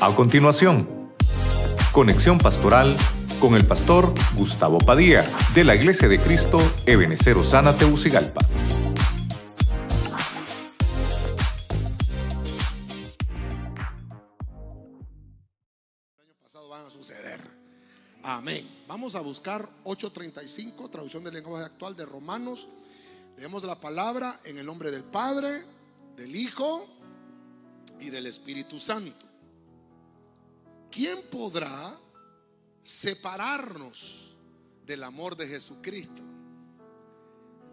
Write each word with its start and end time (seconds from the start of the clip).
A 0.00 0.14
continuación, 0.14 1.12
conexión 1.90 2.38
pastoral 2.38 2.96
con 3.40 3.56
el 3.56 3.66
pastor 3.66 4.14
Gustavo 4.36 4.78
Padilla 4.78 5.24
de 5.56 5.64
la 5.64 5.74
Iglesia 5.74 6.06
de 6.06 6.20
Cristo 6.20 6.58
Ebenecer 6.86 7.36
Osana 7.36 7.76
Teucigalpa. 7.76 8.38
año 16.16 16.34
pasado 16.44 16.68
van 16.68 16.86
a 16.86 16.90
suceder. 16.90 17.40
Amén. 18.22 18.84
Vamos 18.86 19.16
a 19.16 19.20
buscar 19.20 19.68
835, 19.82 20.90
traducción 20.90 21.24
del 21.24 21.34
lenguaje 21.34 21.64
actual 21.64 21.96
de 21.96 22.06
Romanos. 22.06 22.68
Leemos 23.36 23.64
la 23.64 23.80
palabra 23.80 24.38
en 24.44 24.58
el 24.58 24.66
nombre 24.66 24.92
del 24.92 25.02
Padre, 25.02 25.64
del 26.16 26.36
Hijo 26.36 26.86
y 27.98 28.10
del 28.10 28.26
Espíritu 28.26 28.78
Santo. 28.78 29.27
¿Quién 30.90 31.22
podrá 31.30 31.98
separarnos 32.82 34.38
del 34.86 35.02
amor 35.04 35.36
de 35.36 35.46
Jesucristo? 35.46 36.22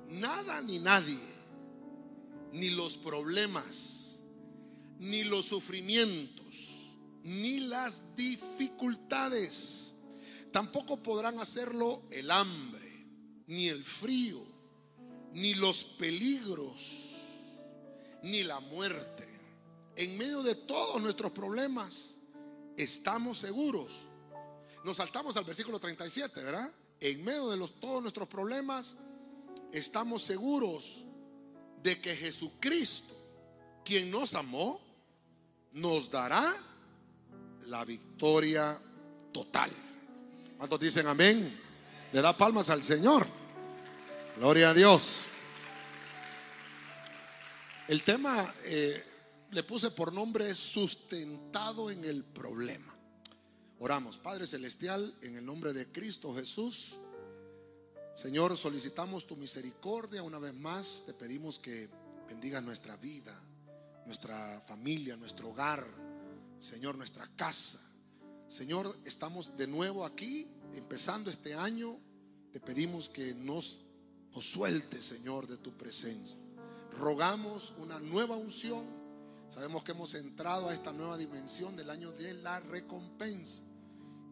Nada 0.09 0.61
ni 0.61 0.79
nadie, 0.79 1.19
ni 2.51 2.69
los 2.69 2.97
problemas, 2.97 4.19
ni 4.99 5.23
los 5.23 5.45
sufrimientos, 5.45 6.97
ni 7.23 7.61
las 7.61 8.01
dificultades. 8.15 9.95
Tampoco 10.51 11.01
podrán 11.01 11.39
hacerlo 11.39 12.03
el 12.11 12.31
hambre, 12.31 13.07
ni 13.47 13.67
el 13.67 13.83
frío, 13.83 14.41
ni 15.33 15.53
los 15.53 15.83
peligros, 15.83 17.15
ni 18.23 18.43
la 18.43 18.59
muerte. 18.59 19.27
En 19.95 20.17
medio 20.17 20.43
de 20.43 20.55
todos 20.55 21.01
nuestros 21.01 21.31
problemas, 21.31 22.14
estamos 22.77 23.39
seguros. 23.39 24.01
Nos 24.83 24.97
saltamos 24.97 25.35
al 25.37 25.45
versículo 25.45 25.79
37, 25.79 26.43
¿verdad? 26.43 26.71
En 26.99 27.23
medio 27.23 27.49
de 27.49 27.57
los, 27.57 27.79
todos 27.79 28.01
nuestros 28.01 28.27
problemas, 28.27 28.97
estamos 29.71 30.23
seguros 30.23 31.05
de 31.81 31.99
que 31.99 32.15
Jesucristo, 32.15 33.13
quien 33.83 34.09
nos 34.11 34.35
amó, 34.35 34.81
nos 35.73 36.09
dará 36.09 36.55
la 37.67 37.83
victoria 37.83 38.79
total. 39.31 39.71
¿Cuántos 40.57 40.79
dicen 40.79 41.07
amén? 41.07 41.59
Le 42.11 42.21
da 42.21 42.35
palmas 42.37 42.69
al 42.69 42.81
Señor. 42.81 43.27
Gloria 44.37 44.69
a 44.69 44.73
Dios. 44.73 45.25
El 47.87 48.03
tema 48.03 48.53
eh, 48.63 49.03
le 49.51 49.63
puse 49.63 49.91
por 49.91 50.11
nombre 50.11 50.53
sustentado 50.53 51.89
en 51.89 52.03
el 52.05 52.23
problema. 52.23 52.95
Oramos, 53.79 54.17
Padre 54.17 54.47
Celestial, 54.47 55.13
en 55.21 55.35
el 55.35 55.45
nombre 55.45 55.73
de 55.73 55.91
Cristo 55.91 56.33
Jesús. 56.33 56.97
Señor, 58.15 58.55
solicitamos 58.57 59.27
tu 59.27 59.35
misericordia 59.35 60.23
una 60.23 60.39
vez 60.39 60.53
más. 60.53 61.03
Te 61.05 61.13
pedimos 61.13 61.59
que 61.59 61.89
bendiga 62.27 62.61
nuestra 62.61 62.95
vida, 62.97 63.37
nuestra 64.05 64.61
familia, 64.61 65.17
nuestro 65.17 65.49
hogar, 65.49 65.85
Señor, 66.59 66.95
nuestra 66.95 67.29
casa. 67.35 67.81
Señor, 68.47 68.97
estamos 69.03 69.57
de 69.57 69.67
nuevo 69.67 70.05
aquí, 70.05 70.49
empezando 70.73 71.29
este 71.29 71.53
año. 71.53 71.99
Te 72.51 72.59
pedimos 72.61 73.09
que 73.09 73.35
nos, 73.35 73.81
nos 74.33 74.49
suelte, 74.49 75.01
Señor, 75.01 75.47
de 75.47 75.57
tu 75.57 75.73
presencia. 75.73 76.37
Rogamos 76.97 77.73
una 77.77 77.99
nueva 77.99 78.37
unción. 78.37 78.85
Sabemos 79.49 79.83
que 79.83 79.91
hemos 79.91 80.13
entrado 80.15 80.69
a 80.69 80.73
esta 80.73 80.91
nueva 80.91 81.17
dimensión 81.17 81.75
del 81.75 81.89
año 81.89 82.11
de 82.11 82.33
la 82.35 82.59
recompensa. 82.59 83.63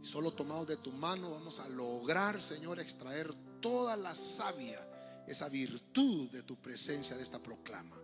Y 0.02 0.06
solo 0.06 0.34
tomados 0.34 0.68
de 0.68 0.78
tu 0.78 0.92
mano 0.92 1.32
vamos 1.32 1.60
a 1.60 1.70
lograr, 1.70 2.42
Señor, 2.42 2.80
extraer 2.80 3.34
toda 3.62 3.96
la 3.96 4.14
savia, 4.14 4.80
esa 5.28 5.48
virtud 5.48 6.30
de 6.30 6.44
tu 6.44 6.58
presencia, 6.58 7.16
de 7.16 7.24
esta 7.24 7.40
proclama. 7.40 7.96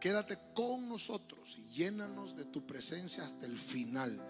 Quédate 0.00 0.38
con 0.54 0.88
nosotros 0.88 1.56
y 1.58 1.74
llénanos 1.74 2.36
de 2.36 2.46
tu 2.46 2.66
presencia 2.66 3.24
hasta 3.24 3.46
el 3.46 3.58
final. 3.58 4.20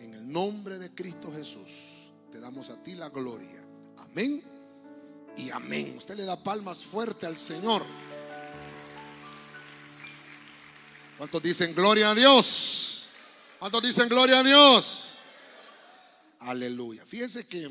En 0.00 0.14
el 0.14 0.30
nombre 0.30 0.78
de 0.78 0.94
Cristo 0.94 1.32
Jesús, 1.32 2.12
te 2.32 2.40
damos 2.40 2.70
a 2.70 2.82
ti 2.82 2.94
la 2.94 3.10
gloria. 3.10 3.64
Amén 3.98 4.42
y 5.36 5.50
amén. 5.50 5.94
Usted 5.96 6.16
le 6.16 6.24
da 6.24 6.42
palmas 6.42 6.82
fuerte 6.82 7.26
al 7.26 7.36
Señor. 7.36 7.82
¿Cuántos 11.16 11.42
dicen 11.44 11.72
gloria 11.74 12.10
a 12.10 12.14
Dios? 12.14 13.10
¿Cuántos 13.60 13.82
dicen 13.82 14.08
gloria 14.08 14.40
a 14.40 14.42
Dios? 14.42 15.20
Aleluya. 16.40 17.06
Fíjense 17.06 17.46
que 17.46 17.70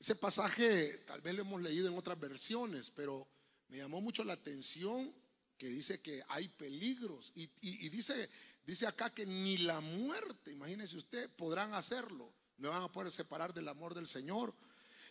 ese 0.00 0.16
pasaje 0.16 1.04
tal 1.06 1.20
vez 1.20 1.34
lo 1.34 1.42
hemos 1.42 1.62
leído 1.62 1.88
en 1.88 1.96
otras 1.96 2.18
versiones, 2.18 2.90
pero 2.90 3.28
me 3.68 3.78
llamó 3.78 4.00
mucho 4.00 4.24
la 4.24 4.32
atención 4.32 5.14
que 5.56 5.68
dice 5.68 6.00
que 6.00 6.20
hay 6.28 6.48
peligros 6.48 7.32
y, 7.36 7.46
dice, 7.90 8.28
dice 8.66 8.88
acá 8.88 9.14
que 9.14 9.24
ni 9.24 9.58
la 9.58 9.80
muerte, 9.80 10.50
imagínese 10.50 10.96
usted, 10.96 11.30
podrán 11.30 11.74
hacerlo. 11.74 12.32
No 12.56 12.70
van 12.70 12.82
a 12.82 12.92
poder 12.92 13.12
separar 13.12 13.54
del 13.54 13.68
amor 13.68 13.94
del 13.94 14.08
Señor, 14.08 14.52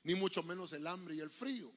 ni 0.03 0.15
mucho 0.15 0.43
menos 0.43 0.73
el 0.73 0.85
hambre 0.85 1.15
y 1.15 1.21
el 1.21 1.29
frío. 1.29 1.71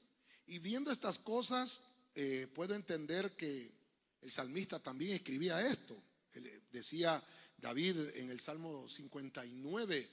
Y 0.48 0.59
viendo 0.59 0.91
estas 0.91 1.20
cosas, 1.20 1.84
eh, 2.16 2.48
puedo 2.54 2.75
entender 2.75 3.36
que 3.36 3.79
el 4.22 4.31
salmista 4.31 4.78
también 4.78 5.12
escribía 5.12 5.66
esto. 5.66 6.00
Eh, 6.34 6.62
decía 6.70 7.22
David 7.56 7.97
en 8.16 8.31
el 8.31 8.41
Salmo 8.41 8.88
59, 8.88 10.08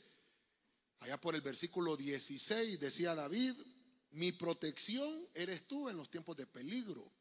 allá 1.00 1.18
por 1.20 1.36
el 1.36 1.42
versículo 1.42 1.96
16, 1.96 2.80
decía 2.80 3.16
David, 3.16 3.54
mi 4.12 4.32
protección 4.32 5.28
eres 5.34 5.68
tú 5.68 5.90
en 5.90 5.98
los 5.98 6.10
tiempos 6.10 6.36
de 6.38 6.48
peligro. 6.48 7.12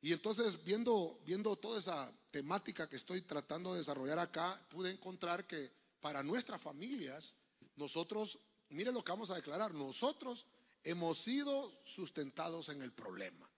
Y 0.00 0.12
entonces, 0.12 0.62
viendo, 0.64 1.20
viendo 1.24 1.56
toda 1.56 1.78
esa 1.78 2.12
temática 2.30 2.88
que 2.88 2.96
estoy 2.96 3.22
tratando 3.22 3.72
de 3.72 3.78
desarrollar 3.78 4.18
acá, 4.18 4.60
pude 4.68 4.90
encontrar 4.90 5.46
que 5.46 5.72
para 6.00 6.22
nuestras 6.22 6.60
familias, 6.60 7.36
nosotros, 7.76 8.38
mire 8.68 8.92
lo 8.92 9.02
que 9.02 9.12
vamos 9.12 9.30
a 9.30 9.36
declarar, 9.36 9.74
nosotros 9.74 10.46
hemos 10.84 11.18
sido 11.18 11.80
sustentados 11.84 12.68
en 12.68 12.82
el 12.82 12.92
problema. 12.92 13.50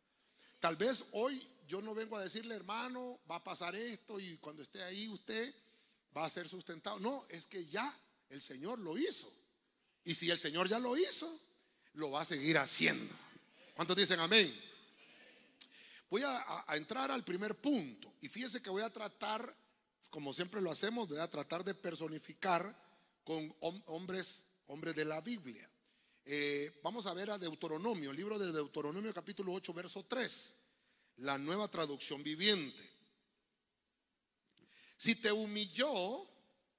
Tal 0.58 0.76
vez 0.76 1.04
hoy 1.12 1.46
yo 1.68 1.82
no 1.82 1.94
vengo 1.94 2.16
a 2.16 2.22
decirle, 2.22 2.54
hermano, 2.54 3.20
va 3.30 3.36
a 3.36 3.44
pasar 3.44 3.76
esto 3.76 4.18
y 4.18 4.38
cuando 4.38 4.62
esté 4.62 4.82
ahí 4.82 5.08
usted 5.08 5.54
va 6.16 6.24
a 6.24 6.30
ser 6.30 6.48
sustentado. 6.48 6.98
No, 6.98 7.24
es 7.28 7.46
que 7.46 7.66
ya 7.66 7.94
el 8.30 8.40
Señor 8.40 8.78
lo 8.78 8.96
hizo. 8.96 9.30
Y 10.04 10.14
si 10.14 10.30
el 10.30 10.38
Señor 10.38 10.68
ya 10.68 10.78
lo 10.78 10.96
hizo, 10.96 11.30
lo 11.94 12.10
va 12.10 12.22
a 12.22 12.24
seguir 12.24 12.56
haciendo. 12.58 13.14
¿Cuántos 13.74 13.96
dicen 13.96 14.18
amén? 14.18 14.52
Voy 16.10 16.22
a, 16.24 16.64
entrar 16.74 17.10
al 17.10 17.22
primer 17.22 17.54
punto. 17.56 18.12
Y 18.22 18.28
fíjese 18.28 18.62
que 18.62 18.70
voy 18.70 18.82
a 18.82 18.90
tratar, 18.90 19.54
como 20.10 20.32
siempre 20.32 20.60
lo 20.62 20.70
hacemos, 20.70 21.06
voy 21.06 21.18
a 21.18 21.30
tratar 21.30 21.62
de 21.64 21.74
personificar 21.74 22.74
con 23.24 23.50
hom- 23.60 23.82
hombres, 23.86 24.44
hombres 24.68 24.96
de 24.96 25.04
la 25.04 25.20
Biblia. 25.20 25.68
Eh, 26.24 26.80
vamos 26.82 27.06
a 27.06 27.14
ver 27.14 27.30
a 27.30 27.38
Deuteronomio, 27.38 28.10
el 28.10 28.16
libro 28.16 28.38
de 28.38 28.52
Deuteronomio 28.52 29.12
capítulo 29.12 29.52
8, 29.52 29.72
verso 29.74 30.04
3, 30.04 30.54
la 31.18 31.38
nueva 31.38 31.68
traducción 31.68 32.22
viviente. 32.22 32.88
Si 34.96 35.16
te 35.16 35.30
humilló 35.30 36.26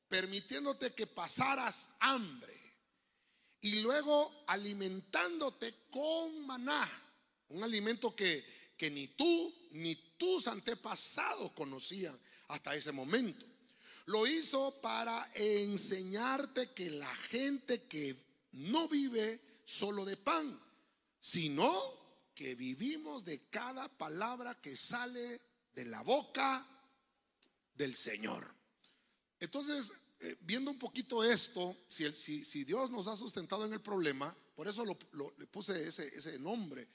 permitiéndote 0.07 0.93
que 0.93 1.07
pasaras 1.07 1.89
hambre 1.99 2.57
y 3.61 3.81
luego 3.81 4.43
alimentándote 4.47 5.87
con 5.89 6.45
maná, 6.45 6.89
un 7.49 7.63
alimento 7.63 8.15
que, 8.15 8.73
que 8.77 8.89
ni 8.89 9.07
tú 9.09 9.53
ni 9.71 9.95
tus 10.17 10.47
antepasados 10.47 11.51
conocían 11.53 12.17
hasta 12.47 12.75
ese 12.75 12.91
momento. 12.91 13.45
Lo 14.05 14.25
hizo 14.25 14.81
para 14.81 15.31
enseñarte 15.35 16.71
que 16.71 16.89
la 16.89 17.13
gente 17.15 17.83
que 17.83 18.15
no 18.53 18.87
vive 18.87 19.39
solo 19.65 20.03
de 20.03 20.17
pan, 20.17 20.59
sino 21.19 21.98
que 22.39 22.55
vivimos 22.55 23.25
de 23.25 23.49
cada 23.49 23.89
palabra 23.89 24.61
que 24.61 24.77
sale 24.77 25.41
de 25.75 25.83
la 25.83 26.01
boca 26.03 26.65
del 27.75 27.93
Señor. 27.97 28.49
Entonces, 29.41 29.91
eh, 30.21 30.37
viendo 30.39 30.71
un 30.71 30.79
poquito 30.79 31.21
esto, 31.21 31.75
si, 31.89 32.63
Dios 32.63 32.91
nos 32.91 33.07
ha 33.07 33.17
sustentado 33.17 33.65
en 33.65 33.73
el 33.73 33.81
problema, 33.81 34.33
por 34.55 34.69
eso 34.69 34.85
lo- 34.85 35.35
le 35.37 35.47
puse 35.47 35.85
ese, 35.85 36.07
ese 36.17 36.39
nombre, 36.39 36.87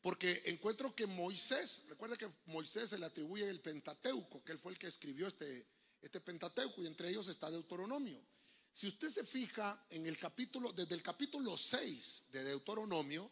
porque 0.00 0.40
encuentro 0.46 0.94
que 0.94 1.08
Moisés, 1.08 1.82
recuerda 1.88 2.16
que 2.16 2.30
Moisés 2.46 2.90
se 2.90 2.98
le 3.00 3.06
atribuye 3.06 3.48
el 3.48 3.58
Pentateuco, 3.60 4.44
que 4.44 4.52
él 4.52 4.60
fue 4.60 4.70
el 4.70 4.78
que 4.78 4.86
escribió 4.86 5.26
este, 5.26 5.66
este 6.00 6.20
Pentateuco, 6.20 6.80
y 6.80 6.86
entre 6.86 7.08
ellos 7.08 7.26
está 7.26 7.50
Deuteronomio. 7.50 8.22
Si 8.70 8.86
usted 8.86 9.08
se 9.08 9.24
fija 9.24 9.84
en 9.90 10.06
el 10.06 10.16
capítulo, 10.16 10.72
desde 10.72 10.94
el 10.94 11.02
capítulo 11.02 11.58
6 11.58 12.26
de 12.30 12.44
Deuteronomio, 12.44 13.28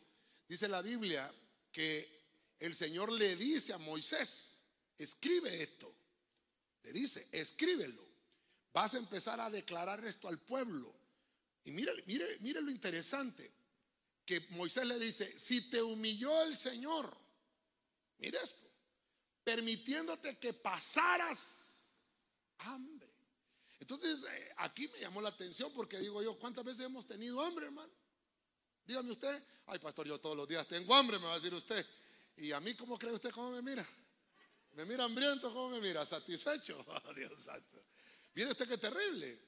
dice 0.49 0.66
la 0.66 0.82
Biblia 0.82 1.32
que 1.72 2.20
el 2.58 2.75
Señor 2.75 3.11
le 3.12 3.37
dice 3.37 3.72
a 3.72 3.78
Moisés, 3.78 4.62
escribe 4.99 5.62
esto. 5.62 5.94
Le 6.82 6.93
dice, 6.93 7.28
escríbelo, 7.32 8.06
vas 8.72 8.94
a 8.94 8.99
empezar 8.99 9.40
a 9.40 9.50
declarar 9.50 10.05
esto 10.05 10.28
al 10.28 10.38
pueblo. 10.38 10.94
Y 11.64 11.70
mire, 11.70 11.93
mire, 12.06 12.38
mire 12.40 12.61
lo 12.61 12.70
interesante, 12.70 13.52
que 14.25 14.40
Moisés 14.50 14.87
le 14.87 14.99
dice, 14.99 15.38
si 15.38 15.69
te 15.69 15.82
humilló 15.82 16.43
el 16.44 16.55
Señor, 16.55 17.14
mire 18.19 18.38
esto, 18.43 18.66
permitiéndote 19.44 20.38
que 20.38 20.55
pasaras 20.55 21.70
hambre. 22.58 23.11
Entonces, 23.81 24.25
eh, 24.25 24.55
aquí 24.58 24.88
me 24.88 25.00
llamó 25.00 25.20
la 25.20 25.31
atención 25.31 25.73
porque 25.75 25.99
digo 25.99 26.23
yo, 26.23 26.38
¿cuántas 26.38 26.64
veces 26.64 26.87
hemos 26.87 27.06
tenido 27.06 27.40
hambre, 27.43 27.66
hermano? 27.66 27.93
Dígame 28.90 29.12
usted, 29.12 29.40
ay 29.66 29.78
pastor, 29.78 30.04
yo 30.08 30.19
todos 30.19 30.37
los 30.37 30.48
días 30.48 30.66
tengo 30.66 30.92
hambre, 30.96 31.16
me 31.20 31.26
va 31.26 31.34
a 31.34 31.37
decir 31.37 31.54
usted. 31.54 31.87
¿Y 32.38 32.50
a 32.50 32.58
mí 32.58 32.75
cómo 32.75 32.98
cree 32.98 33.12
usted 33.12 33.31
cómo 33.31 33.52
me 33.52 33.62
mira? 33.62 33.88
¿Me 34.72 34.84
mira 34.84 35.04
hambriento? 35.04 35.54
¿Cómo 35.54 35.69
me 35.69 35.81
mira? 35.81 36.04
¿Satisfecho? 36.04 36.84
Oh, 36.88 37.14
Dios 37.14 37.40
santo. 37.40 37.84
Mire 38.34 38.50
usted 38.50 38.66
qué 38.66 38.78
terrible. 38.78 39.40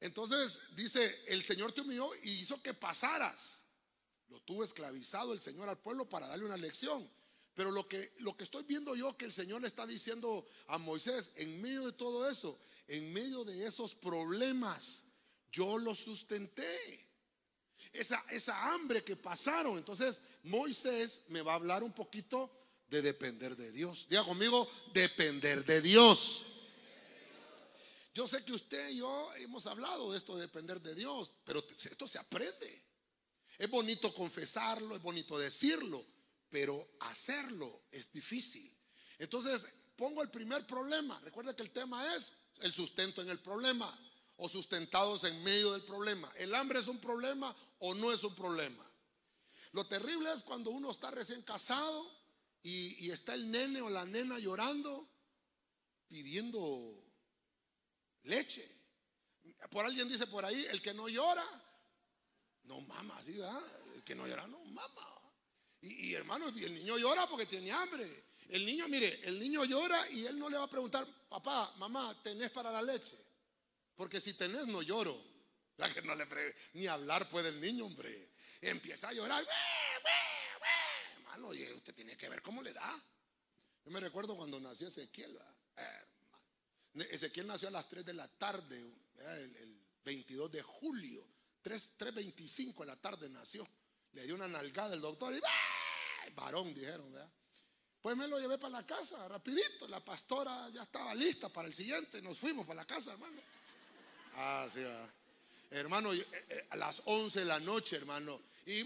Entonces 0.00 0.58
dice, 0.74 1.22
el 1.28 1.44
Señor 1.44 1.70
te 1.70 1.82
humilló 1.82 2.12
y 2.24 2.40
hizo 2.40 2.60
que 2.60 2.74
pasaras. 2.74 3.62
Lo 4.30 4.40
tuvo 4.40 4.64
esclavizado 4.64 5.32
el 5.32 5.38
Señor 5.38 5.68
al 5.68 5.78
pueblo 5.78 6.08
para 6.08 6.26
darle 6.26 6.46
una 6.46 6.56
lección. 6.56 7.08
Pero 7.54 7.70
lo 7.70 7.86
que, 7.86 8.16
lo 8.18 8.36
que 8.36 8.42
estoy 8.42 8.64
viendo 8.64 8.96
yo 8.96 9.16
que 9.16 9.26
el 9.26 9.32
Señor 9.32 9.60
le 9.60 9.68
está 9.68 9.86
diciendo 9.86 10.44
a 10.66 10.78
Moisés, 10.78 11.30
en 11.36 11.62
medio 11.62 11.86
de 11.86 11.92
todo 11.92 12.28
eso, 12.28 12.58
en 12.88 13.12
medio 13.12 13.44
de 13.44 13.64
esos 13.64 13.94
problemas, 13.94 15.04
yo 15.52 15.78
lo 15.78 15.94
sustenté. 15.94 17.07
Esa, 17.92 18.24
esa 18.30 18.72
hambre 18.72 19.02
que 19.04 19.16
pasaron. 19.16 19.78
Entonces, 19.78 20.20
Moisés 20.42 21.22
me 21.28 21.42
va 21.42 21.52
a 21.52 21.56
hablar 21.56 21.82
un 21.82 21.92
poquito 21.92 22.50
de 22.88 23.02
depender 23.02 23.56
de 23.56 23.72
Dios. 23.72 24.06
Diga 24.08 24.24
conmigo, 24.24 24.68
depender 24.92 25.64
de 25.64 25.80
Dios. 25.80 26.44
Yo 28.14 28.26
sé 28.26 28.44
que 28.44 28.52
usted 28.52 28.90
y 28.90 28.98
yo 28.98 29.30
hemos 29.36 29.66
hablado 29.66 30.10
de 30.10 30.18
esto 30.18 30.34
de 30.36 30.42
depender 30.42 30.80
de 30.80 30.94
Dios, 30.94 31.32
pero 31.44 31.64
esto 31.68 32.06
se 32.08 32.18
aprende. 32.18 32.84
Es 33.56 33.70
bonito 33.70 34.12
confesarlo, 34.14 34.96
es 34.96 35.02
bonito 35.02 35.38
decirlo, 35.38 36.04
pero 36.48 36.96
hacerlo 37.00 37.84
es 37.90 38.10
difícil. 38.10 38.74
Entonces, 39.18 39.68
pongo 39.96 40.22
el 40.22 40.30
primer 40.30 40.66
problema. 40.66 41.20
Recuerda 41.20 41.54
que 41.54 41.62
el 41.62 41.70
tema 41.70 42.14
es 42.16 42.32
el 42.60 42.72
sustento 42.72 43.22
en 43.22 43.30
el 43.30 43.40
problema 43.40 43.96
o 44.38 44.48
sustentados 44.48 45.24
en 45.24 45.42
medio 45.42 45.72
del 45.72 45.82
problema. 45.82 46.32
¿El 46.36 46.54
hambre 46.54 46.78
es 46.78 46.86
un 46.86 46.98
problema 46.98 47.54
o 47.80 47.94
no 47.94 48.12
es 48.12 48.22
un 48.22 48.34
problema? 48.34 48.84
Lo 49.72 49.86
terrible 49.86 50.32
es 50.32 50.42
cuando 50.42 50.70
uno 50.70 50.90
está 50.90 51.10
recién 51.10 51.42
casado 51.42 52.10
y, 52.62 53.10
está 53.10 53.34
el 53.34 53.50
nene 53.50 53.80
o 53.80 53.90
la 53.90 54.04
nena 54.04 54.38
llorando 54.38 55.08
pidiendo 56.06 56.94
leche. 58.24 58.70
Por 59.70 59.84
alguien 59.84 60.08
dice 60.08 60.26
por 60.26 60.44
ahí, 60.44 60.66
el 60.66 60.80
que 60.80 60.94
no 60.94 61.08
llora, 61.08 61.44
no 62.64 62.80
mama, 62.82 63.20
¿sí, 63.24 63.38
El 63.94 64.04
que 64.04 64.14
no 64.14 64.26
llora, 64.26 64.46
no 64.46 64.64
mama. 64.66 65.20
Y, 65.80 66.10
y 66.10 66.14
el 66.14 66.74
niño 66.74 66.96
llora 66.96 67.28
porque 67.28 67.46
tiene 67.46 67.72
hambre. 67.72 68.24
El 68.48 68.64
niño, 68.64 68.88
mire, 68.88 69.20
el 69.28 69.38
niño 69.38 69.64
llora 69.64 70.08
y 70.10 70.26
él 70.26 70.38
no 70.38 70.48
le 70.48 70.56
va 70.56 70.64
a 70.64 70.70
preguntar, 70.70 71.06
papá, 71.28 71.74
mamá, 71.76 72.16
¿tenés 72.22 72.50
para 72.50 72.70
la 72.70 72.80
leche? 72.80 73.27
Porque 73.98 74.20
si 74.20 74.34
tenés, 74.34 74.68
no 74.68 74.80
lloro. 74.80 75.20
Ni 76.74 76.86
hablar 76.86 77.28
puede 77.28 77.48
el 77.48 77.60
niño, 77.60 77.84
hombre. 77.84 78.30
Empieza 78.60 79.08
a 79.08 79.12
llorar. 79.12 79.44
Hermano, 81.16 81.48
usted 81.48 81.94
tiene 81.94 82.16
que 82.16 82.28
ver 82.28 82.40
cómo 82.40 82.62
le 82.62 82.72
da. 82.72 83.02
Yo 83.84 83.90
me 83.90 83.98
recuerdo 83.98 84.36
cuando 84.36 84.60
nació 84.60 84.86
Ezequiel. 84.86 85.36
Ezequiel 86.94 87.48
nació 87.48 87.68
a 87.68 87.70
las 87.72 87.88
3 87.88 88.04
de 88.04 88.14
la 88.14 88.28
tarde, 88.28 88.78
el, 89.16 89.84
22 90.04 90.52
de 90.52 90.62
julio, 90.62 91.26
3.25 91.64 92.78
de 92.78 92.86
la 92.86 92.96
tarde 92.96 93.28
nació. 93.28 93.68
Le 94.12 94.22
dio 94.22 94.36
una 94.36 94.46
nalgada 94.46 94.94
el 94.94 95.00
doctor 95.00 95.34
y 95.34 95.40
varón 96.34 96.72
dijeron, 96.72 97.12
Pues 98.00 98.16
me 98.16 98.28
lo 98.28 98.38
llevé 98.38 98.58
para 98.58 98.80
la 98.80 98.86
casa, 98.86 99.26
rapidito. 99.26 99.88
La 99.88 100.04
pastora 100.04 100.68
ya 100.68 100.84
estaba 100.84 101.16
lista 101.16 101.48
para 101.48 101.66
el 101.66 101.74
siguiente. 101.74 102.22
Nos 102.22 102.38
fuimos 102.38 102.64
para 102.64 102.82
la 102.82 102.86
casa, 102.86 103.12
hermano. 103.12 103.42
Ah, 104.40 104.68
sí, 104.72 104.80
Hermano, 105.70 106.12
eh, 106.14 106.24
eh, 106.48 106.66
a 106.70 106.76
las 106.76 107.02
11 107.04 107.40
de 107.40 107.44
la 107.44 107.58
noche, 107.58 107.96
hermano. 107.96 108.40
Y 108.66 108.84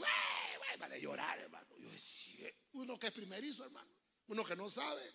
para 0.79 0.97
llorar, 0.97 1.39
hermano. 1.39 1.67
Yo 1.79 1.91
decía, 1.91 2.51
uno 2.73 2.99
que 2.99 3.09
es 3.09 3.13
primerizo, 3.13 3.63
hermano. 3.63 3.91
Uno 4.29 4.45
que 4.45 4.57
no 4.57 4.71
sabe. 4.71 5.13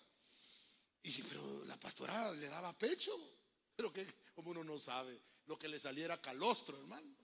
Y 1.02 1.22
pero 1.22 1.64
la 1.64 1.78
pastora 1.78 2.32
le 2.32 2.48
daba 2.48 2.72
pecho. 2.78 3.12
Pero 3.74 3.92
que 3.92 4.06
como 4.32 4.52
uno 4.52 4.62
no 4.62 4.78
sabe, 4.78 5.20
lo 5.46 5.58
que 5.58 5.68
le 5.68 5.80
saliera 5.80 6.20
calostro, 6.20 6.78
hermano. 6.78 7.16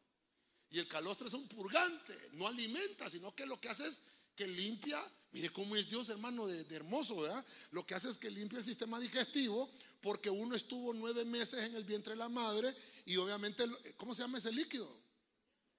Y 0.71 0.81
el 0.81 0.89
calostro 0.89 1.29
es 1.29 1.35
un 1.35 1.47
purgante, 1.47 2.31
no 2.33 2.49
alimenta, 2.49 3.09
sino 3.09 3.33
que 3.35 3.47
lo 3.47 3.61
que 3.61 3.69
hace 3.69 3.87
es 3.87 4.03
que 4.35 4.49
limpia. 4.49 5.01
Mire 5.31 5.51
cómo 5.51 5.77
es 5.77 5.89
Dios, 5.89 6.09
hermano, 6.09 6.47
de, 6.47 6.75
hermoso, 6.75 7.21
¿verdad? 7.21 7.45
Lo 7.71 7.87
que 7.87 7.95
hace 7.95 8.11
es 8.11 8.19
que 8.19 8.31
limpia 8.31 8.59
el 8.59 8.65
sistema 8.65 8.99
digestivo, 8.99 9.71
porque 10.05 10.29
uno 10.29 10.55
estuvo 10.55 10.93
nueve 10.93 11.25
meses 11.25 11.65
en 11.65 11.75
el 11.75 11.85
vientre 11.85 12.13
de 12.13 12.19
la 12.19 12.29
madre 12.29 12.77
y 13.07 13.17
obviamente, 13.17 13.65
¿cómo 13.97 14.15
se 14.15 14.21
llama 14.21 14.37
ese 14.37 14.53
líquido? 14.53 14.87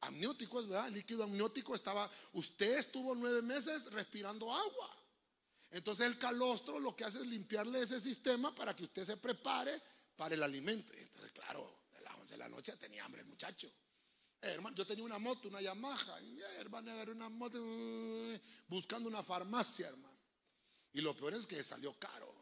Amniótico, 0.01 0.59
es 0.59 0.67
verdad, 0.67 0.89
líquido 0.89 1.25
amniótico 1.25 1.75
estaba, 1.75 2.09
usted 2.33 2.79
estuvo 2.79 3.13
nueve 3.13 3.43
meses 3.43 3.85
respirando 3.91 4.51
agua. 4.51 4.97
Entonces 5.69 6.07
el 6.07 6.17
calostro 6.17 6.79
lo 6.79 6.95
que 6.95 7.03
hace 7.03 7.19
es 7.19 7.27
limpiarle 7.27 7.83
ese 7.83 7.99
sistema 7.99 8.53
para 8.55 8.75
que 8.75 8.85
usted 8.85 9.03
se 9.03 9.17
prepare 9.17 9.79
para 10.15 10.33
el 10.33 10.41
alimento. 10.41 10.91
Entonces, 10.93 11.31
claro, 11.31 11.81
a 11.95 12.01
las 12.01 12.15
11 12.15 12.33
de 12.33 12.37
la 12.39 12.49
noche 12.49 12.75
tenía 12.77 13.05
hambre 13.05 13.21
el 13.21 13.27
muchacho. 13.27 13.67
Eh, 14.41 14.53
hermano, 14.53 14.75
yo 14.75 14.87
tenía 14.87 15.03
una 15.03 15.19
moto, 15.19 15.49
una 15.49 15.61
Yamaha. 15.61 16.19
Eh, 16.19 16.41
hermano, 16.57 16.91
era 16.91 17.11
una 17.11 17.29
moto 17.29 17.61
uh, 17.61 18.39
buscando 18.67 19.07
una 19.07 19.21
farmacia, 19.21 19.87
hermano. 19.87 20.17
Y 20.93 21.01
lo 21.01 21.15
peor 21.15 21.35
es 21.35 21.45
que 21.45 21.61
salió 21.61 21.93
caro. 21.99 22.34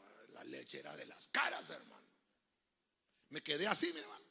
Leche 0.46 0.80
era 0.80 0.96
de 0.96 1.06
las 1.06 1.28
caras, 1.28 1.70
hermano. 1.70 2.08
Me 3.30 3.42
quedé 3.42 3.68
así, 3.68 3.92
mi 3.94 4.00
hermano. 4.00 4.26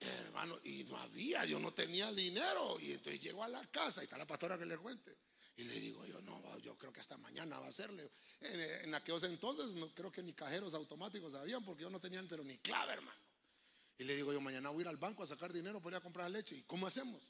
Hermano, 0.00 0.60
y 0.64 0.84
no 0.84 0.96
había, 0.98 1.44
yo 1.44 1.58
no 1.58 1.72
tenía 1.72 2.12
dinero. 2.12 2.78
Y 2.80 2.92
entonces 2.92 3.20
llego 3.20 3.42
a 3.42 3.48
la 3.48 3.64
casa, 3.66 4.02
y 4.02 4.04
está 4.04 4.18
la 4.18 4.26
pastora 4.26 4.58
que 4.58 4.66
le 4.66 4.76
cuente. 4.78 5.16
Y 5.56 5.64
le 5.64 5.80
digo 5.80 6.04
yo, 6.04 6.20
no, 6.22 6.58
yo 6.58 6.76
creo 6.76 6.92
que 6.92 7.00
hasta 7.00 7.16
mañana 7.16 7.58
va 7.58 7.68
a 7.68 7.72
serle. 7.72 8.10
En, 8.40 8.94
aquellos 8.94 9.22
entonces 9.22 9.74
no 9.76 9.94
creo 9.94 10.10
que 10.10 10.22
ni 10.22 10.32
cajeros 10.32 10.74
automáticos 10.74 11.34
habían 11.34 11.64
porque 11.64 11.82
yo 11.82 11.90
no 11.90 12.00
tenían 12.00 12.26
pero 12.26 12.42
ni 12.42 12.58
clave, 12.58 12.94
hermano. 12.94 13.20
Y 13.96 14.04
le 14.04 14.16
digo 14.16 14.32
yo, 14.32 14.40
mañana 14.40 14.70
voy 14.70 14.80
a 14.80 14.82
ir 14.82 14.88
al 14.88 14.96
banco 14.96 15.22
a 15.22 15.26
sacar 15.26 15.52
dinero 15.52 15.80
para 15.80 16.00
comprar 16.00 16.30
leche. 16.30 16.56
¿Y 16.56 16.62
cómo 16.62 16.86
hacemos? 16.86 17.22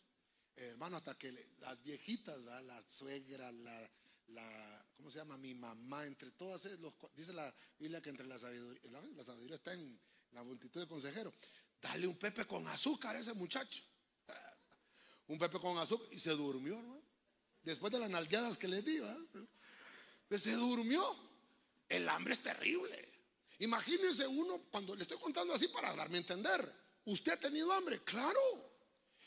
hermano, 0.57 0.97
hasta 0.97 1.19
que 1.19 1.33
las 1.59 1.83
viejitas, 1.83 2.39
la 2.39 2.83
suegra, 2.83 3.51
la, 3.51 3.91
la, 4.29 4.87
¿cómo 4.97 5.11
se 5.11 5.19
llama? 5.19 5.37
Mi 5.37 5.55
mamá, 5.55 6.07
entre 6.07 6.31
todas, 6.33 6.65
los, 6.81 6.95
dice 7.15 7.33
la 7.33 7.53
Biblia 7.79 8.01
que 8.01 8.11
entre 8.11 8.27
la 8.27 8.39
sabiduría, 8.39 8.81
la 8.91 9.25
sabiduría 9.25 9.57
está 9.57 9.73
en 9.73 10.01
la 10.33 10.43
multitud 10.43 10.81
de 10.81 10.87
consejeros. 10.87 11.35
Dale 11.81 12.07
un 12.07 12.17
pepe 12.17 12.47
con 12.47 12.67
azúcar 12.69 13.17
a 13.17 13.21
ese 13.21 13.35
muchacho. 13.35 13.83
Un 15.29 15.39
pepe 15.39 15.59
con 15.59 15.77
azúcar 15.79 16.09
y 16.13 16.21
se 16.21 16.31
durmió, 16.31 16.79
después 17.63 17.93
de 17.93 17.99
las 17.99 18.11
nalgueadas 18.11 18.59
que 18.59 18.69
le 18.69 18.83
di, 18.83 19.01
pues 20.29 20.43
se 20.43 20.53
durmió. 20.53 21.05
El 21.89 22.09
hambre 22.09 22.33
es 22.33 22.43
terrible. 22.43 23.13
Imagínense 23.59 24.27
uno, 24.27 24.65
cuando 24.71 24.97
le 24.97 25.03
estoy 25.03 25.19
contando 25.19 25.55
así 25.55 25.69
para 25.69 25.95
darme 25.95 26.17
a 26.17 26.21
entender, 26.21 26.73
¿usted 27.05 27.33
ha 27.33 27.41
tenido 27.41 27.73
hambre? 27.73 28.03
Claro. 28.03 28.74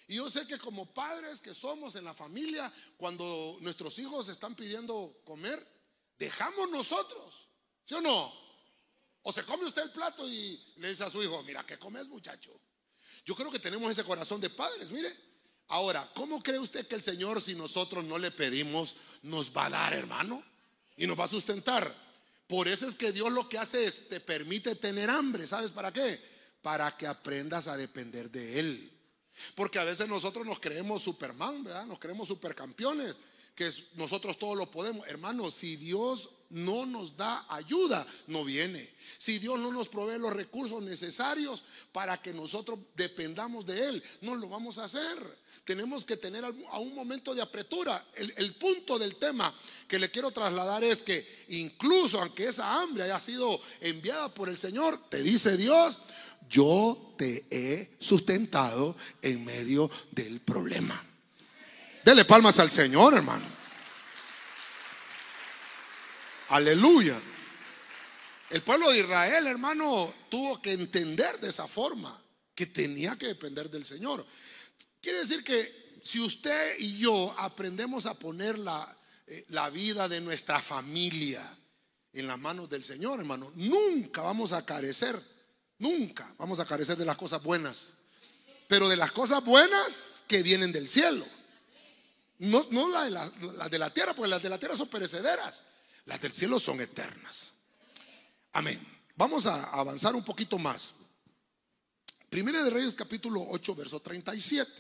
Y 0.08 0.16
yo 0.16 0.30
sé 0.30 0.48
que 0.48 0.58
como 0.58 0.94
padres 0.94 1.42
que 1.42 1.54
somos 1.54 1.96
en 1.96 2.06
la 2.06 2.14
familia, 2.14 2.72
cuando 2.96 3.58
nuestros 3.60 4.00
hijos 4.00 4.30
están 4.30 4.56
pidiendo 4.56 5.22
comer, 5.26 5.62
dejamos 6.18 6.70
nosotros, 6.70 7.48
¿sí 7.86 7.96
o 7.96 8.02
no? 8.02 8.34
O 9.24 9.34
se 9.34 9.44
come 9.44 9.66
usted 9.66 9.84
el 9.84 9.92
plato 9.92 10.28
y 10.28 10.58
le 10.78 10.90
dice 10.90 11.04
a 11.04 11.10
su 11.10 11.22
hijo, 11.22 11.44
mira, 11.44 11.66
¿qué 11.66 11.78
comes 11.78 12.08
muchacho? 12.08 12.58
Yo 13.26 13.36
creo 13.36 13.52
que 13.52 13.60
tenemos 13.60 13.92
ese 13.92 14.06
corazón 14.06 14.40
de 14.40 14.50
padres, 14.50 14.90
mire. 14.90 15.14
Ahora, 15.68 16.10
¿cómo 16.16 16.42
cree 16.42 16.60
usted 16.60 16.88
que 16.88 16.96
el 16.96 17.02
Señor, 17.02 17.42
si 17.42 17.54
nosotros 17.54 18.06
no 18.06 18.18
le 18.18 18.32
pedimos, 18.32 18.96
nos 19.24 19.52
va 19.56 19.66
a 19.66 19.70
dar, 19.70 19.94
hermano? 19.94 20.42
Y 20.96 21.06
nos 21.06 21.20
va 21.20 21.26
a 21.26 21.28
sustentar. 21.28 21.94
Por 22.48 22.70
eso 22.70 22.88
es 22.88 22.96
que 22.96 23.12
Dios 23.12 23.30
lo 23.34 23.50
que 23.50 23.58
hace 23.58 23.84
es, 23.84 24.08
te 24.08 24.22
permite 24.22 24.76
tener 24.76 25.10
hambre. 25.10 25.46
¿Sabes 25.46 25.72
para 25.72 25.92
qué? 25.92 26.22
Para 26.62 26.96
que 26.96 27.06
aprendas 27.06 27.68
a 27.68 27.76
depender 27.76 28.32
de 28.32 28.60
Él. 28.60 28.97
Porque 29.56 29.80
a 29.80 29.84
veces 29.84 30.08
nosotros 30.08 30.46
nos 30.46 30.60
creemos 30.60 31.02
Superman, 31.02 31.64
¿verdad? 31.64 31.86
Nos 31.86 32.00
creemos 32.00 32.28
supercampeones, 32.28 33.16
que 33.56 33.72
nosotros 33.96 34.38
todos 34.38 34.56
lo 34.56 34.70
podemos. 34.70 35.08
Hermano, 35.08 35.50
si 35.50 35.78
Dios 35.78 36.30
no 36.50 36.86
nos 36.86 37.18
da 37.18 37.46
ayuda, 37.50 38.06
no 38.28 38.46
viene. 38.46 38.90
Si 39.18 39.40
Dios 39.40 39.60
no 39.60 39.72
nos 39.72 39.88
provee 39.88 40.20
los 40.20 40.34
recursos 40.34 40.82
necesarios 40.82 41.64
para 41.92 42.22
que 42.22 42.34
nosotros 42.34 42.80
dependamos 42.96 43.66
de 43.66 43.90
Él, 43.90 44.04
no 44.22 44.36
lo 44.36 44.48
vamos 44.48 44.78
a 44.78 44.86
hacer. 44.86 45.18
Tenemos 45.66 46.06
que 46.06 46.18
tener 46.18 46.46
a 46.46 46.80
un 46.80 46.96
momento 46.96 47.34
de 47.34 47.42
apretura. 47.42 48.06
El, 48.14 48.34
el 48.38 48.54
punto 48.56 48.98
del 49.00 49.16
tema 49.16 49.54
que 49.88 50.00
le 50.00 50.12
quiero 50.12 50.32
trasladar 50.32 50.84
es 50.84 51.02
que 51.02 51.46
incluso 51.50 52.22
aunque 52.22 52.48
esa 52.48 52.80
hambre 52.80 53.04
haya 53.04 53.20
sido 53.20 53.60
enviada 53.82 54.34
por 54.34 54.50
el 54.50 54.58
Señor, 54.58 55.10
te 55.10 55.22
dice 55.24 55.58
Dios, 55.58 56.00
yo 56.50 57.16
te 57.18 57.46
he 57.50 57.98
sustentado 58.00 58.96
en 59.22 59.44
medio 59.44 59.90
del 60.12 60.40
problema. 60.42 61.04
Dele 62.04 62.26
palmas 62.26 62.60
al 62.60 62.72
Señor, 62.72 63.16
hermano. 63.16 63.46
Aleluya. 66.50 67.20
El 68.50 68.62
pueblo 68.62 68.90
de 68.90 69.00
Israel, 69.00 69.48
hermano, 69.48 70.14
tuvo 70.30 70.62
que 70.62 70.72
entender 70.72 71.38
de 71.40 71.50
esa 71.50 71.68
forma 71.68 72.22
que 72.56 72.68
tenía 72.68 73.18
que 73.18 73.28
depender 73.28 73.70
del 73.70 73.84
Señor. 73.84 74.26
Quiere 75.02 75.20
decir 75.20 75.44
que 75.44 76.00
si 76.04 76.22
usted 76.22 76.80
y 76.80 76.98
yo 76.98 77.36
aprendemos 77.38 78.06
a 78.06 78.14
poner 78.14 78.58
la, 78.58 78.98
eh, 79.28 79.46
la 79.50 79.70
vida 79.70 80.08
de 80.08 80.22
nuestra 80.22 80.62
familia 80.62 81.58
en 82.14 82.28
las 82.28 82.40
manos 82.40 82.70
del 82.70 82.84
Señor, 82.84 83.20
hermano, 83.20 83.52
nunca 83.56 84.22
vamos 84.22 84.54
a 84.54 84.66
carecer, 84.66 85.22
nunca 85.80 86.34
vamos 86.38 86.60
a 86.60 86.66
carecer 86.66 86.98
de 86.98 87.06
las 87.06 87.18
cosas 87.18 87.42
buenas, 87.42 87.94
pero 88.68 88.90
de 88.90 88.98
las 88.98 89.12
cosas 89.12 89.44
buenas 89.44 90.24
que 90.28 90.44
vienen 90.44 90.72
del 90.72 90.88
cielo. 90.88 91.26
No, 92.40 92.66
no 92.72 92.90
las 92.90 93.06
de 93.06 93.12
la, 93.12 93.70
de 93.70 93.80
la 93.80 93.94
tierra, 93.94 94.14
porque 94.14 94.30
las 94.30 94.44
de 94.44 94.50
la 94.50 94.60
tierra 94.60 94.76
son 94.76 94.90
perecederas, 94.90 95.64
las 96.06 96.22
del 96.22 96.34
cielo 96.34 96.60
son 96.60 96.80
eternas. 96.82 97.54
Amén. 98.54 98.80
Vamos 99.16 99.46
a 99.46 99.64
avanzar 99.66 100.16
un 100.16 100.24
poquito 100.24 100.58
más. 100.60 100.96
Primera 102.30 102.64
de 102.64 102.70
Reyes 102.70 102.94
capítulo 102.94 103.42
8, 103.50 103.76
verso 103.76 104.00
37. 104.00 104.72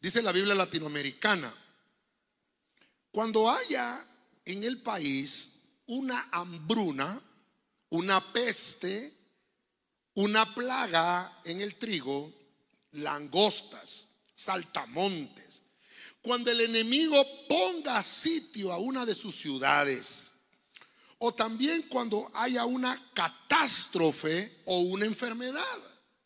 Dice 0.00 0.22
la 0.22 0.32
Biblia 0.32 0.54
latinoamericana, 0.54 1.52
cuando 3.10 3.50
haya 3.50 4.04
en 4.44 4.64
el 4.64 4.82
país 4.82 5.54
una 5.86 6.28
hambruna, 6.30 7.20
una 7.90 8.32
peste, 8.32 9.12
una 10.14 10.54
plaga 10.54 11.40
en 11.44 11.60
el 11.60 11.76
trigo, 11.76 12.32
langostas, 12.92 14.08
saltamontes, 14.34 15.62
cuando 16.20 16.50
el 16.50 16.60
enemigo 16.60 17.24
ponga 17.48 18.02
sitio 18.02 18.72
a 18.72 18.78
una 18.78 19.04
de 19.06 19.14
sus 19.14 19.34
ciudades, 19.34 20.32
o 21.18 21.32
también 21.32 21.82
cuando 21.82 22.30
haya 22.34 22.64
una 22.64 23.00
catástrofe 23.14 24.60
o 24.66 24.80
una 24.80 25.06
enfermedad. 25.06 25.78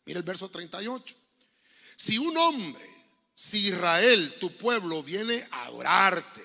Mira 0.05 0.19
el 0.19 0.25
verso 0.25 0.49
38. 0.49 1.15
Si 1.95 2.17
un 2.17 2.35
hombre, 2.35 2.85
si 3.35 3.67
Israel, 3.67 4.35
tu 4.39 4.55
pueblo, 4.57 5.03
viene 5.03 5.47
a 5.51 5.69
orarte 5.69 6.43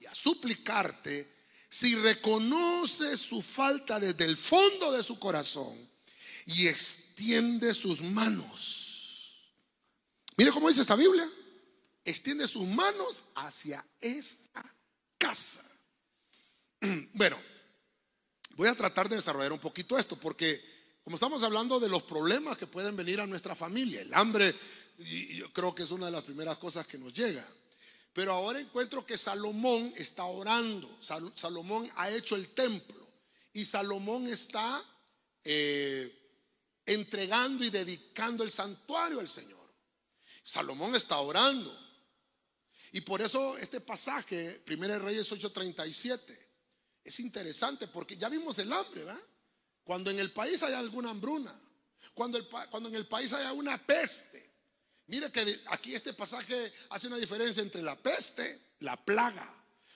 y 0.00 0.06
a 0.06 0.14
suplicarte, 0.14 1.32
si 1.68 1.96
reconoce 1.96 3.16
su 3.16 3.42
falta 3.42 3.98
desde 3.98 4.24
el 4.24 4.36
fondo 4.36 4.92
de 4.92 5.02
su 5.02 5.18
corazón 5.18 5.93
y 6.46 6.68
extiende 6.68 7.74
sus 7.74 8.02
manos. 8.02 9.52
Mire 10.36 10.50
cómo 10.50 10.68
dice 10.68 10.80
esta 10.80 10.96
Biblia. 10.96 11.30
Extiende 12.04 12.46
sus 12.46 12.66
manos 12.66 13.24
hacia 13.34 13.84
esta 14.00 14.64
casa. 15.18 15.62
Bueno, 17.14 17.38
Voy 18.56 18.68
a 18.68 18.74
tratar 18.74 19.08
de 19.08 19.16
desarrollar 19.16 19.52
un 19.52 19.58
poquito 19.58 19.98
esto, 19.98 20.16
porque 20.16 20.62
como 21.02 21.16
estamos 21.16 21.42
hablando 21.42 21.80
de 21.80 21.88
los 21.88 22.04
problemas 22.04 22.56
que 22.56 22.66
pueden 22.66 22.94
venir 22.94 23.20
a 23.20 23.26
nuestra 23.26 23.54
familia, 23.54 24.00
el 24.00 24.14
hambre, 24.14 24.54
yo 24.96 25.52
creo 25.52 25.74
que 25.74 25.82
es 25.82 25.90
una 25.90 26.06
de 26.06 26.12
las 26.12 26.22
primeras 26.22 26.56
cosas 26.58 26.86
que 26.86 26.98
nos 26.98 27.12
llega. 27.12 27.46
Pero 28.12 28.32
ahora 28.32 28.60
encuentro 28.60 29.04
que 29.04 29.18
Salomón 29.18 29.92
está 29.96 30.24
orando, 30.24 30.88
Salomón 31.34 31.90
ha 31.96 32.10
hecho 32.10 32.36
el 32.36 32.48
templo 32.50 33.08
y 33.52 33.64
Salomón 33.64 34.28
está 34.28 34.84
eh, 35.42 36.23
entregando 36.86 37.64
y 37.64 37.70
dedicando 37.70 38.44
el 38.44 38.50
santuario 38.50 39.20
al 39.20 39.28
Señor. 39.28 39.64
Salomón 40.42 40.94
está 40.94 41.18
orando. 41.18 41.76
Y 42.92 43.00
por 43.00 43.20
eso 43.22 43.56
este 43.58 43.80
pasaje, 43.80 44.62
1 44.68 44.98
Reyes 45.00 45.30
8:37, 45.32 46.38
es 47.02 47.20
interesante 47.20 47.88
porque 47.88 48.16
ya 48.16 48.28
vimos 48.28 48.58
el 48.58 48.72
hambre, 48.72 49.04
¿verdad? 49.04 49.22
Cuando 49.82 50.10
en 50.10 50.18
el 50.18 50.32
país 50.32 50.62
hay 50.62 50.74
alguna 50.74 51.10
hambruna, 51.10 51.54
cuando, 52.14 52.38
cuando 52.70 52.88
en 52.88 52.94
el 52.94 53.06
país 53.06 53.32
haya 53.32 53.52
una 53.52 53.84
peste. 53.84 54.52
Mire 55.06 55.30
que 55.30 55.60
aquí 55.66 55.94
este 55.94 56.14
pasaje 56.14 56.72
hace 56.90 57.08
una 57.08 57.16
diferencia 57.16 57.62
entre 57.62 57.82
la 57.82 57.96
peste, 57.96 58.76
la 58.80 58.96
plaga, 58.96 59.52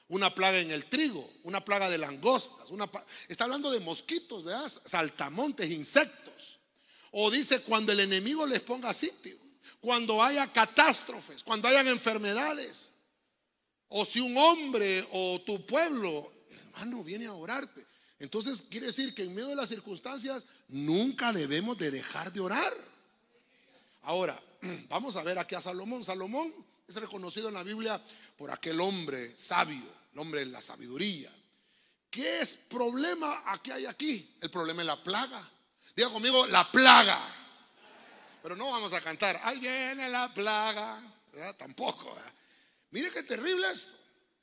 una 0.09 0.35
plaga 0.35 0.59
en 0.59 0.71
el 0.71 0.87
trigo, 0.87 1.30
una 1.45 1.64
plaga 1.64 1.88
de 1.88 1.99
langostas, 1.99 2.71
una, 2.71 2.90
está 3.28 3.45
hablando 3.45 3.71
de 3.71 3.80
mosquitos, 3.80 4.45
¿verdad? 4.45 4.71
Saltamontes, 4.85 5.71
insectos. 5.71 6.27
O 7.12 7.30
dice 7.30 7.60
cuando 7.62 7.92
el 7.92 8.00
enemigo 8.00 8.46
les 8.46 8.60
ponga 8.60 8.92
sitio, 8.92 9.36
cuando 9.80 10.22
haya 10.22 10.52
catástrofes, 10.52 11.42
cuando 11.42 11.68
hayan 11.68 11.88
enfermedades. 11.88 12.92
O 13.88 14.04
si 14.04 14.20
un 14.20 14.36
hombre 14.36 15.06
o 15.12 15.40
tu 15.46 15.64
pueblo 15.64 16.38
hermano, 16.50 17.04
viene 17.04 17.26
a 17.26 17.32
orarte. 17.32 17.84
Entonces 18.18 18.64
quiere 18.68 18.86
decir 18.86 19.14
que 19.14 19.22
en 19.22 19.34
medio 19.34 19.48
de 19.48 19.56
las 19.56 19.68
circunstancias 19.68 20.44
nunca 20.68 21.32
debemos 21.32 21.78
de 21.78 21.90
dejar 21.90 22.32
de 22.32 22.40
orar. 22.40 22.72
Ahora, 24.02 24.40
vamos 24.88 25.16
a 25.16 25.22
ver 25.22 25.38
aquí 25.38 25.54
a 25.54 25.60
Salomón. 25.60 26.04
Salomón 26.04 26.52
es 26.86 26.96
reconocido 26.96 27.48
en 27.48 27.54
la 27.54 27.62
Biblia 27.62 28.02
por 28.36 28.50
aquel 28.50 28.80
hombre 28.80 29.36
sabio, 29.36 29.84
el 30.12 30.18
hombre 30.18 30.40
de 30.40 30.46
la 30.46 30.60
sabiduría. 30.60 31.32
¿Qué 32.10 32.40
es 32.40 32.56
problema 32.56 33.42
aquí 33.46 33.70
hay 33.70 33.86
aquí? 33.86 34.34
El 34.40 34.50
problema 34.50 34.82
es 34.82 34.86
la 34.86 35.02
plaga. 35.02 35.48
Diga 35.99 36.11
conmigo, 36.11 36.47
la 36.47 36.71
plaga. 36.71 37.21
Pero 38.40 38.55
no 38.55 38.71
vamos 38.71 38.93
a 38.93 39.00
cantar, 39.00 39.40
ahí 39.43 39.59
viene 39.59 40.09
la 40.09 40.33
plaga. 40.33 41.02
Tampoco. 41.57 42.17
Mire 42.93 43.11
qué 43.11 43.25
terrible 43.25 43.69
es. 43.69 43.88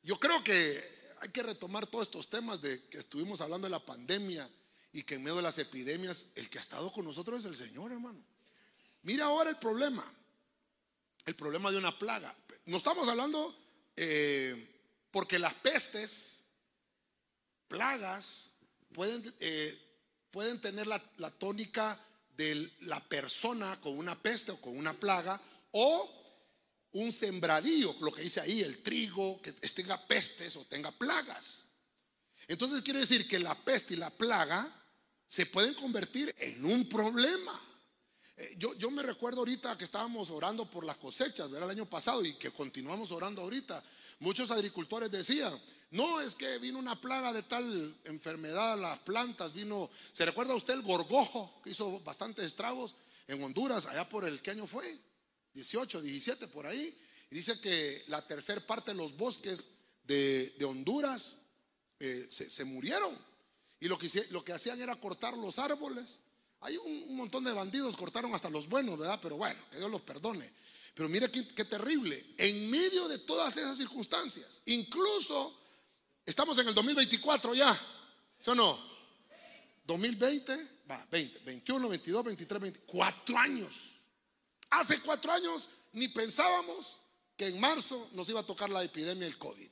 Yo 0.03 0.19
creo 0.19 0.43
que 0.43 1.13
hay 1.21 1.29
que 1.29 1.43
retomar 1.43 1.87
todos 1.87 2.07
estos 2.07 2.29
temas 2.29 2.61
de 2.61 2.89
que 2.89 2.97
estuvimos 2.97 3.39
hablando 3.39 3.67
de 3.67 3.71
la 3.71 3.79
pandemia 3.79 4.49
y 4.91 5.03
que 5.03 5.15
en 5.15 5.23
medio 5.23 5.37
de 5.37 5.43
las 5.43 5.57
epidemias 5.57 6.27
el 6.35 6.49
que 6.49 6.57
ha 6.57 6.61
estado 6.61 6.91
con 6.91 7.05
nosotros 7.05 7.39
es 7.39 7.45
el 7.45 7.55
Señor, 7.55 7.93
hermano. 7.93 8.21
Mira 9.03 9.27
ahora 9.27 9.49
el 9.49 9.57
problema, 9.57 10.03
el 11.25 11.37
problema 11.37 11.71
de 11.71 11.77
una 11.77 11.97
plaga. 11.97 12.35
No 12.65 12.75
estamos 12.75 13.07
hablando 13.07 13.57
eh, 13.95 14.77
porque 15.09 15.39
las 15.39 15.53
pestes, 15.53 16.41
plagas, 17.69 18.51
pueden, 18.91 19.33
eh, 19.39 19.84
pueden 20.35 20.59
tener 20.59 20.85
la, 20.85 20.99
tónica 21.39 21.97
de 22.35 22.69
la 22.81 22.99
persona 22.99 23.79
con 23.79 23.97
una 23.97 24.21
peste 24.21 24.51
o 24.51 24.59
con 24.59 24.77
una 24.77 24.93
plaga 24.93 25.41
o 25.71 26.11
un 26.91 27.13
sembradío, 27.13 27.95
lo 28.01 28.11
que 28.11 28.23
dice 28.23 28.41
ahí, 28.41 28.59
el 28.59 28.83
trigo, 28.83 29.41
que 29.41 29.53
tenga 29.53 30.05
pestes 30.07 30.57
o 30.57 30.65
tenga 30.65 30.91
plagas. 30.91 31.67
Entonces 32.49 32.81
quiere 32.81 32.99
decir 32.99 33.29
que 33.29 33.39
la 33.39 33.55
peste 33.63 33.93
y 33.93 33.97
la 33.97 34.09
plaga 34.09 34.69
se 35.25 35.45
pueden 35.45 35.73
convertir 35.73 36.35
en 36.37 36.65
un 36.65 36.89
problema. 36.89 37.57
Eh, 38.37 38.55
yo, 38.57 38.91
me 38.91 39.01
recuerdo 39.01 39.39
ahorita 39.39 39.77
que 39.77 39.85
estábamos 39.85 40.29
orando 40.29 40.69
por 40.69 40.83
las 40.83 40.97
cosechas, 40.97 41.49
¿verdad? 41.49 41.69
El 41.69 41.77
año 41.77 41.89
pasado 41.89 42.23
y 42.25 42.33
que 42.33 42.51
continuamos 42.51 43.11
orando 43.11 43.41
ahorita. 43.41 43.83
Muchos 44.19 44.51
agricultores 44.51 45.09
decían, 45.09 45.57
no, 45.91 46.19
es 46.19 46.35
que 46.35 46.57
vino 46.57 46.77
una 46.77 46.99
plaga 46.99 47.31
de 47.31 47.43
tal 47.43 47.95
enfermedad 48.03 48.73
a 48.73 48.77
las 48.77 48.99
plantas, 48.99 49.53
vino, 49.53 49.89
¿se 50.11 50.25
recuerda 50.25 50.53
usted 50.53 50.73
el 50.73 50.81
gorgojo 50.81 51.61
que 51.63 51.69
hizo 51.69 51.99
bastantes 52.01 52.45
estragos 52.45 52.95
en 53.27 53.41
Honduras, 53.41 53.85
allá 53.85 54.07
por 54.07 54.25
el, 54.25 54.41
¿qué 54.41 54.51
año 54.51 54.67
fue? 54.67 54.99
18, 55.53 56.01
17 56.01 56.47
por 56.49 56.67
ahí. 56.67 56.97
Y 57.31 57.35
dice 57.35 57.59
que 57.59 58.03
la 58.07 58.25
tercera 58.27 58.59
parte 58.65 58.91
de 58.91 58.97
los 58.97 59.15
bosques 59.15 59.69
de, 60.03 60.53
Honduras 60.65 61.37
eh, 61.99 62.27
se, 62.29 62.65
murieron. 62.65 63.17
Y 63.79 63.87
lo 63.87 63.97
que, 63.97 64.09
lo 64.29 64.43
que 64.43 64.53
hacían 64.53 64.81
era 64.81 64.99
cortar 64.99 65.35
los 65.37 65.57
árboles. 65.57 66.19
Hay 66.65 66.77
un, 66.77 67.15
montón 67.15 67.43
de 67.43 67.53
bandidos, 67.53 67.95
cortaron 67.95 68.33
hasta 68.33 68.49
los 68.49 68.67
buenos, 68.67 68.97
¿verdad? 68.97 69.19
Pero 69.21 69.37
bueno, 69.37 69.59
que 69.71 69.77
Dios 69.77 69.89
los 69.89 70.01
perdone. 70.01 70.51
Pero 70.93 71.07
mire 71.07 71.29
qué, 71.29 71.65
terrible. 71.65 72.33
En 72.37 72.69
medio 72.69 73.07
de 73.07 73.19
todas 73.19 73.55
esas 73.57 73.77
circunstancias, 73.77 74.61
incluso 74.65 75.59
estamos 76.25 76.57
en 76.57 76.67
el 76.67 76.75
2024 76.75 77.53
ya, 77.53 77.73
¿sí 78.39 78.49
o 78.49 78.55
no? 78.55 78.79
2020, 79.85 80.81
va, 80.89 81.05
20, 81.11 81.39
21, 81.39 81.89
22, 81.89 82.23
23, 82.23 82.61
24 82.61 83.37
años 83.37 83.95
Hace 84.69 84.99
cuatro 84.99 85.31
años 85.31 85.69
ni 85.93 86.09
pensábamos 86.09 86.97
que 87.37 87.47
en 87.47 87.59
marzo 87.59 88.09
nos 88.13 88.27
iba 88.29 88.41
a 88.41 88.45
tocar 88.45 88.69
la 88.69 88.83
epidemia 88.83 89.25
del 89.25 89.37
COVID. 89.37 89.69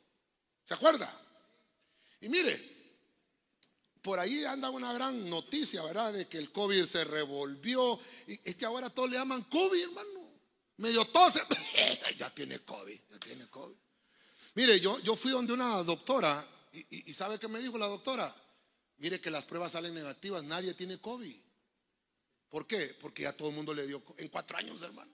¿Se 0.64 0.74
acuerda? 0.74 1.22
Y 2.22 2.30
mire, 2.30 2.73
por 4.04 4.20
ahí 4.20 4.44
anda 4.44 4.70
una 4.70 4.92
gran 4.94 5.30
noticia, 5.30 5.82
¿verdad? 5.82 6.12
De 6.14 6.28
que 6.28 6.38
el 6.38 6.52
COVID 6.52 6.86
se 6.86 7.06
revolvió. 7.06 8.00
Y 8.28 8.40
es 8.44 8.56
que 8.56 8.66
ahora 8.66 8.90
todos 8.90 9.10
le 9.10 9.18
llaman 9.18 9.44
COVID, 9.44 9.82
hermano. 9.82 10.30
Medio 10.78 11.06
tose. 11.06 11.42
ya 12.18 12.30
tiene 12.30 12.60
COVID, 12.60 13.00
ya 13.10 13.20
tiene 13.20 13.48
COVID. 13.48 13.76
Mire, 14.56 14.80
yo, 14.80 15.00
yo 15.00 15.16
fui 15.16 15.32
donde 15.32 15.54
una 15.54 15.82
doctora 15.84 16.46
y, 16.74 17.10
y 17.10 17.14
¿sabe 17.14 17.40
qué 17.40 17.48
me 17.48 17.62
dijo 17.62 17.78
la 17.78 17.88
doctora? 17.88 18.36
Mire 18.98 19.22
que 19.22 19.32
las 19.32 19.46
pruebas 19.46 19.72
salen 19.72 19.94
negativas, 19.94 20.44
nadie 20.44 20.74
tiene 20.74 21.00
COVID. 21.00 21.36
¿Por 22.50 22.68
qué? 22.68 22.96
Porque 23.00 23.24
ya 23.24 23.34
todo 23.34 23.50
el 23.50 23.56
mundo 23.56 23.74
le 23.74 23.88
dio 23.88 24.04
en 24.18 24.28
cuatro 24.28 24.58
años, 24.58 24.82
hermano. 24.82 25.14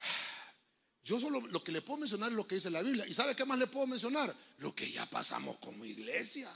Yo 1.04 1.20
solo 1.20 1.40
lo 1.40 1.62
que 1.62 1.70
le 1.70 1.82
puedo 1.82 1.98
mencionar 1.98 2.30
es 2.30 2.36
lo 2.36 2.46
que 2.46 2.54
dice 2.54 2.70
la 2.70 2.82
Biblia. 2.82 3.06
¿Y 3.06 3.12
sabe 3.12 3.36
qué 3.36 3.44
más 3.44 3.58
le 3.58 3.66
puedo 3.66 3.86
mencionar? 3.86 4.34
Lo 4.56 4.74
que 4.74 4.90
ya 4.90 5.04
pasamos 5.06 5.58
como 5.58 5.84
iglesia. 5.84 6.50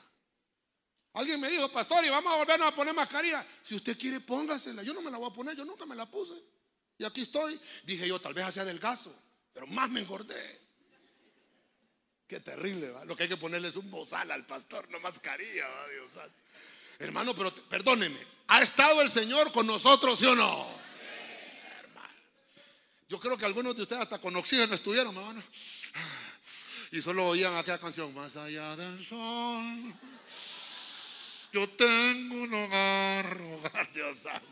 Alguien 1.15 1.41
me 1.41 1.49
dijo, 1.49 1.69
pastor, 1.71 2.05
y 2.05 2.11
vamos 2.11 2.33
a 2.33 2.37
volvernos 2.37 2.69
a 2.69 2.75
poner 2.75 2.93
mascarilla. 2.93 3.47
Si 3.63 3.77
usted 3.77 3.97
quiere, 3.97 4.21
póngasela. 4.21 4.83
Yo 4.83 4.93
no 4.93 5.01
me 5.01 5.11
la 5.11 5.19
voy 5.19 5.31
a 5.31 5.33
poner, 5.33 5.57
yo 5.57 5.65
nunca 5.65 5.87
me 5.87 5.95
la 5.95 6.11
puse. 6.11 6.35
Y 6.99 7.05
aquí 7.05 7.23
estoy. 7.23 7.59
Dije 7.85 8.09
yo, 8.09 8.21
tal 8.21 8.35
vez 8.35 8.45
hacía 8.45 8.65
delgazo, 8.65 9.15
pero 9.53 9.67
más 9.69 9.89
me 9.91 10.01
engordé. 10.01 10.61
Qué 12.27 12.41
terrible, 12.41 12.93
Lo 13.05 13.15
que 13.15 13.25
hay 13.25 13.29
que 13.29 13.37
ponerle 13.37 13.69
es 13.69 13.77
un 13.77 13.91
bozal 13.91 14.31
al 14.31 14.45
pastor, 14.47 14.91
no 14.91 14.99
mascarilla, 14.99 15.69
Dios 15.93 16.13
Hermano, 16.99 17.35
pero 17.35 17.55
perdóneme, 17.55 18.19
¿ha 18.49 18.63
estado 18.63 19.03
el 19.03 19.11
Señor 19.11 19.53
con 19.53 19.67
nosotros, 19.67 20.19
sí 20.19 20.27
o 20.27 20.35
no? 20.35 20.67
Hermano. 21.79 22.15
Yo 23.09 23.21
creo 23.21 23.37
que 23.37 23.45
algunos 23.45 23.77
de 23.77 23.83
ustedes 23.83 24.03
hasta 24.03 24.19
con 24.21 24.35
oxígeno 24.37 24.75
estuvieron, 24.75 25.15
hermano. 25.17 25.45
Y 26.93 27.03
solo 27.03 27.29
oían 27.29 27.55
aquella 27.57 27.79
canción, 27.79 28.15
más 28.15 28.37
allá 28.37 28.75
del 28.77 29.05
sol. 29.07 29.95
Yo 31.55 31.69
tengo 31.69 32.35
un 32.35 32.53
hogar, 32.53 33.41
hogar, 33.41 33.93
Dios 33.93 34.19
santo. 34.19 34.49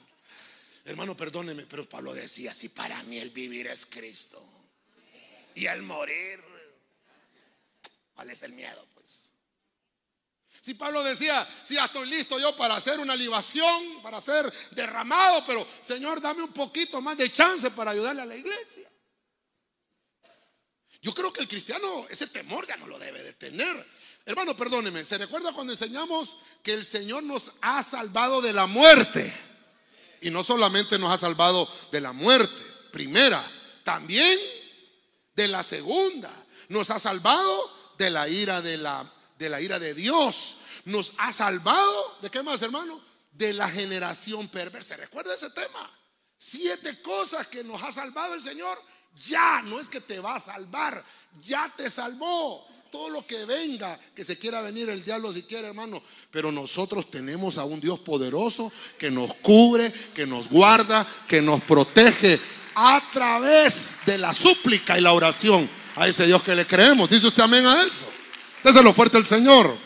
Hermano, 0.85 1.17
perdóneme, 1.17 1.67
pero 1.67 1.89
Pablo 1.89 2.15
decía, 2.15 2.55
si 2.55 2.69
para 2.69 3.03
mí 3.03 3.19
el 3.19 3.31
vivir 3.31 3.67
es 3.67 3.87
Cristo 3.87 4.41
y 5.57 5.67
el 5.67 5.83
morir, 5.83 6.41
¿cuál 8.15 8.31
es 8.31 8.45
el 8.45 8.53
miedo? 8.53 8.87
Pues. 8.95 9.33
Si 10.61 10.75
Pablo 10.75 11.03
decía, 11.03 11.45
si 11.65 11.75
ya 11.75 11.87
estoy 11.87 12.09
listo 12.09 12.39
yo 12.39 12.55
para 12.55 12.77
hacer 12.77 13.01
una 13.01 13.17
libación, 13.17 14.01
para 14.01 14.21
ser 14.21 14.49
derramado, 14.71 15.45
pero 15.45 15.67
Señor, 15.81 16.21
dame 16.21 16.45
un 16.45 16.53
poquito 16.53 17.03
más 17.03 17.19
de 17.19 17.33
chance 17.33 17.73
para 17.73 17.91
ayudarle 17.91 18.23
a 18.23 18.27
la 18.27 18.37
iglesia. 18.37 18.89
Yo 21.01 21.13
creo 21.13 21.33
que 21.33 21.41
el 21.41 21.49
cristiano 21.49 22.07
ese 22.09 22.29
temor 22.29 22.65
ya 22.65 22.77
no 22.77 22.87
lo 22.87 22.97
debe 22.97 23.25
de 23.25 23.33
tener. 23.33 24.02
Hermano, 24.25 24.57
perdóneme, 24.57 25.05
¿se 25.05 25.19
recuerda 25.19 25.53
cuando 25.53 25.73
enseñamos 25.73 26.37
que 26.63 26.75
el 26.75 26.85
Señor 26.85 27.25
nos 27.25 27.53
ha 27.61 27.83
salvado 27.83 28.41
de 28.41 28.53
la 28.53 28.67
muerte? 28.67 29.35
Y 30.21 30.31
no 30.31 30.45
solamente 30.45 30.99
nos 30.99 31.13
ha 31.13 31.19
salvado 31.19 31.69
de 31.91 32.01
la 32.01 32.13
muerte, 32.13 32.63
primera, 32.93 33.45
también 33.83 34.39
de 35.35 35.49
la 35.49 35.65
segunda. 35.65 36.33
Nos 36.69 36.91
ha 36.91 37.01
salvado 37.01 37.71
de 37.99 38.11
la 38.11 38.29
ira 38.29 38.61
de 38.61 38.77
la, 38.77 39.13
de 39.39 39.49
la 39.49 39.61
ira 39.61 39.81
de 39.81 39.95
Dios. 39.95 40.57
Nos 40.85 41.15
ha 41.19 41.33
salvado, 41.33 42.19
¿de 42.23 42.31
qué 42.31 42.45
más, 42.45 42.63
hermano? 42.63 43.03
De 43.33 43.53
la 43.53 43.69
generación 43.69 44.49
perversa. 44.49 44.97
¿Recuerda 44.97 45.35
ese 45.35 45.51
tema? 45.51 45.91
Siete 46.39 47.03
cosas 47.03 47.49
que 47.49 47.65
nos 47.65 47.83
ha 47.83 47.91
salvado 47.91 48.35
el 48.35 48.41
Señor. 48.41 48.81
Ya, 49.17 49.63
no 49.63 49.81
es 49.81 49.89
que 49.89 50.01
te 50.01 50.21
va 50.21 50.37
a 50.37 50.41
salvar, 50.41 51.05
ya 51.41 51.73
te 51.77 51.91
salvó 51.91 52.67
todo 52.93 53.09
lo 53.09 53.27
que 53.27 53.47
venga, 53.47 53.99
que 54.15 54.23
se 54.23 54.39
quiera 54.39 54.61
venir 54.61 54.91
el 54.91 55.03
diablo 55.03 55.33
si 55.33 55.43
quiere, 55.45 55.69
hermano. 55.69 56.03
Pero 56.31 56.53
nosotros 56.53 57.11
tenemos 57.11 57.57
a 57.57 57.65
un 57.65 57.81
Dios 57.81 57.99
poderoso 58.01 58.71
que 58.99 59.11
nos 59.11 59.35
cubre, 59.37 59.91
que 60.15 60.27
nos 60.27 60.49
guarda, 60.49 61.09
que 61.27 61.41
nos 61.41 61.63
protege 61.63 62.39
a 62.75 63.03
través 63.11 63.99
de 64.05 64.19
la 64.19 64.35
súplica 64.35 64.99
y 64.99 65.01
la 65.01 65.15
oración 65.15 65.69
a 65.97 66.07
ese 66.07 66.27
Dios 66.27 66.43
que 66.43 66.55
le 66.55 66.67
creemos. 66.67 67.09
¿Dice 67.09 67.27
usted 67.27 67.43
amén 67.43 67.67
a 67.67 67.83
eso? 67.83 68.07
lo 68.63 68.93
fuerte 68.93 69.17
el 69.17 69.25
Señor. 69.25 69.77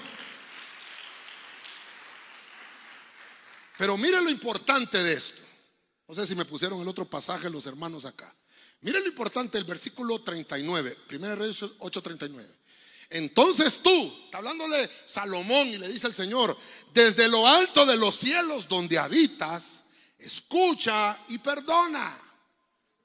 Pero 3.79 3.97
mire 3.97 4.21
lo 4.21 4.31
importante 4.31 5.03
de 5.03 5.13
esto. 5.13 5.43
No 6.09 6.15
sé 6.15 6.27
si 6.27 6.35
me 6.35 6.45
pusieron 6.45 6.81
el 6.81 6.89
otro 6.89 7.09
pasaje 7.09 7.49
los 7.49 7.67
hermanos 7.67 8.05
acá. 8.05 8.35
Mire 8.81 9.01
lo 9.01 9.07
importante 9.07 9.59
del 9.59 9.65
versículo 9.65 10.21
39, 10.21 10.99
1 11.09 11.37
Reyes 11.37 11.63
8:39. 11.63 12.49
Entonces 13.11 13.81
tú, 13.83 14.13
está 14.25 14.39
hablándole 14.39 14.91
Salomón 15.05 15.69
y 15.69 15.79
le 15.79 15.89
dice 15.89 16.09
el 16.09 16.15
Señor, 16.15 16.57
desde 16.93 17.29
lo 17.29 17.47
alto 17.47 17.87
de 17.87 17.97
los 17.97 18.17
cielos 18.17 18.69
donde 18.69 18.99
habitas, 18.99 19.85
escucha 20.19 21.19
y 21.29 21.39
perdona. 21.39 22.23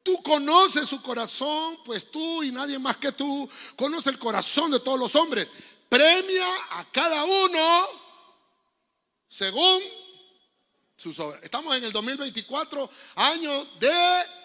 Tú 0.04 0.22
conoces 0.24 0.90
su 0.90 1.02
corazón, 1.02 1.78
pues 1.86 2.10
tú 2.10 2.42
y 2.42 2.52
nadie 2.52 2.80
más 2.80 2.98
que 2.98 3.12
tú 3.12 3.48
conoce 3.76 4.10
el 4.10 4.18
corazón 4.18 4.72
de 4.72 4.80
todos 4.80 5.00
los 5.00 5.16
hombres. 5.16 5.52
Premia 5.88 6.48
a 6.72 6.90
cada 6.92 7.24
uno 7.24 7.86
según 9.28 9.82
sus 10.96 11.20
obras. 11.20 11.44
Estamos 11.44 11.76
en 11.78 11.84
el 11.84 11.92
2024, 11.92 12.90
año 13.16 13.66
de 13.80 14.41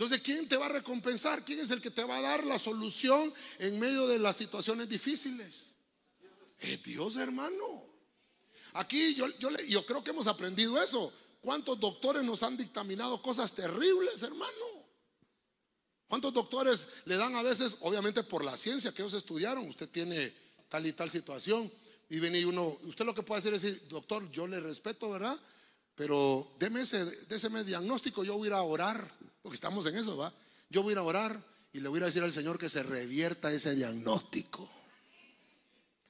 Entonces, 0.00 0.22
¿quién 0.22 0.48
te 0.48 0.56
va 0.56 0.64
a 0.64 0.70
recompensar? 0.70 1.44
¿Quién 1.44 1.60
es 1.60 1.70
el 1.70 1.82
que 1.82 1.90
te 1.90 2.02
va 2.02 2.16
a 2.16 2.22
dar 2.22 2.46
la 2.46 2.58
solución 2.58 3.34
en 3.58 3.78
medio 3.78 4.06
de 4.06 4.18
las 4.18 4.34
situaciones 4.34 4.88
difíciles? 4.88 5.74
Es 6.58 6.82
Dios, 6.82 7.16
hermano. 7.16 7.84
Aquí 8.72 9.14
yo, 9.14 9.28
yo, 9.38 9.50
yo 9.68 9.84
creo 9.84 10.02
que 10.02 10.08
hemos 10.08 10.26
aprendido 10.26 10.82
eso. 10.82 11.12
¿Cuántos 11.42 11.78
doctores 11.78 12.24
nos 12.24 12.42
han 12.42 12.56
dictaminado 12.56 13.20
cosas 13.20 13.52
terribles, 13.52 14.22
hermano? 14.22 14.86
¿Cuántos 16.08 16.32
doctores 16.32 16.86
le 17.04 17.18
dan 17.18 17.36
a 17.36 17.42
veces, 17.42 17.76
obviamente 17.80 18.22
por 18.22 18.42
la 18.42 18.56
ciencia 18.56 18.94
que 18.94 19.02
ellos 19.02 19.12
estudiaron, 19.12 19.68
usted 19.68 19.90
tiene 19.90 20.32
tal 20.70 20.86
y 20.86 20.94
tal 20.94 21.10
situación, 21.10 21.70
y 22.08 22.20
viene 22.20 22.46
uno, 22.46 22.78
usted 22.84 23.04
lo 23.04 23.14
que 23.14 23.22
puede 23.22 23.40
hacer 23.40 23.52
es 23.52 23.60
decir, 23.60 23.86
doctor, 23.86 24.30
yo 24.32 24.46
le 24.46 24.60
respeto, 24.60 25.10
¿verdad? 25.10 25.38
Pero 25.94 26.56
déme 26.58 26.80
ese, 26.80 27.04
diagnóstico, 27.66 28.24
yo 28.24 28.38
voy 28.38 28.46
a 28.46 28.48
ir 28.48 28.54
a 28.54 28.62
orar 28.62 29.20
porque 29.42 29.54
estamos 29.54 29.86
en 29.86 29.96
eso, 29.96 30.16
¿va? 30.16 30.32
Yo 30.68 30.82
voy 30.82 30.94
a 30.94 31.02
orar 31.02 31.42
y 31.72 31.80
le 31.80 31.88
voy 31.88 32.00
a 32.02 32.06
decir 32.06 32.22
al 32.22 32.32
Señor 32.32 32.58
que 32.58 32.68
se 32.68 32.82
revierta 32.82 33.52
ese 33.52 33.74
diagnóstico. 33.74 34.68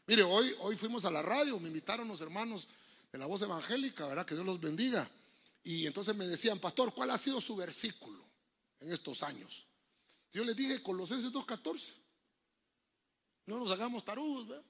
Mire, 0.06 0.22
hoy, 0.22 0.54
hoy 0.60 0.76
fuimos 0.76 1.04
a 1.04 1.10
la 1.10 1.22
radio, 1.22 1.58
me 1.60 1.68
invitaron 1.68 2.08
los 2.08 2.20
hermanos 2.20 2.68
de 3.12 3.18
la 3.18 3.26
voz 3.26 3.42
evangélica, 3.42 4.06
¿verdad? 4.06 4.26
Que 4.26 4.34
Dios 4.34 4.46
los 4.46 4.60
bendiga. 4.60 5.08
Y 5.62 5.86
entonces 5.86 6.16
me 6.16 6.26
decían, 6.26 6.58
pastor, 6.58 6.94
¿cuál 6.94 7.10
ha 7.10 7.18
sido 7.18 7.40
su 7.40 7.54
versículo 7.54 8.24
en 8.80 8.92
estos 8.92 9.22
años? 9.22 9.66
Yo 10.32 10.44
les 10.44 10.56
dije, 10.56 10.82
Colosenses 10.82 11.32
2.14. 11.32 11.94
No 13.46 13.58
nos 13.58 13.70
hagamos 13.70 14.04
tarudos, 14.04 14.48
¿verdad? 14.48 14.64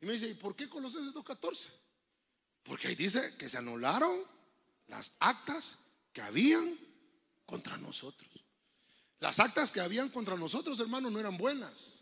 Y 0.00 0.06
me 0.06 0.12
dice, 0.12 0.28
¿y 0.28 0.34
por 0.34 0.54
qué 0.54 0.68
Colosenses 0.68 1.12
2.14? 1.12 1.70
Porque 2.62 2.88
ahí 2.88 2.94
dice 2.94 3.36
que 3.36 3.48
se 3.48 3.58
anularon 3.58 4.24
las 4.88 5.14
actas 5.20 5.78
que 6.12 6.22
habían 6.22 6.85
contra 7.46 7.78
nosotros. 7.78 8.30
Las 9.20 9.40
actas 9.40 9.70
que 9.70 9.80
habían 9.80 10.10
contra 10.10 10.36
nosotros, 10.36 10.78
hermanos, 10.80 11.10
no 11.10 11.18
eran 11.18 11.38
buenas, 11.38 12.00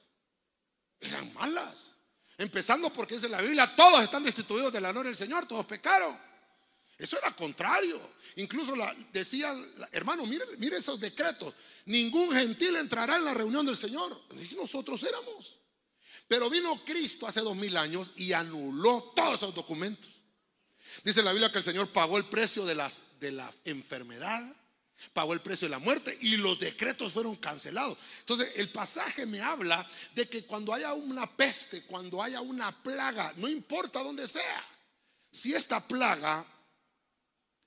eran 1.00 1.32
malas. 1.34 1.94
Empezando 2.36 2.92
porque 2.92 3.14
dice 3.14 3.28
la 3.28 3.40
Biblia, 3.40 3.76
todos 3.76 4.02
están 4.02 4.24
destituidos 4.24 4.72
de 4.72 4.80
la 4.80 4.92
del 4.92 5.14
Señor, 5.14 5.46
todos 5.46 5.64
pecaron. 5.66 6.18
Eso 6.98 7.18
era 7.18 7.30
contrario. 7.34 8.00
Incluso 8.36 8.74
la, 8.74 8.94
decía, 9.12 9.54
hermano, 9.92 10.26
mire, 10.26 10.76
esos 10.76 10.98
decretos. 10.98 11.54
Ningún 11.86 12.32
gentil 12.32 12.76
entrará 12.76 13.16
en 13.16 13.24
la 13.24 13.34
reunión 13.34 13.66
del 13.66 13.76
Señor. 13.76 14.20
Nosotros 14.56 15.02
éramos. 15.02 15.58
Pero 16.26 16.48
vino 16.48 16.82
Cristo 16.84 17.26
hace 17.26 17.40
dos 17.40 17.56
mil 17.56 17.76
años 17.76 18.12
y 18.16 18.32
anuló 18.32 19.12
todos 19.14 19.34
esos 19.34 19.54
documentos. 19.54 20.10
Dice 21.02 21.22
la 21.22 21.32
Biblia 21.32 21.50
que 21.52 21.58
el 21.58 21.64
Señor 21.64 21.92
pagó 21.92 22.16
el 22.16 22.24
precio 22.24 22.64
de, 22.64 22.74
las, 22.74 23.04
de 23.20 23.32
la 23.32 23.52
enfermedad, 23.64 24.42
pagó 25.12 25.32
el 25.32 25.40
precio 25.40 25.66
de 25.66 25.72
la 25.72 25.78
muerte 25.78 26.16
y 26.20 26.36
los 26.36 26.58
decretos 26.58 27.12
fueron 27.12 27.36
cancelados. 27.36 27.98
Entonces 28.20 28.52
el 28.56 28.70
pasaje 28.70 29.26
me 29.26 29.40
habla 29.40 29.86
de 30.14 30.28
que 30.28 30.44
cuando 30.44 30.72
haya 30.72 30.92
una 30.94 31.30
peste, 31.36 31.82
cuando 31.84 32.22
haya 32.22 32.40
una 32.40 32.82
plaga, 32.82 33.32
no 33.36 33.48
importa 33.48 34.02
dónde 34.02 34.26
sea, 34.26 34.64
si 35.30 35.54
esta 35.54 35.86
plaga, 35.86 36.46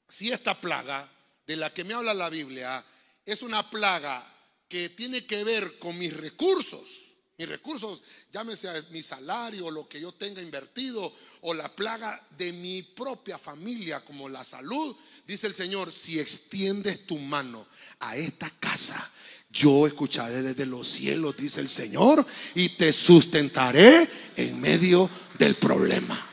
si 0.08 0.32
esta 0.32 0.60
plaga 0.60 1.10
de 1.46 1.56
la 1.56 1.74
que 1.74 1.84
me 1.84 1.94
habla 1.94 2.13
la 2.13 2.30
Biblia 2.30 2.84
es 3.26 3.42
una 3.42 3.70
plaga 3.70 4.26
que 4.68 4.90
tiene 4.90 5.26
que 5.26 5.44
ver 5.44 5.80
con 5.80 5.98
mis 5.98 6.16
recursos, 6.16 7.07
mis 7.38 7.47
recursos, 7.47 8.02
llámese 8.32 8.67
mi 8.89 9.04
salario, 9.04 9.69
lo 9.69 9.88
que 9.88 10.02
yo 10.02 10.12
tenga 10.12 10.41
invertido, 10.41 11.13
o 11.41 11.54
la 11.54 11.73
plaga 11.76 12.19
de 12.36 12.52
mi 12.52 12.82
propia 12.82 13.38
familia, 13.38 14.04
como 14.04 14.28
la 14.28 14.43
salud, 14.43 14.95
dice 15.28 15.45
el 15.45 15.54
Señor, 15.54 15.91
si 15.91 16.19
extiendes 16.19 17.06
tu 17.06 17.19
mano 17.19 17.67
a 18.00 18.15
esta 18.17 18.50
casa, 18.60 19.12
yo 19.52 19.86
escucharé 19.86 20.41
desde 20.41 20.65
los 20.65 20.88
cielos, 20.88 21.38
dice 21.38 21.62
el 21.62 21.69
Señor, 21.69 22.26
y 22.56 22.69
te 22.69 22.91
sustentaré 22.91 24.10
en 24.36 24.60
medio 24.60 25.08
del 25.38 25.56
problema. 25.58 26.28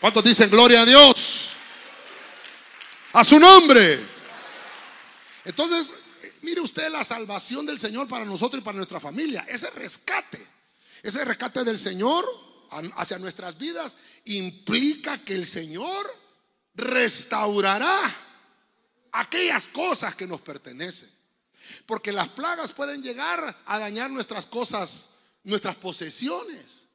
¿Cuántos 0.00 0.22
dicen 0.22 0.50
gloria 0.50 0.82
a 0.82 0.86
Dios? 0.86 1.52
A 3.14 3.24
su 3.24 3.40
nombre. 3.40 3.98
Entonces, 5.46 5.94
Mire 6.50 6.62
usted 6.62 6.90
la 6.90 7.04
salvación 7.04 7.64
del 7.64 7.78
Señor 7.78 8.08
para 8.08 8.24
nosotros 8.24 8.60
y 8.60 8.64
para 8.64 8.76
nuestra 8.76 8.98
familia. 8.98 9.46
Ese 9.48 9.70
rescate, 9.70 10.44
ese 11.00 11.24
rescate 11.24 11.62
del 11.62 11.78
Señor 11.78 12.24
hacia 12.96 13.20
nuestras 13.20 13.56
vidas 13.56 13.96
implica 14.24 15.24
que 15.24 15.36
el 15.36 15.46
Señor 15.46 16.04
restaurará 16.74 18.00
aquellas 19.12 19.68
cosas 19.68 20.16
que 20.16 20.26
nos 20.26 20.40
pertenecen. 20.40 21.08
Porque 21.86 22.10
las 22.10 22.30
plagas 22.30 22.72
pueden 22.72 23.00
llegar 23.00 23.56
a 23.64 23.78
dañar 23.78 24.10
nuestras 24.10 24.46
cosas, 24.46 25.10
nuestras 25.44 25.76
posesiones. 25.76 26.88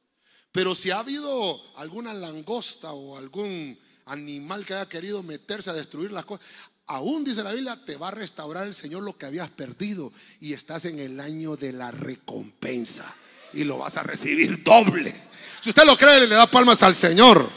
Pero 0.52 0.76
si 0.76 0.92
ha 0.92 1.00
habido 1.00 1.62
alguna 1.78 2.14
langosta 2.14 2.92
o 2.92 3.18
algún 3.18 3.80
animal 4.04 4.66
que 4.66 4.74
haya 4.74 4.90
querido 4.90 5.24
meterse 5.24 5.70
a 5.70 5.74
destruir 5.74 6.12
las 6.12 6.26
cosas, 6.26 6.46
aún 6.88 7.24
dice 7.24 7.44
la 7.44 7.52
Biblia, 7.52 7.80
te 7.84 7.98
va 7.98 8.10
a 8.10 8.12
restaurar 8.12 8.68
el 8.68 8.74
Señor 8.74 9.04
lo 9.04 9.18
que 9.18 9.26
habías 9.26 9.50
perdido 9.50 10.12
y 10.40 10.54
estás 10.54 10.86
en 10.86 11.00
el 11.00 11.20
año 11.20 11.56
de 11.56 11.74
la 11.74 11.92
recompensa 11.92 13.14
y 13.54 13.64
lo 13.64 13.78
vas 13.78 13.98
a 13.98 14.04
recibir 14.04 14.64
doble. 14.64 15.14
Si 15.62 15.70
usted 15.70 15.86
lo 15.86 15.98
cree, 15.98 16.28
le 16.28 16.36
da 16.36 16.50
palmas 16.50 16.84
al 16.84 16.96
Señor, 16.96 17.50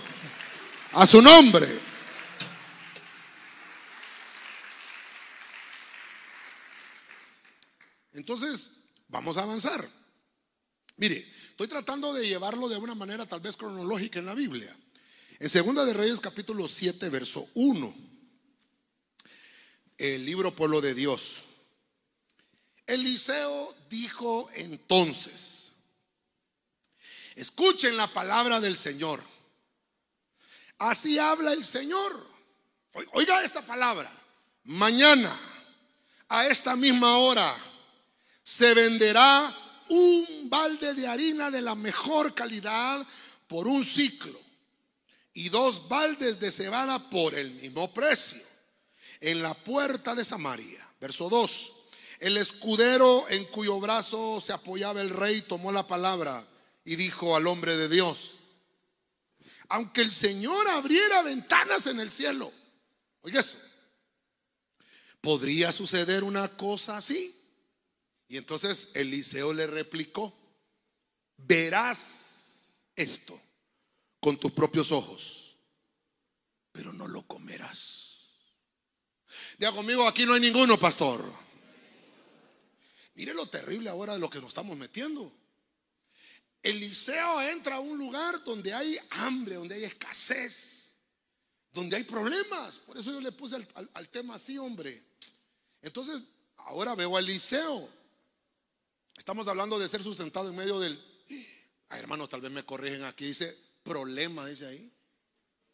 a 0.93 1.07
su 1.07 1.21
nombre. 1.21 1.89
Entonces, 8.13 8.73
vamos 9.09 9.37
a 9.37 9.43
avanzar. 9.43 9.89
Mire, 10.97 11.31
estoy 11.51 11.69
tratando 11.69 12.13
de 12.13 12.27
llevarlo 12.27 12.69
de 12.69 12.77
una 12.77 12.95
manera 12.95 13.27
tal 13.27 13.41
vez 13.41 13.57
cronológica 13.57 14.19
en 14.19 14.27
la 14.27 14.35
Biblia. 14.35 14.75
En 15.39 15.49
Segunda 15.49 15.85
de 15.85 15.93
Reyes 15.93 16.21
capítulo 16.21 16.67
7, 16.67 17.09
verso 17.11 17.49
1. 17.55 18.08
El 19.99 20.25
libro 20.25 20.55
Pueblo 20.55 20.81
de 20.81 20.95
Dios. 20.95 21.41
Eliseo 22.87 23.75
dijo 23.91 24.49
entonces, 24.55 25.73
escuchen 27.35 27.97
la 27.97 28.13
palabra 28.13 28.61
del 28.61 28.77
Señor. 28.77 29.21
Así 30.79 31.19
habla 31.19 31.53
el 31.53 31.65
Señor. 31.65 32.25
Oiga 33.13 33.43
esta 33.43 33.67
palabra. 33.67 34.11
Mañana, 34.65 35.37
a 36.29 36.47
esta 36.47 36.77
misma 36.77 37.19
hora, 37.19 37.53
se 38.45 38.75
venderá 38.75 39.53
un 39.89 40.49
balde 40.49 40.95
de 40.95 41.09
harina 41.09 41.51
de 41.51 41.61
la 41.61 41.75
mejor 41.75 42.35
calidad 42.35 43.05
por 43.49 43.67
un 43.67 43.85
ciclo 43.85 44.41
y 45.35 45.49
dos 45.49 45.89
baldes 45.89 46.39
de 46.39 46.53
cebada 46.53 47.11
por 47.11 47.35
el 47.35 47.51
mismo 47.51 47.93
precio 47.93 48.48
en 49.21 49.43
la 49.43 49.55
puerta 49.55 50.15
de 50.15 50.25
Samaria. 50.25 50.87
Verso 51.01 51.29
2. 51.29 51.75
El 52.21 52.37
escudero 52.37 53.29
en 53.29 53.45
cuyo 53.47 53.79
brazo 53.79 54.41
se 54.41 54.53
apoyaba 54.53 55.01
el 55.01 55.11
rey 55.11 55.43
tomó 55.43 55.71
la 55.71 55.87
palabra 55.87 56.47
y 56.85 56.97
dijo 56.97 57.37
al 57.37 57.47
hombre 57.47 57.77
de 57.77 57.89
Dios, 57.89 58.35
aunque 59.69 60.01
el 60.01 60.11
Señor 60.11 60.67
abriera 60.69 61.23
ventanas 61.23 61.87
en 61.87 62.01
el 62.01 62.11
cielo, 62.11 62.53
oye 63.21 63.39
eso, 63.39 63.59
¿podría 65.21 65.71
suceder 65.71 66.25
una 66.25 66.57
cosa 66.57 66.97
así? 66.97 67.39
Y 68.27 68.37
entonces 68.37 68.89
Eliseo 68.95 69.53
le 69.53 69.67
replicó, 69.67 70.35
verás 71.37 72.83
esto 72.97 73.41
con 74.19 74.39
tus 74.39 74.53
propios 74.53 74.91
ojos, 74.91 75.57
pero 76.73 76.93
no 76.93 77.07
lo 77.07 77.27
comerás. 77.27 78.08
Diga 79.59 79.73
conmigo, 79.73 80.07
aquí 80.07 80.25
no 80.25 80.35
hay 80.35 80.41
ninguno, 80.41 80.79
pastor. 80.79 81.25
Mire 83.15 83.35
lo 83.35 83.47
terrible 83.47 83.91
ahora 83.91 84.15
de 84.15 84.19
lo 84.19 84.31
que 84.31 84.41
nos 84.41 84.49
estamos 84.49 84.77
metiendo. 84.77 85.33
Eliseo 86.63 87.41
entra 87.43 87.77
a 87.77 87.81
un 87.81 87.99
lugar 87.99 88.43
donde 88.45 88.73
hay 88.73 88.99
hambre, 89.11 89.57
donde 89.57 89.77
hay 89.77 89.85
escasez, 89.85 90.95
donde 91.73 91.97
hay 91.97 92.05
problemas. 92.05 92.79
Por 92.79 92.99
eso 92.99 93.13
yo 93.13 93.21
le 93.21 93.33
puse 93.33 93.57
al, 93.95 94.09
tema 94.09 94.35
así, 94.35 94.59
hombre. 94.59 95.05
Entonces, 95.83 96.21
ahora 96.57 96.95
veo 96.95 97.17
a 97.17 97.21
Eliseo 97.21 97.99
Estamos 99.19 99.49
hablando 99.49 99.81
de 99.81 99.89
ser 99.89 100.01
sustentado 100.03 100.49
en 100.49 100.55
medio 100.55 100.79
del... 100.79 100.97
Ay, 101.89 102.01
hermanos, 102.01 102.29
tal 102.29 102.41
vez 102.41 102.53
me 102.53 102.65
corrigen 102.65 103.03
aquí, 103.03 103.27
dice 103.27 103.59
problema, 103.83 104.47
dice 104.47 104.67
ahí. 104.67 104.93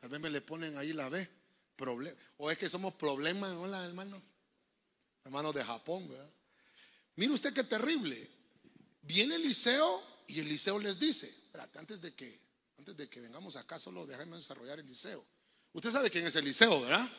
Tal 0.00 0.09
vez 0.09 0.18
me 0.18 0.31
le 0.31 0.40
ponen 0.40 0.79
ahí 0.79 0.94
la 0.94 1.11
B, 1.11 1.29
O 2.38 2.50
es 2.50 2.58
que 2.58 2.68
somos 2.68 2.94
problemas, 2.94 3.52
hola 3.54 3.84
hermano. 3.84 4.22
Hermanos 5.24 5.54
de 5.54 5.64
Japón, 5.64 6.08
¿verdad? 6.08 6.30
Mire 7.16 7.32
usted 7.32 7.52
qué 7.52 7.64
terrible. 7.64 8.30
Viene 9.02 9.37
Eliseo 9.37 10.02
y 10.26 10.40
Eliseo 10.40 10.78
les 10.78 10.98
dice, 10.98 11.26
espérate, 11.26 11.78
antes 11.78 12.00
de 12.00 12.14
que, 12.14 12.40
antes 12.78 12.96
de 12.96 13.08
que 13.08 13.20
vengamos 13.20 13.56
acá, 13.56 13.78
solo 13.78 14.06
déjenme 14.06 14.37
desarrollar 14.37 14.78
Eliseo. 14.78 15.24
Usted 15.72 15.90
sabe 15.90 16.10
quién 16.10 16.26
es 16.26 16.37
Eliseo, 16.37 16.82
¿verdad? 16.82 17.10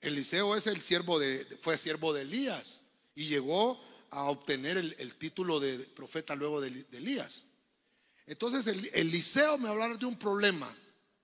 Eliseo 0.00 0.56
es 0.56 0.66
el 0.66 0.80
siervo 0.80 1.18
de, 1.18 1.44
fue 1.60 1.76
siervo 1.76 2.12
de 2.12 2.22
Elías 2.22 2.82
y 3.14 3.26
llegó 3.26 3.80
a 4.10 4.24
obtener 4.24 4.76
el, 4.76 5.14
título 5.16 5.60
de 5.60 5.78
profeta 5.78 6.34
luego 6.34 6.60
de, 6.60 6.86
Elías. 6.92 7.44
Entonces 8.26 8.66
el, 8.66 8.90
Eliseo 8.94 9.58
me 9.58 9.68
hablar 9.68 9.98
de 9.98 10.06
un 10.06 10.18
problema 10.18 10.72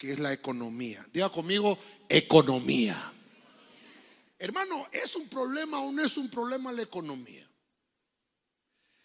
que 0.00 0.12
es 0.12 0.18
la 0.18 0.32
economía. 0.32 1.06
Diga 1.12 1.28
conmigo, 1.28 1.78
economía. 2.08 3.12
Hermano, 4.38 4.88
¿es 4.90 5.14
un 5.14 5.28
problema 5.28 5.78
o 5.80 5.92
no 5.92 6.02
es 6.02 6.16
un 6.16 6.30
problema 6.30 6.72
la 6.72 6.80
economía? 6.80 7.46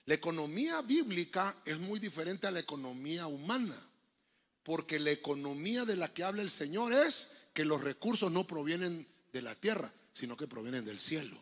La 0.05 0.13
economía 0.13 0.81
bíblica 0.81 1.53
es 1.65 1.77
muy 1.79 1.99
diferente 1.99 2.47
a 2.47 2.51
la 2.51 2.61
economía 2.61 3.27
humana, 3.27 3.75
porque 4.63 4.97
la 4.97 5.11
economía 5.11 5.83
de 5.83 5.97
la 5.97 6.13
que 6.13 6.23
habla 6.23 6.41
el 6.41 6.49
Señor 6.49 6.93
es 6.93 7.29
que 7.53 7.65
los 7.65 7.83
recursos 7.83 8.31
no 8.31 8.47
provienen 8.47 9.05
de 9.33 9.41
la 9.41 9.53
tierra, 9.53 9.91
sino 10.13 10.37
que 10.37 10.47
provienen 10.47 10.85
del 10.85 11.01
cielo. 11.01 11.37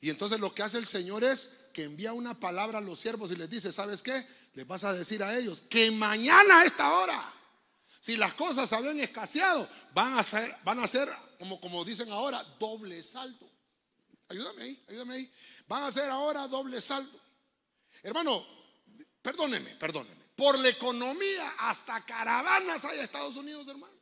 Y 0.00 0.10
entonces 0.10 0.40
lo 0.40 0.52
que 0.52 0.64
hace 0.64 0.78
el 0.78 0.86
Señor 0.86 1.22
es 1.22 1.48
que 1.72 1.84
envía 1.84 2.12
una 2.12 2.40
palabra 2.40 2.78
a 2.78 2.80
los 2.80 2.98
siervos 2.98 3.30
y 3.30 3.36
les 3.36 3.48
dice, 3.48 3.72
¿sabes 3.72 4.02
qué? 4.02 4.26
Les 4.54 4.66
vas 4.66 4.82
a 4.82 4.92
decir 4.92 5.22
a 5.22 5.38
ellos 5.38 5.62
que 5.70 5.92
mañana 5.92 6.62
a 6.62 6.64
esta 6.64 6.92
hora, 6.92 7.34
si 8.04 8.18
las 8.18 8.34
cosas 8.34 8.70
habían 8.74 9.00
escaseado, 9.00 9.66
van 9.94 10.18
a 10.18 10.22
ser, 10.22 10.54
van 10.62 10.78
a 10.78 10.86
ser 10.86 11.10
como, 11.38 11.58
como 11.58 11.82
dicen 11.86 12.12
ahora, 12.12 12.44
doble 12.60 13.02
saldo. 13.02 13.50
Ayúdame 14.28 14.62
ahí, 14.62 14.84
ayúdame 14.90 15.14
ahí. 15.14 15.32
Van 15.66 15.84
a 15.84 15.90
ser 15.90 16.10
ahora 16.10 16.46
doble 16.46 16.82
saldo. 16.82 17.18
Hermano, 18.02 18.46
perdóneme, 19.22 19.76
perdóneme. 19.76 20.22
Por 20.36 20.58
la 20.58 20.68
economía, 20.68 21.54
hasta 21.60 22.04
caravanas 22.04 22.84
hay 22.84 22.98
a 22.98 23.04
Estados 23.04 23.36
Unidos, 23.36 23.66
hermano. 23.68 23.98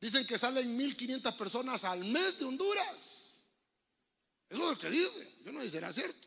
Dicen 0.00 0.26
que 0.26 0.38
salen 0.38 0.78
1.500 0.78 1.36
personas 1.36 1.84
al 1.84 2.02
mes 2.02 2.38
de 2.38 2.46
Honduras. 2.46 3.42
Eso 4.48 4.62
es 4.62 4.70
lo 4.70 4.78
que 4.78 4.88
dice. 4.88 5.40
Yo 5.44 5.52
no 5.52 5.60
sé 5.60 5.66
si 5.66 5.72
será 5.72 5.92
cierto. 5.92 6.26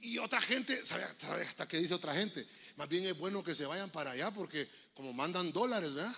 Y 0.00 0.18
otra 0.18 0.40
gente, 0.40 0.84
¿sabe, 0.84 1.04
hasta 1.04 1.68
qué 1.68 1.78
dice 1.78 1.94
otra 1.94 2.14
gente? 2.14 2.46
Más 2.76 2.88
bien 2.88 3.06
es 3.06 3.16
bueno 3.16 3.42
que 3.42 3.54
se 3.54 3.66
vayan 3.66 3.90
para 3.90 4.12
allá 4.12 4.30
porque 4.32 4.68
como 4.94 5.12
mandan 5.12 5.52
dólares, 5.52 5.94
¿verdad? 5.94 6.14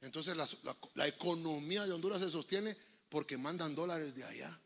Entonces 0.00 0.36
la, 0.36 1.06
economía 1.06 1.84
de 1.86 1.92
Honduras 1.92 2.20
se 2.20 2.30
sostiene 2.30 2.76
porque 3.08 3.36
mandan 3.36 3.74
dólares 3.74 4.14
de 4.14 4.24
allá. 4.24 4.60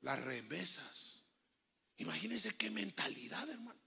Las 0.00 0.20
remesas. 0.20 1.22
Imagínense 1.98 2.54
qué 2.56 2.70
mentalidad, 2.70 3.48
hermano. 3.48 3.80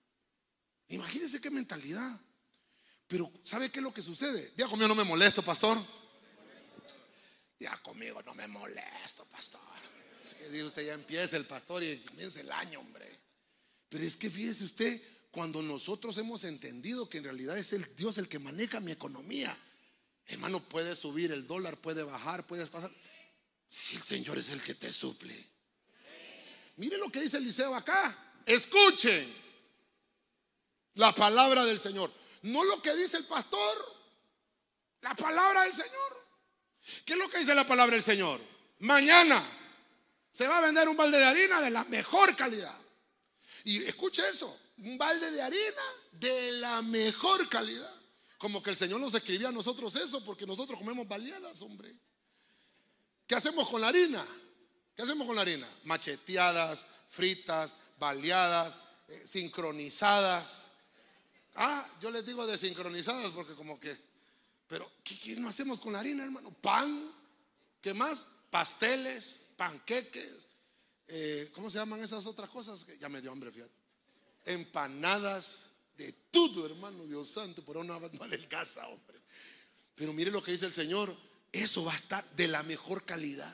Imagínense 0.87 1.39
qué 1.39 1.49
mentalidad. 1.49 2.19
Pero 3.07 3.31
¿sabe 3.43 3.71
qué 3.71 3.79
es 3.79 3.83
lo 3.83 3.93
que 3.93 4.01
sucede? 4.01 4.51
Diga 4.55 4.67
conmigo, 4.67 4.87
no 4.87 4.95
me 4.95 5.03
molesto, 5.03 5.43
pastor. 5.43 5.77
Diga 7.59 7.81
conmigo, 7.81 8.21
no 8.23 8.33
me 8.33 8.47
molesto, 8.47 9.25
pastor 9.25 9.59
que 10.35 10.49
dice 10.49 10.65
usted 10.65 10.85
ya 10.85 10.93
empieza 10.93 11.37
el 11.37 11.45
pastor 11.45 11.83
y 11.83 11.99
comienza 11.99 12.41
el 12.41 12.51
año, 12.51 12.79
hombre. 12.79 13.18
Pero 13.89 14.03
es 14.03 14.15
que 14.15 14.29
fíjese 14.29 14.63
usted, 14.63 15.01
cuando 15.31 15.61
nosotros 15.61 16.17
hemos 16.17 16.43
entendido 16.43 17.09
que 17.09 17.17
en 17.17 17.25
realidad 17.25 17.57
es 17.57 17.73
el 17.73 17.95
Dios 17.95 18.17
el 18.17 18.27
que 18.27 18.39
maneja 18.39 18.79
mi 18.79 18.91
economía, 18.91 19.57
hermano, 20.27 20.63
puede 20.63 20.95
subir 20.95 21.31
el 21.31 21.47
dólar, 21.47 21.77
puede 21.77 22.03
bajar, 22.03 22.45
puede 22.45 22.65
pasar. 22.67 22.91
Si 23.67 23.95
el 23.95 24.03
Señor 24.03 24.37
es 24.37 24.49
el 24.49 24.61
que 24.61 24.75
te 24.75 24.91
suple. 24.93 25.35
Mire 26.77 26.97
lo 26.97 27.11
que 27.11 27.21
dice 27.21 27.37
Eliseo 27.37 27.75
acá. 27.75 28.41
Escuchen 28.45 29.31
la 30.95 31.13
palabra 31.13 31.65
del 31.65 31.79
Señor. 31.79 32.11
No 32.43 32.63
lo 32.63 32.81
que 32.81 32.95
dice 32.95 33.17
el 33.17 33.25
pastor, 33.25 33.99
la 35.01 35.13
palabra 35.15 35.63
del 35.63 35.73
Señor. 35.73 36.27
¿Qué 37.05 37.13
es 37.13 37.19
lo 37.19 37.29
que 37.29 37.39
dice 37.39 37.53
la 37.53 37.67
palabra 37.67 37.95
del 37.95 38.03
Señor? 38.03 38.39
Mañana 38.79 39.45
se 40.31 40.47
va 40.47 40.59
a 40.59 40.61
vender 40.61 40.87
un 40.87 40.95
balde 40.95 41.17
de 41.17 41.25
harina 41.25 41.61
de 41.61 41.69
la 41.69 41.83
mejor 41.85 42.35
calidad. 42.35 42.78
Y 43.63 43.83
escuche 43.83 44.27
eso, 44.29 44.57
un 44.77 44.97
balde 44.97 45.31
de 45.31 45.41
harina 45.41 45.83
de 46.11 46.53
la 46.53 46.81
mejor 46.81 47.47
calidad. 47.49 47.93
Como 48.37 48.63
que 48.63 48.69
el 48.69 48.75
Señor 48.75 49.01
nos 49.01 49.13
escribía 49.13 49.49
a 49.49 49.51
nosotros 49.51 49.95
eso, 49.95 50.23
porque 50.23 50.45
nosotros 50.45 50.79
comemos 50.79 51.07
baleadas, 51.07 51.61
hombre. 51.61 51.93
¿Qué 53.27 53.35
hacemos 53.35 53.67
con 53.67 53.81
la 53.81 53.89
harina? 53.89 54.25
¿Qué 54.95 55.01
hacemos 55.01 55.27
con 55.27 55.35
la 55.35 55.41
harina? 55.41 55.67
Macheteadas, 55.83 56.87
fritas, 57.09 57.75
baleadas, 57.99 58.79
eh, 59.09 59.23
sincronizadas. 59.25 60.67
Ah, 61.55 61.87
yo 61.99 62.11
les 62.11 62.25
digo 62.25 62.47
desincronizadas 62.47 63.31
porque 63.31 63.55
como 63.55 63.79
que, 63.79 63.95
pero 64.67 64.89
¿qué, 65.03 65.35
no 65.35 65.49
hacemos 65.49 65.79
con 65.79 65.93
la 65.93 65.99
harina, 65.99 66.23
hermano? 66.23 66.51
Pan, 66.51 67.11
¿qué 67.81 67.93
más? 67.93 68.25
Pasteles, 68.49 69.43
panqueques, 69.57 70.47
eh, 71.09 71.51
¿cómo 71.53 71.69
se 71.69 71.77
llaman 71.77 72.01
esas 72.01 72.25
otras 72.25 72.49
cosas? 72.49 72.85
Ya 72.99 73.09
me 73.09 73.21
dio 73.21 73.31
hambre, 73.31 73.51
fíjate. 73.51 73.73
Empanadas, 74.45 75.71
de 75.97 76.13
todo, 76.31 76.65
hermano, 76.65 77.05
Dios 77.05 77.27
santo, 77.29 77.63
por 77.63 77.77
una 77.77 77.99
no 77.99 78.09
casa 78.47 78.87
hombre. 78.87 79.19
Pero 79.95 80.13
mire 80.13 80.31
lo 80.31 80.41
que 80.41 80.51
dice 80.51 80.65
el 80.65 80.73
Señor, 80.73 81.13
eso 81.51 81.83
va 81.83 81.93
a 81.93 81.97
estar 81.97 82.29
de 82.35 82.47
la 82.47 82.63
mejor 82.63 83.03
calidad. 83.03 83.53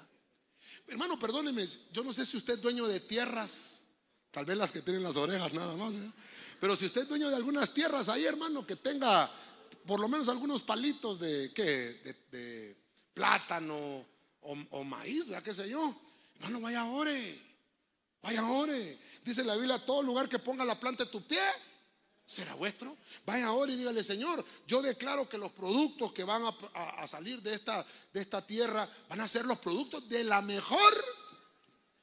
Hermano, 0.87 1.17
perdóneme, 1.17 1.65
yo 1.91 2.03
no 2.03 2.13
sé 2.13 2.25
si 2.25 2.37
usted 2.37 2.53
es 2.53 2.61
dueño 2.61 2.87
de 2.87 2.99
tierras, 2.99 3.81
tal 4.29 4.45
vez 4.45 4.55
las 4.57 4.71
que 4.71 4.83
tienen 4.83 5.01
las 5.01 5.15
orejas 5.15 5.51
nada 5.53 5.75
más, 5.75 5.93
pero 6.59 6.75
si 6.75 6.85
usted 6.85 7.01
es 7.01 7.07
dueño 7.07 7.29
de 7.29 7.35
algunas 7.35 7.73
tierras 7.73 8.09
ahí, 8.09 8.25
hermano, 8.25 8.65
que 8.65 8.75
tenga 8.75 9.31
por 9.85 9.99
lo 9.99 10.07
menos 10.07 10.29
algunos 10.29 10.61
palitos 10.61 11.19
de, 11.19 11.51
¿qué? 11.53 12.15
De, 12.31 12.85
plátano 13.13 14.05
o, 14.41 14.83
maíz. 14.83 15.31
¿Qué 15.43 15.53
sé 15.53 15.69
yo? 15.69 15.95
Hermano, 16.35 16.59
vaya 16.59 16.85
ore, 16.85 17.41
vaya 18.25 18.43
ore. 18.43 18.97
Dice 19.23 19.43
la 19.43 19.55
Biblia, 19.55 19.77
todo 19.85 20.01
lugar 20.01 20.27
que 20.27 20.39
ponga 20.39 20.65
la 20.65 20.79
planta 20.79 21.05
de 21.05 21.11
tu 21.11 21.25
pie, 21.25 21.41
será 22.25 22.55
vuestro. 22.55 22.97
Vaya 23.25 23.45
ahora 23.45 23.71
y 23.71 23.75
dígale, 23.75 24.03
Señor, 24.03 24.43
yo 24.65 24.81
declaro 24.81 25.29
que 25.29 25.37
los 25.37 25.51
productos 25.51 26.11
que 26.11 26.23
van 26.23 26.43
a, 26.73 27.07
salir 27.07 27.41
de 27.41 27.53
esta, 27.53 27.85
de 28.11 28.21
esta 28.21 28.45
tierra 28.45 28.89
van 29.09 29.21
a 29.21 29.27
ser 29.27 29.45
los 29.45 29.59
productos 29.59 30.09
de 30.09 30.23
la 30.23 30.41
mejor 30.41 30.93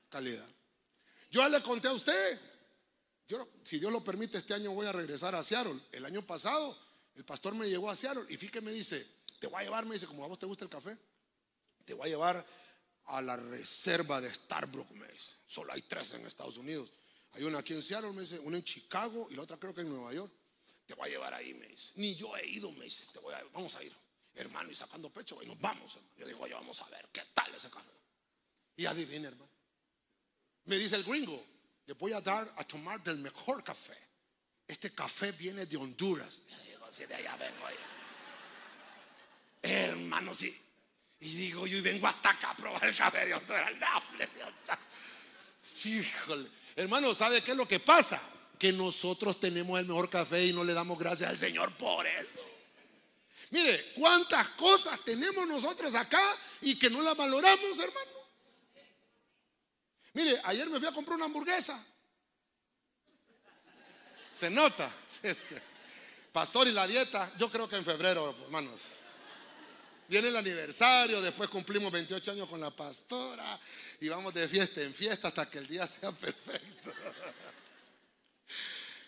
calidad. 0.09 0.47
Yo 1.31 1.49
le 1.49 1.61
conté 1.61 1.89
a 1.89 1.93
usted, 1.93 2.41
yo, 3.27 3.49
si 3.65 3.81
Dios 3.81 3.91
lo 3.91 4.05
permite, 4.05 4.39
este 4.39 4.55
año 4.55 4.71
voy 4.73 4.87
a 4.87 4.93
regresar 4.93 5.35
a 5.35 5.43
Seattle. 5.43 5.81
El 5.91 6.05
año 6.05 6.23
pasado, 6.25 6.79
el 7.17 7.25
pastor 7.25 7.55
me 7.55 7.69
llegó 7.69 7.91
a 7.91 7.97
Seattle 7.97 8.27
y 8.29 8.37
fíjate, 8.37 8.61
me 8.61 8.71
dice, 8.71 9.05
te 9.41 9.49
voy 9.49 9.61
a 9.61 9.65
llevar, 9.65 9.87
me 9.87 9.95
dice, 9.95 10.07
como 10.07 10.25
a 10.25 10.29
vos 10.29 10.39
te 10.39 10.47
gusta 10.47 10.65
el 10.65 10.71
café, 10.71 10.97
te 11.85 11.95
voy 11.95 12.07
a 12.07 12.11
llevar 12.11 12.47
a 13.07 13.21
la 13.21 13.37
reserva 13.37 14.21
de 14.21 14.33
Starbrook, 14.33 14.91
me 14.93 15.07
dice. 15.09 15.37
Solo 15.47 15.73
hay 15.73 15.83
tres 15.83 16.12
en 16.12 16.27
Estados 16.27 16.57
Unidos. 16.57 16.93
Hay 17.33 17.45
una 17.45 17.59
aquí 17.59 17.73
en 17.73 17.83
Seattle, 17.83 18.12
me 18.12 18.23
dice, 18.23 18.38
una 18.41 18.59
en 18.59 18.65
Chicago 18.65 19.29
y 19.31 19.35
la 19.35 19.43
otra 19.43 19.59
creo 19.59 19.75
que 19.75 19.81
en 19.81 19.88
Nueva 19.88 20.12
York. 20.12 20.33
Te 20.87 20.95
voy 20.95 21.09
a 21.09 21.11
llevar 21.12 21.35
ahí, 21.35 21.55
me 21.55 21.67
dice. 21.69 21.93
Ni 21.97 22.15
yo 22.15 22.37
he 22.37 22.47
ido, 22.47 22.71
me 22.73 22.85
dice, 22.85 23.07
te 23.12 23.19
voy 23.19 23.35
a, 23.35 23.43
vamos 23.53 23.75
a 23.77 23.85
ir. 23.85 23.95
Hermano, 24.35 24.71
y 24.71 24.75
sacando 24.75 25.11
pecho, 25.11 25.43
y 25.43 25.47
nos 25.47 25.61
vamos. 25.61 25.99
Yo 26.17 26.27
digo, 26.27 26.41
oye, 26.41 26.55
vamos 26.55 26.81
a 26.81 26.88
ver, 26.88 27.09
¿qué 27.12 27.23
tal 27.35 27.55
ese 27.55 27.71
café? 27.71 27.91
Y 28.77 28.87
adivina, 28.87 29.29
hermano. 29.29 29.51
Me 30.65 30.77
dice 30.77 30.97
el 30.97 31.05
gringo, 31.05 31.45
le 31.87 31.95
voy 31.95 32.12
a 32.12 32.21
dar 32.21 32.53
a 32.57 32.65
tomar 32.65 33.03
del 33.03 33.19
mejor 33.19 33.62
café. 33.62 33.97
Este 34.67 34.91
café 34.93 35.33
viene 35.33 35.67
de 35.67 35.77
Honduras. 35.77 36.43
Yo 36.49 36.59
digo, 36.62 36.91
si 36.91 37.05
de 37.07 37.15
allá 37.15 37.37
vengo 37.37 37.67
Hermano, 39.61 40.35
sí. 40.35 40.62
Y 41.23 41.37
digo, 41.37 41.69
yo 41.69 41.81
vengo 41.81 42.09
hasta 42.09 42.31
acá 42.31 42.51
a 42.51 42.57
probar 42.57 42.83
el 42.83 42.95
Dios. 44.35 44.51
Sí, 45.61 46.01
híjole. 46.01 46.49
Hermano, 46.75 47.15
¿sabe 47.15 47.45
qué 47.45 47.53
es 47.53 47.57
lo 47.57 47.69
que 47.69 47.79
pasa? 47.79 48.21
Que 48.59 48.73
nosotros 48.73 49.39
tenemos 49.39 49.79
el 49.79 49.87
mejor 49.87 50.11
café 50.11 50.45
y 50.47 50.53
no 50.53 50.65
le 50.65 50.75
damos 50.75 50.99
gracias 50.99 51.31
al 51.31 51.39
Señor 51.39 51.77
por 51.77 52.05
eso. 52.09 52.41
Mire, 53.51 53.93
cuántas 53.95 54.49
cosas 54.49 54.99
tenemos 55.05 55.47
nosotros 55.47 55.95
acá 55.95 56.37
y 56.61 56.77
que 56.77 56.91
no 56.91 57.01
las 57.03 57.17
valoramos, 57.17 57.79
hermano. 57.79 58.11
Mire, 60.15 60.41
ayer 60.43 60.69
me 60.69 60.81
fui 60.81 60.89
a 60.89 60.93
comprar 60.93 61.15
una 61.15 61.27
hamburguesa. 61.27 61.81
Se 64.33 64.51
nota. 64.51 64.93
Es 65.23 65.45
que, 65.45 65.57
pastor 66.33 66.67
y 66.67 66.73
la 66.73 66.85
dieta, 66.89 67.33
yo 67.39 67.49
creo 67.49 67.69
que 67.69 67.77
en 67.77 67.85
febrero, 67.85 68.35
hermanos. 68.43 69.02
Viene 70.12 70.29
el 70.29 70.37
aniversario, 70.37 71.22
después 71.22 71.48
cumplimos 71.48 71.90
28 71.90 72.33
años 72.33 72.46
con 72.46 72.61
la 72.61 72.70
pastora 72.70 73.59
y 73.98 74.11
vamos 74.11 74.35
de 74.35 74.46
fiesta 74.46 74.83
en 74.83 74.92
fiesta 74.92 75.29
hasta 75.29 75.48
que 75.48 75.57
el 75.57 75.66
día 75.66 75.87
sea 75.88 76.12
perfecto. 76.12 76.92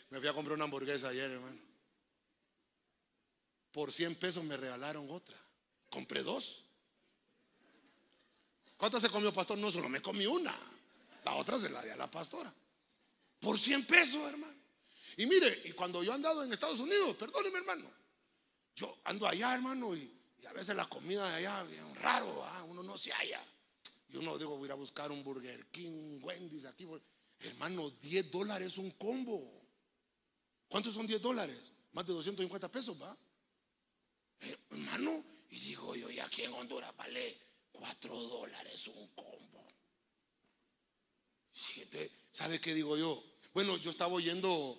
Me 0.08 0.18
fui 0.18 0.28
a 0.28 0.32
comprar 0.32 0.54
una 0.54 0.64
hamburguesa 0.64 1.08
ayer, 1.08 1.30
hermano. 1.30 1.60
Por 3.70 3.92
100 3.92 4.14
pesos 4.14 4.42
me 4.44 4.56
regalaron 4.56 5.06
otra. 5.10 5.36
Compré 5.90 6.22
dos. 6.22 6.64
¿Cuántas 8.78 9.02
se 9.02 9.10
comió, 9.10 9.30
pastor? 9.30 9.58
No, 9.58 9.70
solo 9.70 9.90
me 9.90 10.00
comí 10.00 10.24
una. 10.24 10.58
La 11.22 11.34
otra 11.34 11.58
se 11.58 11.68
la 11.68 11.82
di 11.82 11.90
a 11.90 11.96
la 11.96 12.10
pastora. 12.10 12.50
Por 13.40 13.58
100 13.58 13.86
pesos, 13.86 14.26
hermano. 14.26 14.56
Y 15.18 15.26
mire, 15.26 15.64
y 15.66 15.72
cuando 15.72 16.02
yo 16.02 16.12
he 16.12 16.14
andado 16.14 16.42
en 16.42 16.50
Estados 16.50 16.80
Unidos, 16.80 17.14
perdóneme, 17.16 17.58
hermano. 17.58 17.90
Yo 18.74 19.00
ando 19.04 19.28
allá, 19.28 19.54
hermano, 19.54 19.94
y 19.94 20.13
y 20.44 20.46
a 20.46 20.52
veces 20.52 20.76
la 20.76 20.87
comida 20.87 21.26
de 21.30 21.37
allá, 21.37 21.62
bien 21.62 21.94
raro, 21.96 22.44
uno 22.68 22.83
no 22.83 22.98
se 22.98 23.11
halla. 23.12 23.42
Y 24.11 24.18
uno 24.18 24.37
digo, 24.37 24.57
voy 24.57 24.64
a 24.64 24.66
ir 24.66 24.72
a 24.72 24.74
buscar 24.74 25.11
un 25.11 25.24
Burger 25.24 25.66
King, 25.68 26.20
Wendy's 26.20 26.66
aquí. 26.66 26.87
Hermano, 27.40 27.88
10 27.88 28.30
dólares 28.30 28.76
un 28.76 28.90
combo. 28.90 29.42
¿Cuántos 30.68 30.92
son 30.92 31.07
10 31.07 31.22
dólares? 31.22 31.72
Más 31.92 32.04
de 32.04 32.12
250 32.12 32.68
pesos, 32.70 33.00
¿va? 33.00 33.16
Eh, 34.42 34.57
hermano, 34.70 35.24
y 35.50 35.59
digo 35.61 35.96
yo, 35.96 36.11
y 36.11 36.20
aquí 36.20 36.42
en 36.42 36.52
Honduras 36.52 36.94
vale 36.94 37.38
4 37.72 38.14
dólares 38.14 38.87
un 38.88 39.09
combo. 39.14 39.66
Siete, 41.52 42.11
¿Sabe 42.30 42.61
qué 42.61 42.74
digo 42.74 42.98
yo? 42.98 43.24
Bueno, 43.54 43.78
yo 43.78 43.90
estaba 43.90 44.12
oyendo 44.12 44.78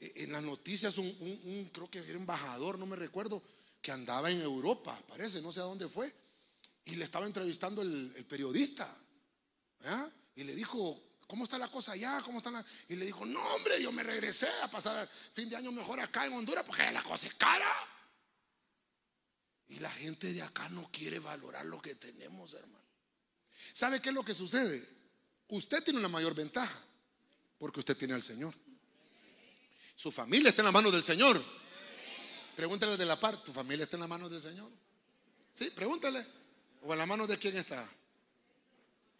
eh, 0.00 0.12
en 0.16 0.32
las 0.32 0.42
noticias 0.42 0.98
un, 0.98 1.70
creo 1.72 1.88
que 1.88 1.98
era 2.00 2.18
embajador, 2.18 2.80
no 2.80 2.86
me 2.86 2.96
recuerdo, 2.96 3.42
que 3.84 3.92
andaba 3.92 4.30
en 4.30 4.40
Europa, 4.40 4.98
parece, 5.06 5.42
no 5.42 5.52
sé 5.52 5.60
a 5.60 5.64
dónde 5.64 5.90
fue, 5.90 6.10
y 6.86 6.96
le 6.96 7.04
estaba 7.04 7.26
entrevistando 7.26 7.82
el, 7.82 8.24
periodista. 8.26 8.96
Y 10.36 10.42
le 10.42 10.54
dijo, 10.54 11.18
¿cómo 11.26 11.44
está 11.44 11.58
la 11.58 11.68
cosa 11.68 11.92
allá? 11.92 12.22
¿Cómo 12.24 12.38
está 12.38 12.64
Y 12.88 12.96
le 12.96 13.04
dijo, 13.04 13.26
no, 13.26 13.44
hombre, 13.54 13.82
yo 13.82 13.92
me 13.92 14.02
regresé 14.02 14.48
a 14.62 14.70
pasar 14.70 15.06
fin 15.32 15.50
de 15.50 15.56
año 15.56 15.70
mejor 15.70 16.00
acá 16.00 16.24
en 16.24 16.32
Honduras 16.32 16.64
porque 16.66 16.90
la 16.92 17.02
cosa 17.02 17.26
es 17.26 17.34
cara. 17.34 17.70
Y 19.68 19.78
la 19.80 19.90
gente 19.90 20.32
de 20.32 20.40
acá 20.40 20.66
no 20.70 20.90
quiere 20.90 21.18
valorar 21.18 21.66
lo 21.66 21.82
que 21.82 21.94
tenemos, 21.96 22.54
hermano. 22.54 22.86
¿Sabe 23.74 24.00
qué 24.00 24.08
es 24.08 24.14
lo 24.14 24.24
que 24.24 24.32
sucede? 24.32 24.82
Usted 25.48 25.84
tiene 25.84 25.98
una 25.98 26.08
mayor 26.08 26.34
ventaja 26.34 26.82
porque 27.58 27.80
usted 27.80 27.98
tiene 27.98 28.14
al 28.14 28.22
Señor. 28.22 28.54
Su 29.94 30.10
familia 30.10 30.48
está 30.48 30.62
en 30.62 30.66
las 30.66 30.74
manos 30.74 30.90
del 30.90 31.02
Señor. 31.02 31.44
Pregúntale 32.56 32.96
de 32.96 33.04
la 33.04 33.18
par, 33.18 33.42
¿tu 33.42 33.52
familia 33.52 33.84
está 33.84 33.96
en 33.96 34.00
las 34.00 34.08
manos 34.08 34.30
del 34.30 34.40
Señor? 34.40 34.70
Sí, 35.54 35.70
pregúntale. 35.70 36.24
¿O 36.82 36.92
en 36.92 36.98
las 36.98 37.08
manos 37.08 37.28
de 37.28 37.38
quién 37.38 37.56
está? 37.56 37.88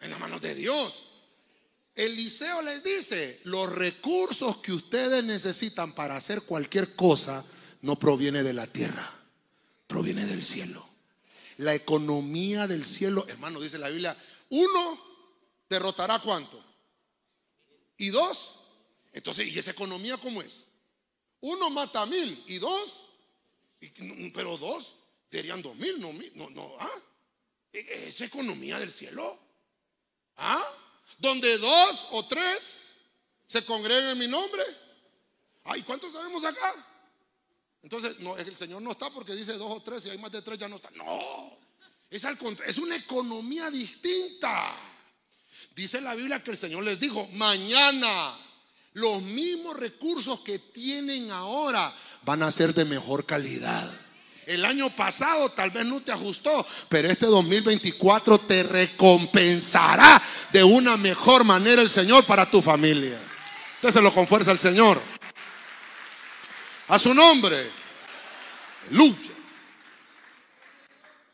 En 0.00 0.10
las 0.10 0.20
manos 0.20 0.40
de 0.40 0.54
Dios. 0.54 1.08
Eliseo 1.94 2.60
les 2.62 2.82
dice, 2.82 3.40
los 3.44 3.72
recursos 3.72 4.58
que 4.58 4.72
ustedes 4.72 5.22
necesitan 5.22 5.94
para 5.94 6.16
hacer 6.16 6.42
cualquier 6.42 6.94
cosa 6.94 7.44
no 7.82 7.96
proviene 7.98 8.42
de 8.42 8.52
la 8.52 8.66
tierra, 8.66 9.12
proviene 9.86 10.26
del 10.26 10.44
cielo. 10.44 10.88
La 11.58 11.74
economía 11.74 12.66
del 12.66 12.84
cielo, 12.84 13.24
hermano, 13.28 13.60
dice 13.60 13.78
la 13.78 13.90
Biblia, 13.90 14.16
uno 14.50 15.00
derrotará 15.68 16.18
cuánto? 16.18 16.62
Y 17.96 18.08
dos, 18.08 18.56
entonces, 19.12 19.46
¿y 19.54 19.58
esa 19.58 19.70
economía 19.70 20.16
cómo 20.16 20.42
es? 20.42 20.66
Uno 21.40 21.70
mata 21.70 22.02
a 22.02 22.06
mil 22.06 22.42
y 22.48 22.58
dos 22.58 23.13
pero 24.32 24.56
dos 24.58 24.96
serían 25.30 25.62
dos 25.62 25.74
mil, 25.76 26.00
no, 26.00 26.12
no, 26.34 26.50
no, 26.50 26.76
¿ah? 26.78 27.02
¿E, 27.72 27.78
e, 27.78 28.08
¿Es 28.08 28.20
economía 28.20 28.78
del 28.78 28.92
cielo? 28.92 29.38
¿Ah? 30.36 30.64
Donde 31.18 31.58
dos 31.58 32.08
o 32.12 32.26
tres 32.26 32.98
se 33.46 33.64
congregan 33.64 34.10
en 34.10 34.18
mi 34.18 34.28
nombre. 34.28 34.62
Ay, 35.64 35.82
¿cuántos 35.82 36.12
sabemos 36.12 36.44
acá? 36.44 36.74
Entonces, 37.82 38.18
no, 38.20 38.36
el 38.36 38.56
Señor 38.56 38.80
no 38.80 38.92
está 38.92 39.10
porque 39.10 39.34
dice 39.34 39.54
dos 39.54 39.70
o 39.70 39.82
tres 39.82 40.06
y 40.06 40.10
hay 40.10 40.18
más 40.18 40.32
de 40.32 40.42
tres 40.42 40.58
ya 40.58 40.68
no 40.68 40.76
está. 40.76 40.90
No, 40.92 41.58
es 42.10 42.24
al 42.24 42.38
contrario, 42.38 42.70
es 42.70 42.78
una 42.78 42.96
economía 42.96 43.70
distinta. 43.70 44.74
Dice 45.74 46.00
la 46.00 46.14
Biblia 46.14 46.42
que 46.42 46.52
el 46.52 46.56
Señor 46.56 46.84
les 46.84 47.00
dijo, 47.00 47.26
mañana 47.32 48.38
los 48.94 49.22
mismos 49.22 49.76
recursos 49.76 50.40
que 50.40 50.58
tienen 50.58 51.30
ahora 51.30 51.94
van 52.22 52.42
a 52.42 52.50
ser 52.50 52.72
de 52.72 52.84
mejor 52.84 53.26
calidad. 53.26 53.92
El 54.46 54.64
año 54.64 54.94
pasado 54.94 55.50
tal 55.50 55.70
vez 55.70 55.84
no 55.84 56.00
te 56.00 56.12
ajustó, 56.12 56.66
pero 56.88 57.08
este 57.08 57.26
2024 57.26 58.38
te 58.40 58.62
recompensará 58.62 60.22
de 60.52 60.62
una 60.62 60.96
mejor 60.96 61.44
manera 61.44 61.82
el 61.82 61.88
Señor 61.88 62.24
para 62.24 62.50
tu 62.50 62.62
familia. 62.62 63.18
lo 63.82 64.14
con 64.14 64.26
fuerza 64.26 64.50
al 64.50 64.58
Señor. 64.58 65.00
A 66.88 66.98
su 66.98 67.14
nombre. 67.14 67.70
Aleluya. 68.88 69.32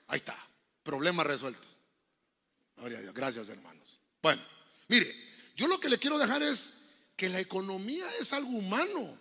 Ahí 0.08 0.16
está. 0.16 0.36
Problema 0.82 1.24
resuelto. 1.24 1.68
Gloria 2.76 2.98
a 2.98 3.02
Dios. 3.02 3.12
Gracias, 3.14 3.48
hermanos. 3.48 4.00
Bueno, 4.22 4.40
mire, 4.88 5.14
yo 5.56 5.66
lo 5.66 5.78
que 5.78 5.90
le 5.90 5.98
quiero 5.98 6.16
dejar 6.16 6.42
es 6.42 6.72
que 7.20 7.28
la 7.28 7.38
economía 7.38 8.06
es 8.18 8.32
algo 8.32 8.48
humano. 8.48 9.14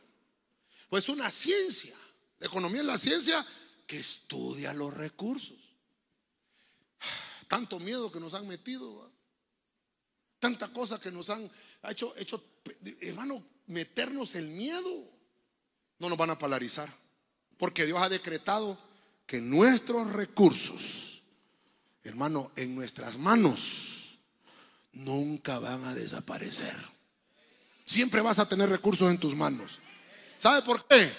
Pues 0.90 1.10
una 1.10 1.30
ciencia. 1.30 1.94
La 2.40 2.48
economía 2.48 2.80
es 2.80 2.88
la 2.88 2.98
ciencia 2.98 3.46
que 3.86 4.00
estudia 4.00 4.74
los 4.74 4.94
recursos. 4.94 5.58
Tanto 7.50 7.78
miedo 7.78 8.10
que 8.10 8.22
nos 8.22 8.36
han 8.36 8.48
metido. 8.48 9.12
Tanta 10.40 10.72
cosa 10.72 11.02
que 11.02 11.12
nos 11.12 11.30
han 11.30 11.52
hecho, 11.90 12.16
hecho, 12.16 12.42
hermano, 13.02 13.46
meternos 13.68 14.34
el 14.36 14.48
miedo. 14.48 15.12
No 15.98 16.08
nos 16.08 16.18
van 16.18 16.30
a 16.30 16.38
polarizar. 16.38 16.90
Porque 17.58 17.86
Dios 17.86 18.02
ha 18.02 18.08
decretado 18.08 18.80
que 19.26 19.42
nuestros 19.42 20.10
recursos, 20.14 21.22
hermano, 22.04 22.50
en 22.56 22.76
nuestras 22.76 23.18
manos, 23.18 24.20
nunca 24.94 25.60
van 25.60 25.84
a 25.84 25.94
desaparecer. 25.94 26.78
Siempre 27.90 28.22
vas 28.22 28.38
a 28.38 28.48
tener 28.48 28.70
recursos 28.70 29.10
en 29.10 29.18
tus 29.18 29.36
manos. 29.36 29.80
¿Sabe 30.38 30.62
por 30.62 30.86
qué? 30.86 31.12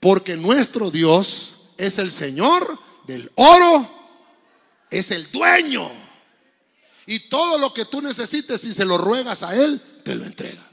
Porque 0.00 0.36
nuestro 0.36 0.90
Dios 0.90 1.60
es 1.76 1.96
el 1.98 2.10
Señor 2.10 2.76
del 3.06 3.30
oro, 3.36 3.88
es 4.90 5.12
el 5.12 5.30
dueño. 5.30 5.88
Y 7.06 7.28
todo 7.28 7.56
lo 7.56 7.72
que 7.72 7.84
tú 7.84 8.02
necesites, 8.02 8.62
si 8.62 8.74
se 8.74 8.84
lo 8.84 8.98
ruegas 8.98 9.44
a 9.44 9.54
Él, 9.54 9.80
te 10.04 10.16
lo 10.16 10.24
entrega. 10.24 10.68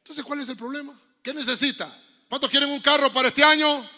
Entonces, 0.00 0.22
¿cuál 0.22 0.42
es 0.42 0.50
el 0.50 0.56
problema? 0.58 0.92
¿Qué 1.22 1.32
necesita? 1.32 1.90
¿Cuántos 2.28 2.50
quieren 2.50 2.68
un 2.68 2.80
carro 2.80 3.10
para 3.10 3.28
este 3.28 3.42
año? 3.42 3.88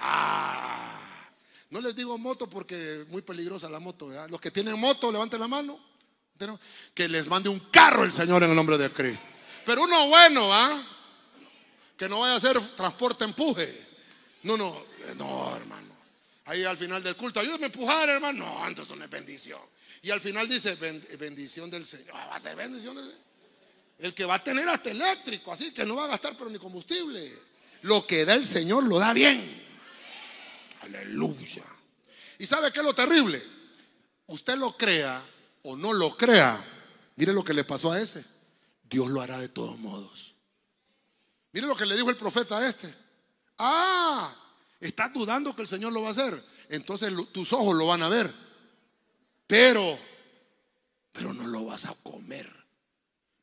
Ah, 0.00 1.30
no 1.70 1.80
les 1.80 1.94
digo 1.94 2.18
moto 2.18 2.50
porque 2.50 3.02
es 3.02 3.08
muy 3.08 3.22
peligrosa 3.22 3.70
la 3.70 3.78
moto. 3.78 4.10
Los 4.28 4.40
que 4.40 4.50
tienen 4.50 4.76
moto, 4.80 5.12
levanten 5.12 5.38
la 5.38 5.46
mano. 5.46 5.91
Que 6.94 7.08
les 7.08 7.26
mande 7.28 7.48
un 7.48 7.60
carro 7.70 8.04
el 8.04 8.12
Señor 8.12 8.42
en 8.42 8.50
el 8.50 8.56
nombre 8.56 8.76
de 8.78 8.90
Cristo. 8.90 9.22
Pero 9.64 9.84
uno 9.84 10.08
bueno, 10.08 10.52
¿ah? 10.52 10.86
Que 11.96 12.08
no 12.08 12.20
vaya 12.20 12.36
a 12.36 12.40
ser 12.40 12.58
transporte 12.74 13.24
empuje. 13.24 13.86
No, 14.42 14.56
no, 14.56 14.84
no, 15.16 15.56
hermano. 15.56 15.92
Ahí 16.46 16.64
al 16.64 16.76
final 16.76 17.02
del 17.02 17.14
culto, 17.16 17.38
ayúdame 17.38 17.64
a 17.64 17.66
empujar, 17.66 18.08
hermano. 18.08 18.44
No, 18.44 18.68
entonces 18.68 18.96
no 18.96 19.04
es 19.04 19.10
bendición. 19.10 19.60
Y 20.02 20.10
al 20.10 20.20
final 20.20 20.48
dice 20.48 20.74
bendición 21.16 21.70
del 21.70 21.86
Señor. 21.86 22.14
Va 22.14 22.34
a 22.34 22.40
ser 22.40 22.56
bendición. 22.56 22.98
El 23.98 24.14
que 24.14 24.24
va 24.24 24.34
a 24.34 24.42
tener 24.42 24.68
hasta 24.68 24.90
eléctrico, 24.90 25.52
así 25.52 25.72
que 25.72 25.86
no 25.86 25.94
va 25.94 26.06
a 26.06 26.08
gastar 26.08 26.36
pero 26.36 26.50
ni 26.50 26.58
combustible. 26.58 27.32
Lo 27.82 28.04
que 28.04 28.24
da 28.24 28.34
el 28.34 28.44
Señor 28.44 28.84
lo 28.84 28.98
da 28.98 29.12
bien. 29.12 29.62
Aleluya. 30.80 31.62
¿Y 32.38 32.46
sabe 32.46 32.72
qué 32.72 32.80
es 32.80 32.84
lo 32.84 32.94
terrible? 32.94 33.40
Usted 34.26 34.56
lo 34.56 34.76
crea 34.76 35.22
o 35.62 35.76
no 35.76 35.92
lo 35.92 36.16
crea. 36.16 36.64
Mire 37.16 37.32
lo 37.32 37.44
que 37.44 37.54
le 37.54 37.64
pasó 37.64 37.92
a 37.92 38.00
ese. 38.00 38.24
Dios 38.88 39.08
lo 39.08 39.20
hará 39.20 39.38
de 39.38 39.48
todos 39.48 39.78
modos. 39.78 40.34
Mire 41.52 41.66
lo 41.66 41.76
que 41.76 41.86
le 41.86 41.96
dijo 41.96 42.10
el 42.10 42.16
profeta 42.16 42.58
a 42.58 42.68
este. 42.68 42.94
Ah, 43.58 44.34
estás 44.80 45.12
dudando 45.12 45.54
que 45.54 45.62
el 45.62 45.68
Señor 45.68 45.92
lo 45.92 46.02
va 46.02 46.08
a 46.08 46.12
hacer. 46.12 46.44
Entonces 46.68 47.12
tus 47.32 47.52
ojos 47.52 47.74
lo 47.76 47.86
van 47.86 48.02
a 48.02 48.08
ver. 48.08 48.32
Pero, 49.46 49.98
pero 51.12 51.32
no 51.32 51.46
lo 51.46 51.66
vas 51.66 51.86
a 51.86 51.94
comer. 52.02 52.50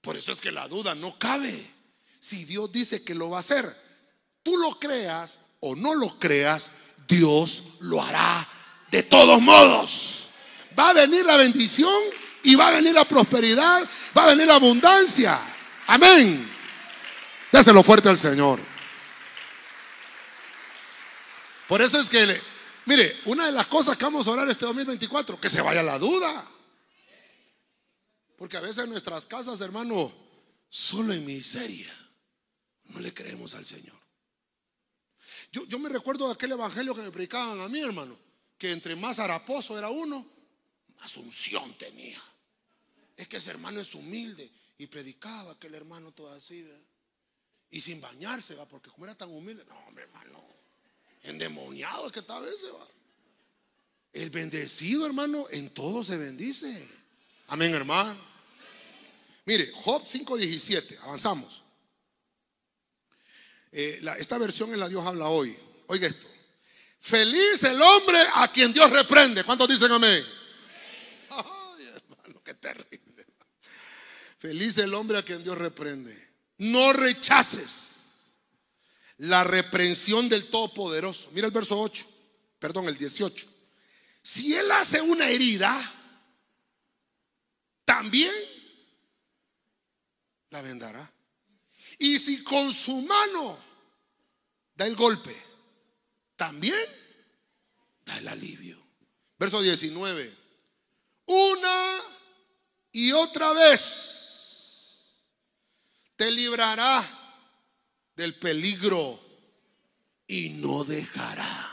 Por 0.01 0.17
eso 0.17 0.31
es 0.31 0.41
que 0.41 0.51
la 0.51 0.67
duda 0.67 0.95
no 0.95 1.17
cabe. 1.17 1.73
Si 2.19 2.45
Dios 2.45 2.71
dice 2.71 3.03
que 3.03 3.15
lo 3.15 3.29
va 3.29 3.37
a 3.37 3.41
hacer, 3.41 3.75
tú 4.43 4.57
lo 4.57 4.79
creas 4.79 5.39
o 5.59 5.75
no 5.75 5.93
lo 5.93 6.19
creas, 6.19 6.71
Dios 7.07 7.63
lo 7.79 8.01
hará 8.01 8.47
de 8.91 9.03
todos 9.03 9.41
modos. 9.41 10.28
Va 10.79 10.91
a 10.91 10.93
venir 10.93 11.25
la 11.25 11.35
bendición 11.35 12.01
y 12.41 12.55
va 12.55 12.69
a 12.69 12.71
venir 12.71 12.93
la 12.93 13.03
prosperidad, 13.03 13.83
va 14.17 14.23
a 14.23 14.27
venir 14.27 14.47
la 14.47 14.55
abundancia. 14.55 15.37
Amén. 15.87 16.49
Déselo 17.51 17.83
fuerte 17.83 18.07
al 18.07 18.17
Señor. 18.17 18.61
Por 21.67 21.81
eso 21.81 21.99
es 21.99 22.07
que, 22.07 22.41
mire, 22.85 23.19
una 23.25 23.47
de 23.47 23.51
las 23.51 23.67
cosas 23.67 23.97
que 23.97 24.05
vamos 24.05 24.25
a 24.25 24.31
orar 24.31 24.49
este 24.49 24.65
2024, 24.65 25.39
que 25.41 25.49
se 25.49 25.61
vaya 25.61 25.83
la 25.83 25.99
duda. 25.99 26.45
Porque 28.37 28.55
a 28.55 28.61
veces 28.61 28.85
en 28.85 28.89
nuestras 28.89 29.25
casas, 29.25 29.59
hermano, 29.59 30.13
solo 30.69 31.11
en 31.11 31.25
miseria, 31.25 31.93
no 32.85 33.01
le 33.01 33.13
creemos 33.13 33.53
al 33.53 33.65
Señor. 33.65 33.99
Yo, 35.51 35.65
yo 35.65 35.77
me 35.77 35.89
recuerdo 35.89 36.27
de 36.27 36.33
aquel 36.35 36.53
evangelio 36.53 36.95
que 36.95 37.01
me 37.01 37.11
predicaban 37.11 37.59
a 37.59 37.67
mí, 37.67 37.81
hermano, 37.81 38.17
que 38.57 38.71
entre 38.71 38.95
más 38.95 39.19
haraposo 39.19 39.77
era 39.77 39.89
uno, 39.89 40.38
más 40.99 41.17
unción 41.17 41.73
tenía. 41.77 42.21
Es 43.15 43.27
que 43.27 43.37
ese 43.37 43.51
hermano 43.51 43.81
es 43.81 43.93
humilde 43.95 44.49
y 44.77 44.87
predicaba 44.87 45.53
aquel 45.53 45.75
hermano 45.75 46.11
todo 46.11 46.33
así, 46.33 46.65
y 47.71 47.81
sin 47.81 48.01
bañarse, 48.01 48.55
va, 48.55 48.65
porque 48.65 48.89
como 48.89 49.05
era 49.05 49.15
tan 49.15 49.29
humilde, 49.29 49.63
no, 49.65 49.77
hombre, 49.87 50.05
hermano, 50.05 50.43
endemoniado 51.23 52.07
es 52.07 52.13
que 52.13 52.21
tal 52.21 52.43
vez 52.43 52.59
se 52.59 52.71
va. 52.71 52.87
El 54.13 54.29
bendecido, 54.29 55.05
hermano, 55.05 55.47
en 55.51 55.69
todo 55.69 56.03
se 56.03 56.17
bendice. 56.17 56.87
Amén, 57.47 57.73
hermano. 57.75 58.19
Mire, 59.45 59.71
Job 59.73 60.03
5:17, 60.05 60.97
avanzamos. 61.01 61.63
Eh, 63.71 64.01
esta 64.17 64.37
versión 64.37 64.73
en 64.73 64.79
la 64.79 64.89
Dios 64.89 65.05
habla 65.05 65.27
hoy. 65.27 65.55
Oiga 65.87 66.07
esto. 66.07 66.27
Feliz 66.99 67.63
el 67.63 67.81
hombre 67.81 68.17
a 68.33 68.51
quien 68.51 68.73
Dios 68.73 68.89
reprende. 68.89 69.43
¿Cuántos 69.43 69.67
dicen 69.67 69.91
amén? 69.91 70.23
Terrible. 72.53 73.25
Feliz 74.37 74.77
el 74.77 74.93
hombre 74.93 75.17
a 75.17 75.23
quien 75.23 75.43
Dios 75.43 75.57
reprende. 75.57 76.29
No 76.57 76.93
rechaces 76.93 77.99
la 79.17 79.43
reprensión 79.43 80.29
del 80.29 80.49
Todopoderoso. 80.49 81.29
Mira 81.31 81.47
el 81.47 81.53
verso 81.53 81.79
8, 81.79 82.05
perdón, 82.57 82.87
el 82.87 82.97
18. 82.97 83.47
Si 84.21 84.53
él 84.55 84.69
hace 84.71 85.01
una 85.01 85.27
herida, 85.27 85.95
también 87.83 88.33
la 90.49 90.61
vendará. 90.61 91.11
Y 91.97 92.17
si 92.19 92.43
con 92.43 92.73
su 92.73 93.01
mano 93.01 93.59
da 94.73 94.85
el 94.85 94.95
golpe, 94.95 95.35
también 96.35 96.79
da 98.05 98.17
el 98.17 98.27
alivio. 98.27 98.81
Verso 99.37 99.61
19. 99.61 100.37
Una 101.25 102.01
y 102.91 103.11
otra 103.11 103.53
vez 103.53 105.19
te 106.15 106.31
librará 106.31 107.07
del 108.15 108.35
peligro 108.35 109.19
y 110.27 110.49
no 110.49 110.83
dejará 110.83 111.69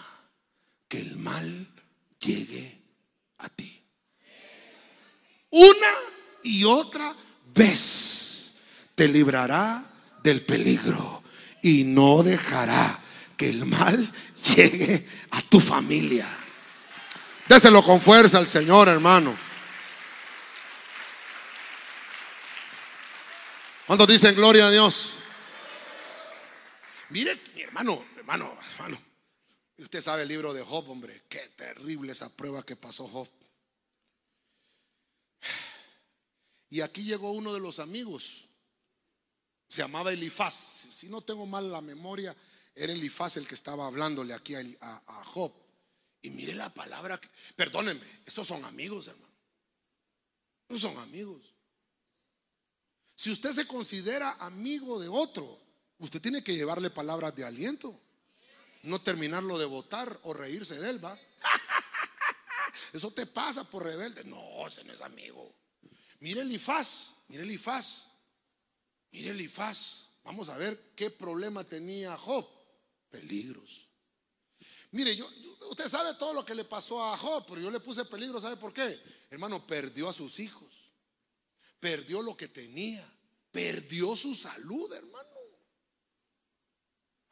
que 0.88 0.98
el 0.98 1.16
mal 1.16 1.68
llegue 2.20 2.81
a 3.38 3.48
ti. 3.48 3.83
Una 5.50 5.92
y 6.42 6.64
otra 6.64 7.14
vez 7.55 8.55
te 8.94 9.09
librará 9.09 9.85
del 10.22 10.42
peligro 10.42 11.22
y 11.62 11.85
no 11.85 12.22
dejará 12.22 13.00
que 13.37 13.50
el 13.50 13.64
mal 13.64 14.12
llegue 14.57 15.07
a 15.31 15.42
tu 15.42 15.61
familia. 15.61 16.29
Déselo 17.48 17.83
con 17.83 18.00
fuerza 18.00 18.38
al 18.38 18.46
Señor, 18.46 18.88
hermano. 18.88 19.45
¿Cuántos 23.87 24.09
dicen 24.09 24.35
gloria 24.35 24.66
a 24.66 24.70
Dios? 24.70 25.20
Mire, 27.11 27.40
mi 27.55 27.62
hermano, 27.62 28.05
hermano, 28.16 28.57
hermano. 28.72 29.01
Usted 29.79 30.01
sabe 30.01 30.22
el 30.22 30.29
libro 30.29 30.53
de 30.53 30.62
Job, 30.62 30.90
hombre. 30.90 31.22
Qué 31.29 31.49
terrible 31.57 32.12
esa 32.12 32.29
prueba 32.35 32.64
que 32.64 32.77
pasó 32.77 33.07
Job. 33.07 33.29
Y 36.70 36.80
aquí 36.80 37.05
llegó 37.05 37.30
uno 37.30 37.55
de 37.55 37.61
los 37.61 37.78
amigos 37.78 38.47
se 39.68 39.82
llamaba 39.82 40.12
Elifaz. 40.12 40.87
Si 40.91 41.09
no 41.09 41.20
tengo 41.20 41.47
mal 41.47 41.70
la 41.70 41.80
memoria, 41.80 42.37
era 42.74 42.93
Elifaz 42.93 43.37
el 43.37 43.47
que 43.47 43.55
estaba 43.55 43.87
hablándole 43.87 44.34
aquí 44.34 44.55
a, 44.55 45.24
Job. 45.24 45.53
Y 46.22 46.30
mire 46.30 46.55
la 46.55 46.72
palabra, 46.72 47.20
que, 47.20 47.28
perdónenme, 47.55 48.20
estos 48.24 48.47
son 48.47 48.64
amigos, 48.64 49.09
hermano. 49.09 49.34
No 50.68 50.78
son 50.78 50.97
amigos. 50.99 51.43
Si 53.17 53.33
usted 53.33 53.51
se 53.53 53.67
considera 53.67 54.33
amigo 54.39 55.01
de 55.01 55.09
otro, 55.09 55.59
usted 55.99 56.21
tiene 56.21 56.45
que 56.45 56.55
llevarle 56.55 56.91
palabras 56.91 57.35
de 57.35 57.45
aliento. 57.45 57.99
No 58.83 59.01
terminarlo 59.01 59.59
de 59.59 59.64
votar 59.64 60.21
o 60.23 60.35
reírse 60.35 60.79
de 60.79 60.91
él, 60.91 61.05
va. 61.05 61.19
Eso 62.93 63.11
te 63.11 63.27
pasa 63.27 63.64
por 63.64 63.83
rebelde. 63.83 64.23
No, 64.25 64.69
ese 64.69 64.85
no 64.85 64.93
es 64.93 65.01
amigo. 65.01 65.53
Mire 66.21 66.43
Elifaz, 66.43 67.17
mire 67.29 67.43
Elifaz. 67.43 68.12
Mire 69.11 69.31
Elifaz, 69.31 70.11
vamos 70.23 70.49
a 70.51 70.59
ver 70.59 70.93
qué 70.95 71.11
problema 71.11 71.64
tenía 71.64 72.17
Job. 72.17 72.47
Peligros. 73.11 73.89
Mire, 74.91 75.17
yo, 75.17 75.29
usted 75.71 75.89
sabe 75.89 76.14
todo 76.14 76.35
lo 76.35 76.45
que 76.45 76.55
le 76.55 76.64
pasó 76.64 77.03
a 77.03 77.17
Job, 77.17 77.45
pero 77.49 77.61
yo 77.61 77.71
le 77.71 77.81
puse 77.81 78.05
peligro, 78.05 78.41
¿sabe 78.41 78.57
por 78.57 78.73
qué? 78.73 79.01
Hermano, 79.31 79.67
perdió 79.67 80.09
a 80.09 80.12
sus 80.12 80.39
hijos, 80.39 80.86
perdió 81.87 82.20
lo 82.20 82.37
que 82.37 82.49
tenía, 82.49 83.09
perdió 83.53 84.16
su 84.16 84.34
salud, 84.34 84.93
hermano. 84.93 85.28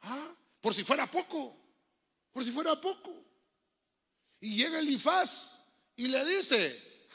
Ah, 0.03 0.33
por 0.61 0.73
si 0.73 0.85
fuera 0.85 1.11
poco, 1.11 1.57
por 2.31 2.45
si 2.45 2.53
fuera 2.53 2.79
poco. 2.79 3.21
Y 4.39 4.55
llega 4.55 4.79
Elifaz 4.79 5.59
y 5.97 6.07
le 6.07 6.23
dice, 6.23 7.09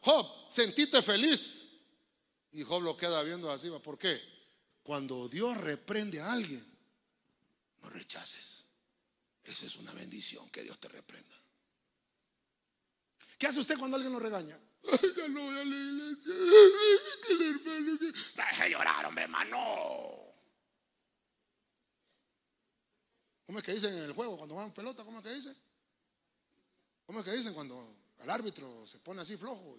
Job, 0.00 0.50
sentite 0.50 1.02
feliz. 1.02 1.66
Y 2.52 2.62
Job 2.62 2.80
lo 2.80 2.96
queda 2.96 3.22
viendo 3.22 3.52
así, 3.52 3.68
¿por 3.84 3.98
qué? 3.98 4.18
Cuando 4.82 5.28
Dios 5.28 5.58
reprende 5.58 6.22
a 6.22 6.32
alguien, 6.32 6.66
no 7.82 7.90
rechaces. 7.90 8.64
Esa 9.44 9.66
es 9.66 9.76
una 9.76 9.92
bendición 9.92 10.48
que 10.48 10.62
Dios 10.62 10.80
te 10.80 10.88
reprenda. 10.88 11.36
¿Qué 13.36 13.46
hace 13.46 13.60
usted 13.60 13.78
cuando 13.78 13.98
alguien 13.98 14.14
lo 14.14 14.18
regaña? 14.18 14.58
Ya 15.16 15.28
no 15.28 15.42
voy 15.42 15.58
a 15.58 15.64
la 15.64 15.76
iglesia. 15.76 16.34
el 17.30 17.42
hermano. 17.42 17.98
De 17.98 18.70
llorar, 18.70 19.06
hombre, 19.06 19.24
hermano. 19.24 19.58
¿Cómo 23.46 23.58
es 23.58 23.64
que 23.64 23.72
dicen 23.72 23.96
en 23.96 24.04
el 24.04 24.12
juego 24.12 24.36
cuando 24.36 24.54
juegan 24.54 24.72
pelota? 24.72 25.02
¿Cómo 25.04 25.18
es 25.18 25.24
que 25.24 25.32
dicen? 25.32 25.56
¿Cómo 27.06 27.20
es 27.20 27.24
que 27.24 27.32
dicen 27.32 27.54
cuando 27.54 27.96
el 28.18 28.28
árbitro 28.28 28.86
se 28.86 28.98
pone 28.98 29.22
así 29.22 29.38
flojo? 29.38 29.78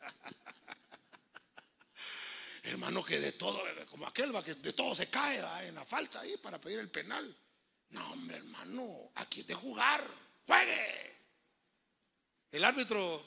Hermano, 2.64 3.02
que 3.04 3.20
de 3.20 3.32
todo, 3.32 3.62
como 3.90 4.06
aquel 4.06 4.34
va, 4.34 4.42
que 4.44 4.54
de 4.54 4.72
todo 4.72 4.94
se 4.94 5.08
cae 5.08 5.66
en 5.66 5.74
la 5.74 5.84
falta 5.84 6.20
ahí 6.20 6.36
para 6.38 6.58
pedir 6.60 6.78
el 6.78 6.90
penal. 6.90 7.36
No, 7.90 8.12
hombre, 8.12 8.36
hermano, 8.36 9.10
aquí 9.14 9.40
es 9.40 9.46
de 9.46 9.54
jugar. 9.54 10.02
¡Juegue! 10.46 11.23
El 12.54 12.62
árbitro, 12.62 13.20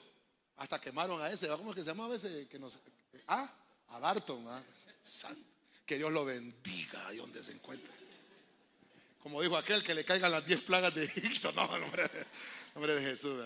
hasta 0.56 0.80
quemaron 0.80 1.22
a 1.22 1.30
ese, 1.30 1.50
¿cómo 1.50 1.72
es 1.72 1.76
que 1.76 1.84
se 1.84 1.90
llama 1.90 2.16
ese? 2.16 2.48
Que 2.48 2.58
nos, 2.58 2.80
ah, 3.28 3.54
a 3.90 4.00
Barton, 4.00 4.46
Santo. 5.04 5.42
Que 5.86 5.98
Dios 5.98 6.14
lo 6.14 6.24
bendiga 6.24 7.06
ahí 7.10 7.18
donde 7.18 7.44
se 7.44 7.52
encuentre. 7.52 7.92
Como 9.22 9.42
dijo 9.42 9.58
aquel, 9.58 9.84
que 9.84 9.94
le 9.94 10.06
caigan 10.06 10.32
las 10.32 10.46
diez 10.46 10.62
plagas 10.62 10.96
de 10.96 11.04
Egipto. 11.04 11.52
No, 11.52 11.68
nombre, 11.78 12.10
nombre 12.74 12.96
de 12.96 13.02
Jesús. 13.02 13.44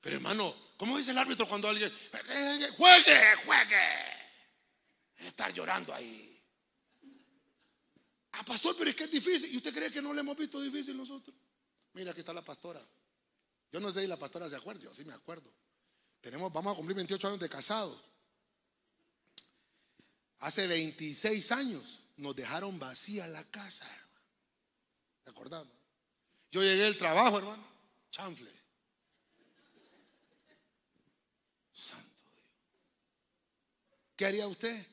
Pero 0.00 0.16
hermano, 0.16 0.54
¿cómo 0.78 0.96
dice 0.96 1.10
el 1.10 1.18
árbitro 1.18 1.46
cuando 1.46 1.68
alguien 1.68 1.92
juegue, 2.78 3.36
juegue? 3.44 3.88
Estar 5.18 5.52
llorando 5.52 5.92
ahí. 5.92 6.42
Ah, 8.32 8.46
pastor, 8.46 8.74
pero 8.78 8.88
es 8.88 8.96
que 8.96 9.04
es 9.04 9.10
difícil. 9.10 9.52
¿Y 9.52 9.58
usted 9.58 9.74
cree 9.74 9.90
que 9.90 10.00
no 10.00 10.14
le 10.14 10.20
hemos 10.20 10.38
visto 10.38 10.58
difícil 10.58 10.96
nosotros? 10.96 11.36
Mira, 11.92 12.12
aquí 12.12 12.20
está 12.20 12.32
la 12.32 12.40
pastora. 12.42 12.82
Yo 13.72 13.80
no 13.80 13.90
sé 13.90 14.02
si 14.02 14.06
la 14.06 14.16
pastora 14.16 14.48
se 14.48 14.56
acuerda, 14.56 14.82
yo 14.82 14.94
sí 14.94 15.04
me 15.04 15.12
acuerdo. 15.12 15.50
Tenemos, 16.20 16.52
vamos 16.52 16.72
a 16.72 16.76
cumplir 16.76 16.96
28 16.96 17.28
años 17.28 17.40
de 17.40 17.48
casado. 17.48 18.00
Hace 20.40 20.66
26 20.66 21.52
años 21.52 22.04
nos 22.16 22.34
dejaron 22.34 22.78
vacía 22.78 23.26
la 23.28 23.44
casa, 23.44 23.84
hermano. 23.84 24.22
¿Te 25.24 25.30
acordamos? 25.30 25.72
Yo 26.50 26.62
llegué 26.62 26.86
al 26.86 26.96
trabajo, 26.96 27.38
hermano. 27.38 27.64
Chanfle. 28.10 28.50
Santo 31.72 32.24
Dios. 32.34 32.46
¿Qué 34.16 34.26
haría 34.26 34.46
usted? 34.48 34.86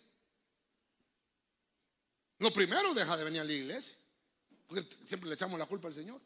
Lo 2.40 2.52
primero, 2.52 2.94
deja 2.94 3.16
de 3.16 3.24
venir 3.24 3.42
a 3.42 3.46
la 3.46 3.54
iglesia. 3.54 3.96
Porque 4.68 4.88
siempre 5.06 5.30
le 5.30 5.36
echamos 5.36 5.58
la 5.58 5.66
culpa 5.66 5.88
al 5.88 5.94
Señor. 5.94 6.20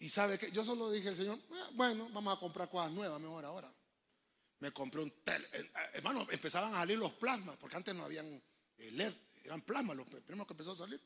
Y 0.00 0.08
sabe 0.08 0.38
que 0.38 0.52
yo 0.52 0.64
solo 0.64 0.90
dije 0.90 1.08
al 1.08 1.16
Señor, 1.16 1.38
ah, 1.52 1.70
bueno, 1.74 2.08
vamos 2.12 2.36
a 2.36 2.40
comprar 2.40 2.68
cosas 2.70 2.92
nuevas 2.92 3.20
mejor 3.20 3.44
ahora. 3.44 3.72
Me 4.60 4.70
compré 4.72 5.02
un 5.02 5.10
tele. 5.24 5.48
Eh, 5.52 5.60
eh, 5.60 5.90
hermano, 5.94 6.26
empezaban 6.30 6.74
a 6.74 6.78
salir 6.78 6.98
los 6.98 7.12
plasmas, 7.12 7.56
porque 7.56 7.76
antes 7.76 7.94
no 7.94 8.04
habían 8.04 8.26
eh, 8.26 8.90
LED, 8.92 9.14
eran 9.44 9.62
plasmas 9.62 9.96
los 9.96 10.06
primeros 10.08 10.46
que 10.46 10.52
empezó 10.52 10.72
a 10.72 10.76
salir. 10.76 11.00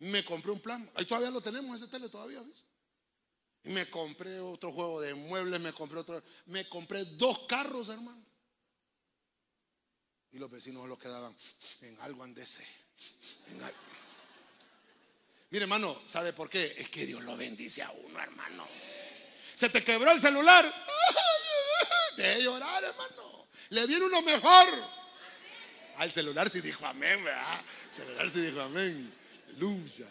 Me 0.00 0.24
compré 0.24 0.52
un 0.52 0.60
plasma. 0.60 0.90
Ahí 0.94 1.04
todavía 1.06 1.30
lo 1.30 1.40
tenemos, 1.40 1.76
ese 1.76 1.90
tele 1.90 2.08
todavía, 2.08 2.40
¿ves? 2.42 2.64
Y 3.64 3.70
me 3.70 3.90
compré 3.90 4.40
otro 4.40 4.72
juego 4.72 5.00
de 5.00 5.14
muebles, 5.14 5.60
me 5.60 5.72
compré 5.72 5.98
otro. 5.98 6.22
Me 6.46 6.68
compré 6.68 7.04
dos 7.04 7.40
carros, 7.40 7.88
hermano. 7.88 8.24
Y 10.32 10.38
los 10.38 10.50
vecinos 10.50 10.88
lo 10.88 10.98
quedaban 10.98 11.36
en 11.82 12.00
algo 12.00 12.22
andese. 12.22 12.64
Mire, 15.50 15.64
hermano, 15.64 16.00
¿sabe 16.06 16.32
por 16.32 16.48
qué? 16.48 16.76
Es 16.78 16.88
que 16.88 17.04
Dios 17.04 17.22
lo 17.24 17.36
bendice 17.36 17.82
a 17.82 17.90
uno, 17.90 18.20
hermano. 18.20 18.68
Se 19.54 19.68
te 19.68 19.82
quebró 19.82 20.12
el 20.12 20.20
celular. 20.20 20.64
De 22.16 22.42
llorar, 22.42 22.84
hermano. 22.84 23.48
Le 23.70 23.86
viene 23.86 24.06
uno 24.06 24.22
mejor. 24.22 24.68
Al 25.96 26.12
celular 26.12 26.48
sí 26.48 26.60
dijo 26.60 26.86
amén, 26.86 27.24
¿verdad? 27.24 27.60
El 27.88 27.92
celular 27.92 28.30
sí 28.30 28.40
dijo 28.40 28.60
amén. 28.60 29.12
Aleluya. 29.48 30.06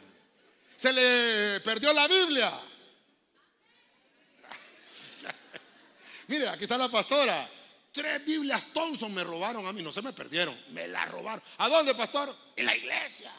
Se 0.76 0.92
le 0.92 1.62
perdió 1.62 1.94
la 1.94 2.08
Biblia. 2.08 2.52
Mire, 6.28 6.50
aquí 6.50 6.64
está 6.64 6.78
la 6.78 6.90
pastora. 6.90 7.50
Tres 7.94 8.26
Biblias 8.26 8.66
Thompson 8.74 9.14
me 9.14 9.24
robaron 9.24 9.66
a 9.66 9.74
mí, 9.74 9.82
no 9.82 9.92
se 9.92 10.02
me 10.02 10.14
perdieron, 10.14 10.58
me 10.72 10.88
la 10.88 11.06
robaron. 11.06 11.44
¿A 11.58 11.70
dónde, 11.70 11.96
pastor? 11.96 12.36
En 12.56 12.66
la 12.66 12.76
iglesia. 12.76 13.32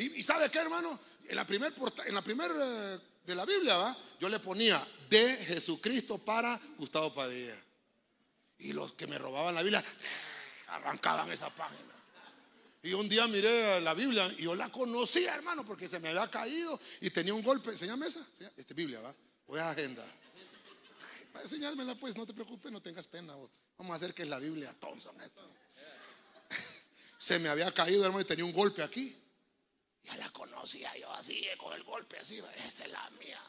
Y, 0.00 0.22
¿sabe 0.22 0.50
qué, 0.50 0.58
hermano? 0.58 0.98
En 1.28 1.36
la 1.36 1.46
primera 1.46 1.74
primer, 2.24 2.50
eh, 2.50 2.98
de 3.22 3.34
la 3.34 3.44
Biblia, 3.44 3.76
¿va? 3.76 3.96
yo 4.18 4.30
le 4.30 4.40
ponía 4.40 4.84
de 5.10 5.36
Jesucristo 5.36 6.18
para 6.18 6.58
Gustavo 6.78 7.12
Padilla. 7.12 7.62
Y 8.58 8.72
los 8.72 8.94
que 8.94 9.06
me 9.06 9.18
robaban 9.18 9.54
la 9.54 9.62
Biblia 9.62 9.84
arrancaban 10.68 11.30
esa 11.30 11.50
página. 11.50 11.92
Y 12.82 12.94
un 12.94 13.10
día 13.10 13.28
miré 13.28 13.78
la 13.82 13.92
Biblia 13.92 14.34
y 14.38 14.44
yo 14.44 14.54
la 14.54 14.70
conocía, 14.70 15.34
hermano, 15.34 15.66
porque 15.66 15.86
se 15.86 16.00
me 16.00 16.08
había 16.08 16.30
caído 16.30 16.80
y 17.02 17.10
tenía 17.10 17.34
un 17.34 17.42
golpe. 17.42 17.70
Enseñame 17.70 18.06
esa. 18.06 18.26
Esta 18.56 18.72
Biblia, 18.72 19.00
¿va? 19.00 19.14
Voy 19.46 19.58
a 19.58 19.70
agenda. 19.70 20.02
Va 21.36 21.40
a 21.40 21.42
enseñármela, 21.42 21.94
pues, 21.94 22.16
no 22.16 22.26
te 22.26 22.32
preocupes, 22.32 22.72
no 22.72 22.80
tengas 22.80 23.06
pena. 23.06 23.34
Vamos 23.76 23.92
a 23.92 23.96
hacer 23.96 24.14
que 24.14 24.22
es 24.22 24.28
la 24.28 24.38
Biblia 24.38 24.72
Thompson. 24.80 25.14
Se 27.18 27.38
me 27.38 27.50
había 27.50 27.70
caído, 27.70 28.06
hermano, 28.06 28.22
y 28.22 28.24
tenía 28.24 28.46
un 28.46 28.52
golpe 28.52 28.82
aquí. 28.82 29.14
Ya 30.04 30.16
la 30.16 30.30
conocía 30.30 30.96
yo 30.96 31.12
así, 31.12 31.46
con 31.58 31.72
el 31.74 31.82
golpe 31.84 32.18
así, 32.18 32.42
esa 32.56 32.84
es 32.84 32.90
la 32.90 33.10
mía. 33.10 33.40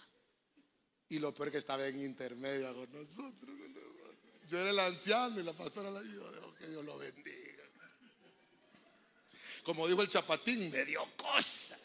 Y 1.10 1.20
lo 1.20 1.34
peor 1.34 1.52
que 1.52 1.58
estaba 1.58 1.86
en 1.88 2.02
intermedia 2.02 2.74
con 2.74 2.92
nosotros. 2.92 3.56
Yo 4.48 4.60
era 4.60 4.70
el 4.70 4.80
anciano 4.80 5.40
y 5.40 5.44
la 5.44 5.54
pastora 5.54 5.90
la 5.92 6.02
dijo, 6.02 6.56
que 6.56 6.68
Dios 6.68 6.84
lo 6.84 6.98
bendiga. 6.98 7.64
Como 9.64 9.88
dijo 9.88 10.02
el 10.02 10.10
chapatín, 10.10 10.72
me 10.72 10.86
dio 10.86 11.06
cosa. 11.16 11.78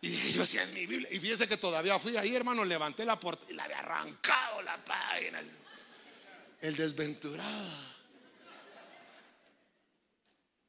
Y 0.00 0.08
dije, 0.08 0.32
yo 0.32 0.42
hacía 0.42 0.64
en 0.64 0.74
mi 0.74 0.84
Biblia. 0.86 1.08
Y 1.12 1.20
fíjese 1.20 1.48
que 1.48 1.56
todavía 1.56 1.98
fui 1.98 2.16
ahí, 2.16 2.34
hermano, 2.34 2.64
levanté 2.64 3.04
la 3.04 3.18
puerta 3.18 3.46
y 3.48 3.54
la 3.54 3.64
había 3.64 3.78
arrancado 3.78 4.60
la 4.62 4.84
página. 4.84 5.38
El, 5.38 5.50
el 6.60 6.76
desventurado. 6.76 7.92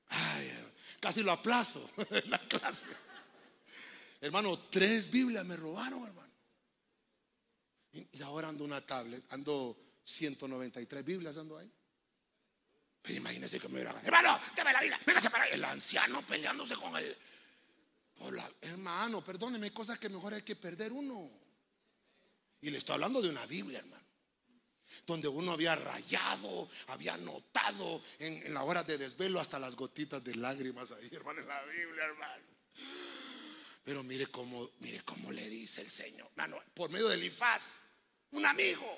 Ay, 0.10 0.64
Casi 1.04 1.22
lo 1.22 1.34
aplazo 1.34 1.90
en 2.12 2.30
la 2.30 2.40
clase. 2.40 2.92
Hermano, 4.22 4.58
tres 4.70 5.12
Biblias 5.12 5.46
me 5.46 5.58
robaron, 5.58 6.08
hermano. 6.08 6.32
Y 7.92 8.22
ahora 8.22 8.48
ando 8.48 8.64
una 8.64 8.80
tablet, 8.80 9.22
ando 9.34 10.00
193 10.06 11.04
Biblias 11.04 11.36
ando 11.36 11.58
ahí. 11.58 11.70
Pero 13.02 13.18
imagínese 13.18 13.60
que 13.60 13.68
me 13.68 13.74
hubiera, 13.74 13.94
hermano, 14.02 14.40
dame 14.56 14.72
la 14.72 14.80
Biblia, 14.80 14.98
véngase 15.06 15.30
para. 15.30 15.46
El 15.48 15.66
anciano 15.66 16.26
peleándose 16.26 16.74
con 16.76 16.96
él. 16.96 17.18
hermano, 18.62 19.22
perdóneme, 19.22 19.74
cosas 19.74 20.00
que 20.00 20.08
mejor 20.08 20.36
hay 20.36 20.44
que 20.44 20.56
perder 20.56 20.94
uno. 20.94 21.30
Y 22.62 22.70
le 22.70 22.78
estoy 22.78 22.94
hablando 22.94 23.22
de 23.22 23.28
una 23.28 23.46
Biblia, 23.46 23.80
hermano 23.80 24.13
donde 25.06 25.28
uno 25.28 25.54
había 25.54 25.76
rayado, 25.76 26.70
había 26.88 27.18
notado 27.18 28.02
en, 28.20 28.54
la 28.54 28.64
hora 28.64 28.84
de 28.84 28.98
desvelo 28.98 29.40
hasta 29.40 29.60
las 29.60 29.76
gotitas 29.76 30.24
de 30.24 30.36
lágrimas 30.36 30.92
ahí, 30.92 31.10
hermano, 31.12 31.42
en 31.42 31.48
la 31.48 31.62
Biblia, 31.64 32.06
hermano. 32.06 32.44
Pero 33.84 34.04
mire 34.04 34.28
cómo, 34.28 34.70
mire 34.80 35.04
cómo 35.04 35.32
le 35.32 35.50
dice 35.50 35.82
el 35.82 35.90
Señor, 35.90 36.30
hermano, 36.32 36.58
por 36.74 36.90
medio 36.90 37.10
del 37.10 37.24
Ifaz, 37.24 37.84
un 38.32 38.46
amigo, 38.46 38.98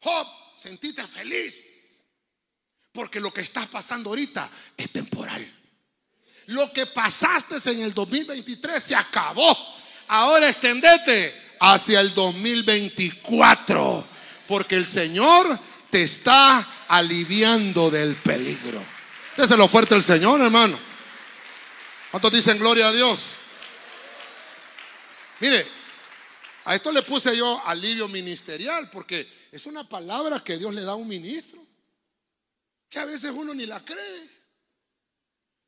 Job, 0.00 0.26
sentite 0.56 1.06
feliz, 1.06 2.00
porque 2.92 3.20
lo 3.20 3.32
que 3.32 3.42
está 3.42 3.66
pasando 3.66 4.10
ahorita 4.10 4.50
es 4.76 4.90
temporal. 4.90 5.54
Lo 6.46 6.72
que 6.72 6.86
pasaste 6.86 7.56
en 7.70 7.82
el 7.82 7.92
2023 7.92 8.82
se 8.82 8.94
acabó. 8.94 9.56
Ahora 10.08 10.48
extendete 10.48 11.56
hacia 11.60 12.00
el 12.00 12.14
2024 12.14 14.15
porque 14.46 14.76
el 14.76 14.86
Señor 14.86 15.58
te 15.90 16.02
está 16.02 16.86
aliviando 16.88 17.90
del 17.90 18.16
peligro. 18.16 18.82
lo 19.36 19.68
fuerte 19.68 19.94
el 19.94 20.02
Señor, 20.02 20.40
hermano. 20.40 20.78
¿Cuántos 22.10 22.32
dicen 22.32 22.58
gloria 22.58 22.88
a 22.88 22.92
Dios? 22.92 23.34
Mire, 25.40 25.66
a 26.64 26.74
esto 26.74 26.90
le 26.90 27.02
puse 27.02 27.36
yo 27.36 27.62
alivio 27.66 28.08
ministerial 28.08 28.90
porque 28.90 29.48
es 29.52 29.66
una 29.66 29.88
palabra 29.88 30.42
que 30.42 30.58
Dios 30.58 30.74
le 30.74 30.82
da 30.82 30.92
a 30.92 30.96
un 30.96 31.08
ministro. 31.08 31.64
que 32.88 33.00
a 33.00 33.04
veces 33.04 33.32
uno 33.34 33.52
ni 33.52 33.66
la 33.66 33.84
cree. 33.84 34.30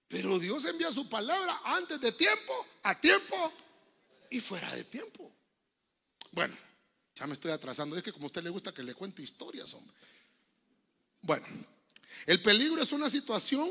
Pero 0.06 0.38
Dios 0.38 0.64
envía 0.64 0.90
su 0.90 1.08
palabra 1.08 1.60
antes 1.64 2.00
de 2.00 2.12
tiempo, 2.12 2.66
a 2.82 2.98
tiempo 2.98 3.52
y 4.30 4.40
fuera 4.40 4.74
de 4.74 4.84
tiempo. 4.84 5.30
Bueno, 6.32 6.56
ya 7.18 7.26
me 7.26 7.34
estoy 7.34 7.50
atrasando. 7.50 7.96
Es 7.96 8.02
que 8.02 8.12
como 8.12 8.24
a 8.24 8.26
usted 8.26 8.42
le 8.42 8.50
gusta 8.50 8.72
que 8.72 8.82
le 8.82 8.94
cuente 8.94 9.22
historias, 9.22 9.72
hombre. 9.74 9.94
Bueno, 11.22 11.46
el 12.26 12.40
peligro 12.40 12.80
es 12.82 12.92
una 12.92 13.10
situación 13.10 13.70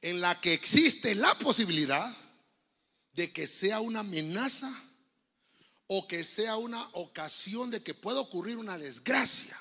en 0.00 0.20
la 0.20 0.40
que 0.40 0.54
existe 0.54 1.14
la 1.14 1.36
posibilidad 1.38 2.16
de 3.12 3.32
que 3.32 3.46
sea 3.46 3.80
una 3.80 4.00
amenaza 4.00 4.72
o 5.86 6.06
que 6.06 6.24
sea 6.24 6.56
una 6.56 6.82
ocasión 6.92 7.70
de 7.70 7.82
que 7.82 7.94
pueda 7.94 8.20
ocurrir 8.20 8.56
una 8.56 8.78
desgracia 8.78 9.60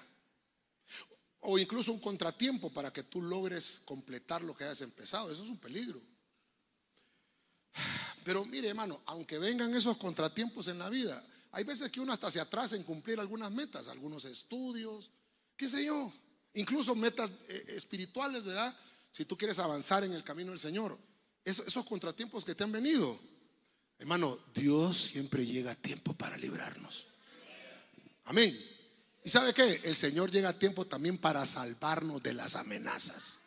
o 1.42 1.58
incluso 1.58 1.92
un 1.92 2.00
contratiempo 2.00 2.72
para 2.72 2.94
que 2.94 3.04
tú 3.04 3.22
logres 3.22 3.82
completar 3.86 4.42
lo 4.44 4.56
que 4.56 4.64
hayas 4.64 4.82
empezado. 4.82 5.32
Eso 5.32 5.44
es 5.44 5.50
un 5.50 5.58
peligro. 5.58 6.02
Pero 8.24 8.46
mire, 8.46 8.70
hermano, 8.70 9.02
aunque 9.06 9.40
vengan 9.40 9.74
esos 9.74 9.98
contratiempos 9.98 10.68
en 10.68 10.80
la 10.80 10.90
vida, 10.90 11.26
hay 11.52 11.64
veces 11.64 11.90
que 11.90 12.00
uno 12.00 12.14
hasta 12.14 12.30
se 12.30 12.40
atrasa 12.40 12.76
en 12.76 12.84
cumplir 12.84 13.20
algunas 13.20 13.52
metas, 13.52 13.88
algunos 13.88 14.26
estudios, 14.26 15.10
qué 15.58 15.68
sé 15.68 15.84
yo, 15.84 16.14
incluso 16.54 16.96
metas 16.96 17.32
eh, 17.48 17.66
espirituales, 17.70 18.46
¿verdad? 18.46 18.76
Si 19.12 19.26
tú 19.26 19.38
quieres 19.38 19.58
avanzar 19.60 20.04
en 20.04 20.14
el 20.14 20.24
camino 20.24 20.52
del 20.52 20.60
Señor, 20.60 20.98
esos, 21.44 21.86
contratiempos 21.86 22.46
que 22.46 22.54
te 22.54 22.64
han 22.64 22.72
venido, 22.72 23.20
hermano, 23.98 24.38
Dios 24.54 24.98
siempre 24.98 25.46
llega 25.46 25.72
a 25.72 25.76
tiempo 25.76 26.14
para 26.14 26.38
librarnos. 26.38 27.08
Amén. 28.26 28.58
¿Y 29.24 29.30
sabe 29.30 29.54
qué? 29.54 29.82
El 29.84 29.96
Señor 29.96 30.30
llega 30.30 30.50
a 30.50 30.60
tiempo 30.60 30.86
también 30.86 31.18
para 31.18 31.46
salvarnos 31.48 32.22
de 32.22 32.34
las 32.36 32.56
amenazas. 32.56 33.40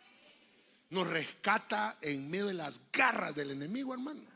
Nos 0.90 1.06
rescata 1.06 1.96
en 2.02 2.28
medio 2.28 2.46
de 2.46 2.54
las 2.54 2.80
garras 2.92 3.34
del 3.36 3.52
enemigo, 3.52 3.94
hermano. 3.94 4.31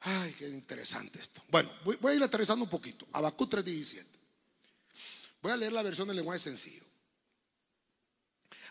Ay, 0.00 0.32
qué 0.34 0.48
interesante 0.48 1.20
esto. 1.20 1.42
Bueno, 1.48 1.70
voy, 1.84 2.12
a 2.12 2.14
ir 2.14 2.22
aterrizando 2.22 2.64
un 2.64 2.70
poquito. 2.70 3.06
Abacú 3.12 3.46
3:17. 3.46 4.06
Voy 5.42 5.52
a 5.52 5.56
leer 5.56 5.72
la 5.72 5.82
versión 5.82 6.06
del 6.08 6.16
lenguaje 6.16 6.38
sencillo. 6.38 6.84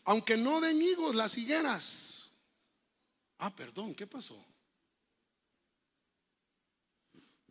Aunque 0.06 0.38
no 0.38 0.62
den 0.62 0.82
higos 0.82 1.16
las 1.16 1.38
higueras. 1.38 2.32
Ah, 3.40 3.54
perdón, 3.54 3.94
¿qué 3.94 4.08
pasó? 4.08 4.44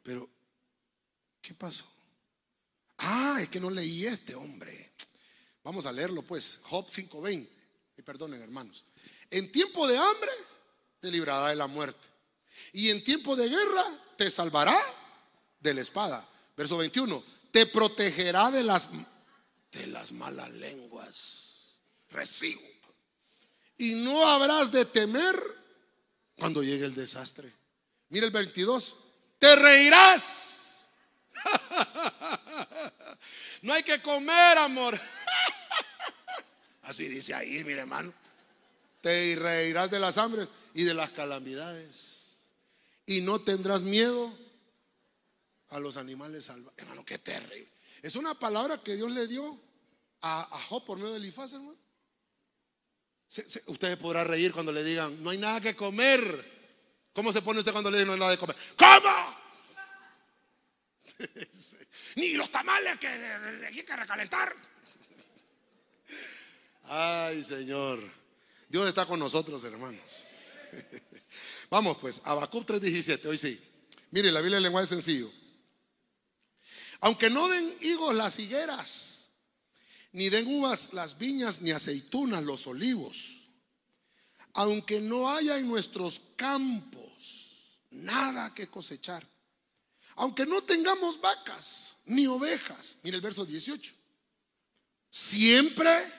Pero, 0.02 0.28
¿qué 1.42 1.54
pasó? 1.54 1.84
Ah, 2.98 3.38
es 3.40 3.48
que 3.48 3.60
no 3.60 3.70
leí 3.70 4.06
este 4.06 4.34
hombre. 4.34 4.92
Vamos 5.62 5.84
a 5.84 5.92
leerlo 5.92 6.22
pues. 6.22 6.60
Job 6.64 6.88
5:20. 6.88 7.48
Y 7.98 8.02
perdonen, 8.02 8.40
hermanos. 8.40 8.84
En 9.30 9.50
tiempo 9.52 9.86
de 9.86 9.98
hambre 9.98 10.30
te 11.00 11.10
librará 11.10 11.48
de 11.48 11.56
la 11.56 11.66
muerte. 11.66 12.15
Y 12.72 12.90
en 12.90 13.02
tiempo 13.02 13.36
de 13.36 13.48
guerra 13.48 13.84
te 14.16 14.30
salvará 14.30 14.78
de 15.60 15.74
la 15.74 15.80
espada. 15.80 16.28
Verso 16.56 16.78
21. 16.78 17.22
Te 17.50 17.66
protegerá 17.66 18.50
de 18.50 18.62
las 18.62 18.88
de 19.72 19.86
las 19.88 20.12
malas 20.12 20.50
lenguas 20.50 21.46
recibo. 22.10 22.62
Y 23.78 23.94
no 23.94 24.26
habrás 24.26 24.72
de 24.72 24.86
temer 24.86 25.36
cuando 26.38 26.62
llegue 26.62 26.86
el 26.86 26.94
desastre. 26.94 27.52
Mira 28.08 28.26
el 28.26 28.32
22. 28.32 28.96
Te 29.38 29.54
reirás. 29.56 30.86
no 33.62 33.74
hay 33.74 33.82
que 33.82 34.00
comer, 34.00 34.58
amor. 34.58 34.98
Así 36.82 37.08
dice 37.08 37.34
ahí, 37.34 37.62
mire 37.64 37.80
hermano. 37.80 38.14
Te 39.02 39.36
reirás 39.36 39.90
de 39.90 40.00
las 40.00 40.16
hambres 40.16 40.48
y 40.72 40.84
de 40.84 40.94
las 40.94 41.10
calamidades. 41.10 42.25
Y 43.06 43.20
no 43.20 43.40
tendrás 43.40 43.82
miedo 43.82 44.36
a 45.68 45.80
los 45.80 45.96
animales 45.96 46.44
salvajes. 46.44 46.78
Hermano, 46.78 47.04
qué 47.04 47.18
terrible. 47.18 47.72
Es 48.02 48.16
una 48.16 48.38
palabra 48.38 48.82
que 48.82 48.96
Dios 48.96 49.10
le 49.10 49.26
dio 49.26 49.60
a, 50.22 50.44
Job 50.68 50.84
por 50.84 50.98
medio 50.98 51.12
de 51.12 51.18
Elifaz, 51.18 51.52
hermano. 51.52 51.78
Usted 53.66 53.98
podrá 53.98 54.24
reír 54.24 54.52
cuando 54.52 54.72
le 54.72 54.84
digan, 54.84 55.22
no 55.22 55.30
hay 55.30 55.38
nada 55.38 55.60
que 55.60 55.74
comer. 55.74 56.56
¿Cómo 57.12 57.32
se 57.32 57.42
pone 57.42 57.60
usted 57.60 57.72
cuando 57.72 57.90
le 57.90 57.98
dicen 57.98 58.08
no 58.08 58.12
hay 58.14 58.18
nada 58.18 58.30
de 58.32 58.38
comer? 58.38 58.56
¿Cómo? 58.76 59.36
Ni 62.16 62.32
los 62.32 62.50
tamales 62.50 62.98
que 62.98 63.08
hay 63.08 63.84
que 63.84 63.96
recalentar. 63.96 64.54
Ay, 66.84 67.42
Señor. 67.42 68.00
Dios 68.68 68.88
está 68.88 69.06
con 69.06 69.18
nosotros, 69.18 69.62
hermanos. 69.64 70.02
Vamos 71.70 71.98
pues, 72.00 72.20
Habacuc 72.24 72.66
3:17, 72.66 73.26
hoy 73.26 73.38
sí. 73.38 73.60
Mire, 74.10 74.30
la 74.30 74.40
Biblia 74.40 74.58
en 74.58 74.62
lenguaje 74.62 74.86
sencillo. 74.86 75.30
Aunque 77.00 77.28
no 77.28 77.48
den 77.48 77.76
higos 77.80 78.14
las 78.14 78.38
higueras, 78.38 79.28
ni 80.12 80.30
den 80.30 80.46
uvas 80.46 80.92
las 80.92 81.18
viñas, 81.18 81.60
ni 81.60 81.72
aceitunas 81.72 82.42
los 82.42 82.66
olivos. 82.66 83.48
Aunque 84.54 85.00
no 85.00 85.28
haya 85.30 85.58
en 85.58 85.68
nuestros 85.68 86.22
campos 86.36 87.80
nada 87.90 88.54
que 88.54 88.68
cosechar. 88.68 89.26
Aunque 90.14 90.46
no 90.46 90.62
tengamos 90.62 91.20
vacas 91.20 91.96
ni 92.06 92.26
ovejas. 92.26 92.96
Mire 93.02 93.16
el 93.16 93.22
verso 93.22 93.44
18. 93.44 93.92
Siempre, 95.10 96.12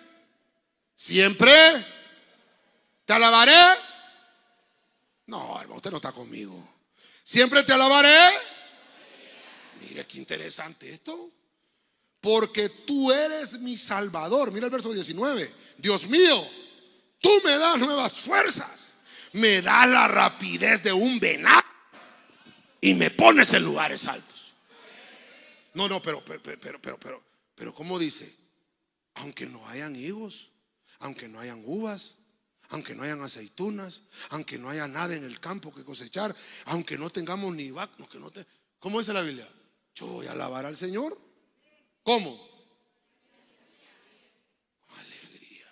siempre 0.95 1.53
te 3.05 3.13
alabaré. 3.13 3.53
No, 5.27 5.59
hermano, 5.59 5.75
usted 5.75 5.91
no 5.91 5.97
está 5.97 6.11
conmigo. 6.11 6.57
Siempre 7.23 7.63
te 7.63 7.73
alabaré. 7.73 8.29
Mire 9.81 10.07
qué 10.07 10.17
interesante 10.17 10.89
esto 10.89 11.31
porque 12.21 12.69
tú 12.69 13.11
eres 13.11 13.59
mi 13.59 13.77
salvador. 13.77 14.51
Mira 14.51 14.65
el 14.65 14.71
verso 14.71 14.91
19. 14.91 15.49
Dios 15.77 16.07
mío, 16.07 16.45
tú 17.19 17.29
me 17.43 17.57
das 17.57 17.77
nuevas 17.77 18.19
fuerzas, 18.19 18.97
me 19.33 19.61
das 19.61 19.87
la 19.87 20.07
rapidez 20.07 20.83
de 20.83 20.93
un 20.93 21.19
venado 21.19 21.61
y 22.81 22.93
me 22.93 23.11
pones 23.11 23.53
en 23.53 23.63
lugares 23.63 24.07
altos. 24.07 24.53
No, 25.73 25.87
no, 25.87 26.01
pero, 26.01 26.23
pero, 26.25 26.41
pero, 26.41 26.81
pero, 26.81 26.99
pero, 26.99 27.23
pero, 27.55 27.75
¿cómo 27.75 27.99
dice? 27.99 28.35
Aunque 29.15 29.45
no 29.45 29.65
hayan 29.67 29.95
higos, 29.95 30.51
aunque 30.99 31.27
no 31.27 31.39
hayan 31.39 31.61
uvas, 31.65 32.17
aunque 32.69 32.95
no 32.95 33.03
hayan 33.03 33.21
aceitunas, 33.21 34.03
aunque 34.29 34.57
no 34.57 34.69
haya 34.69 34.87
nada 34.87 35.15
en 35.15 35.23
el 35.23 35.39
campo 35.39 35.73
que 35.73 35.83
cosechar, 35.83 36.35
aunque 36.65 36.97
no 36.97 37.09
tengamos 37.09 37.53
ni 37.55 37.71
vacas, 37.71 37.97
no 38.15 38.31
te, 38.31 38.45
¿cómo 38.79 38.99
dice 38.99 39.13
la 39.13 39.21
Biblia? 39.21 39.47
Yo 39.95 40.05
voy 40.07 40.27
a 40.27 40.31
alabar 40.33 40.65
al 40.65 40.77
Señor. 40.77 41.17
¿Cómo? 42.03 42.39
Alegría. 44.95 45.67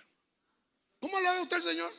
¿Cómo 0.99 1.17
alaba 1.17 1.41
usted 1.43 1.57
al 1.57 1.61
Señor? 1.61 1.93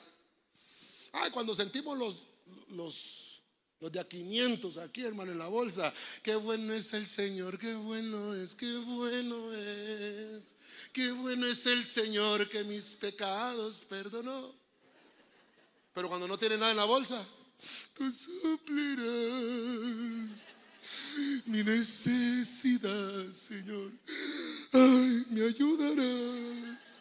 Ay, 1.13 1.31
cuando 1.31 1.55
sentimos 1.55 1.97
los, 1.97 2.27
los, 2.71 3.43
los 3.81 3.93
de 3.93 4.01
a 4.01 4.05
500 4.05 4.79
aquí, 4.79 5.05
hermano, 5.05 5.33
en 5.33 5.39
la 5.39 5.47
bolsa. 5.47 5.93
Qué 6.23 6.35
bueno 6.35 6.75
es 6.75 6.93
el 6.95 7.07
Señor, 7.07 7.59
qué 7.59 7.75
bueno 7.75 8.35
es, 8.35 8.55
qué 8.55 8.77
bueno 8.79 9.53
es. 9.53 10.57
Qué 10.93 11.13
bueno 11.13 11.47
es 11.47 11.65
el 11.67 11.85
Señor 11.85 12.49
que 12.49 12.65
mis 12.65 12.95
pecados 12.95 13.85
perdonó. 13.89 14.66
Pero 15.97 16.11
cuando 16.11 16.29
no 16.29 16.37
tiene 16.37 16.59
nada 16.59 16.73
en 16.73 16.77
la 16.77 16.85
bolsa, 16.85 17.27
tú 17.95 18.13
suplirás 18.13 19.07
mi 21.47 21.65
necesidad, 21.65 23.33
Señor. 23.33 23.91
Ay, 24.75 25.25
me 25.31 25.47
ayudarás 25.47 27.01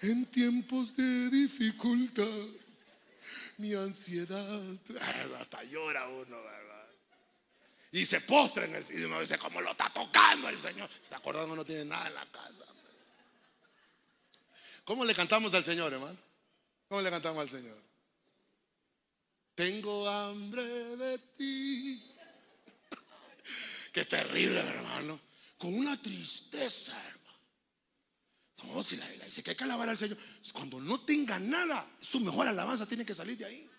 en 0.00 0.26
tiempos 0.26 0.96
de 0.96 1.30
dificultad. 1.30 2.26
Mi 3.58 3.74
ansiedad, 3.74 4.60
hasta 5.38 5.62
llora 5.62 6.08
uno, 6.08 6.42
¿verdad? 6.42 6.88
Y 7.92 8.04
se 8.04 8.22
postra 8.22 8.64
en 8.64 8.74
el 8.74 8.84
y 8.90 9.04
uno 9.04 9.20
dice, 9.20 9.38
¿cómo 9.38 9.60
lo 9.60 9.70
está 9.70 9.88
tocando 9.90 10.48
el 10.48 10.58
Señor? 10.58 10.90
Está 11.00 11.18
acordando 11.18 11.54
no 11.54 11.64
tiene 11.64 11.84
nada 11.84 12.08
en 12.08 12.14
la 12.14 12.26
casa. 12.32 12.64
¿Cómo 14.82 15.04
le 15.04 15.14
cantamos 15.14 15.54
al 15.54 15.62
Señor, 15.62 15.92
hermano? 15.92 16.18
¿Cómo 16.88 17.02
le 17.02 17.08
cantamos 17.08 17.40
al 17.40 17.48
Señor? 17.48 17.91
Tengo 19.54 20.08
hambre 20.08 20.62
de 20.96 21.18
ti. 21.36 22.12
Qué 23.92 24.04
terrible, 24.06 24.60
hermano. 24.60 25.20
Con 25.58 25.74
una 25.74 26.00
tristeza, 26.00 26.92
hermano. 27.06 27.22
No, 28.64 28.82
si 28.82 28.96
la 28.96 29.08
dice 29.08 29.42
que 29.42 29.50
hay 29.50 29.56
que 29.56 29.64
alabar 29.64 29.88
al 29.88 29.96
Señor. 29.96 30.16
Cuando 30.52 30.80
no 30.80 31.04
tenga 31.04 31.38
nada, 31.38 31.88
su 32.00 32.20
mejor 32.20 32.48
alabanza 32.48 32.86
tiene 32.86 33.04
que 33.04 33.14
salir 33.14 33.36
de 33.36 33.44
ahí. 33.44 33.70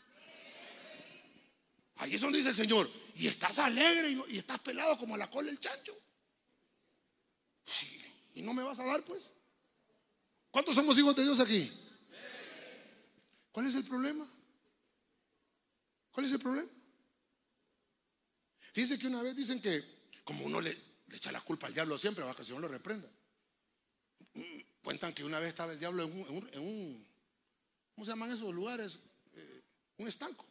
Ahí 1.97 2.15
es 2.15 2.21
donde 2.21 2.37
dice 2.37 2.49
el 2.49 2.55
Señor. 2.55 2.89
Y 3.15 3.27
estás 3.27 3.59
alegre 3.59 4.17
y, 4.29 4.37
estás 4.37 4.59
pelado 4.59 4.97
como 4.97 5.17
la 5.17 5.29
cola 5.29 5.47
del 5.47 5.59
chancho. 5.59 5.97
Sí, 7.65 7.99
y 8.35 8.41
no 8.41 8.53
me 8.53 8.63
vas 8.63 8.79
a 8.79 8.85
dar, 8.85 9.03
pues. 9.03 9.31
¿Cuántos 10.51 10.75
somos 10.75 10.97
hijos 10.99 11.15
de 11.15 11.23
Dios 11.23 11.39
aquí? 11.39 11.71
¿Cuál 13.51 13.67
es 13.67 13.75
el 13.75 13.83
problema? 13.83 14.27
¿Cuál 16.13 16.27
es 16.27 16.31
el 16.31 16.39
problema? 16.39 16.69
Fíjense 18.71 18.97
que 18.97 19.07
una 19.07 19.21
vez 19.21 19.35
dicen 19.35 19.61
que 19.61 19.83
como 20.23 20.45
uno 20.45 20.61
le, 20.61 20.77
echa 21.11 21.31
la 21.31 21.41
culpa 21.41 21.67
al 21.67 21.73
diablo 21.73 21.97
siempre, 21.97 22.23
para 22.23 22.35
que 22.35 22.43
el 22.43 22.47
Señor 22.47 22.61
lo 22.61 22.67
reprenda. 22.67 23.09
Cuentan 24.81 25.13
que 25.13 25.23
una 25.23 25.39
vez 25.39 25.49
estaba 25.49 25.73
el 25.73 25.79
diablo 25.79 26.03
en 26.03 26.61
un, 26.61 27.07
¿cómo 27.93 28.05
se 28.05 28.11
llaman 28.11 28.31
esos 28.31 28.53
lugares? 28.53 29.03
Eh, 29.33 29.63
un 29.97 30.07
estanco. 30.07 30.45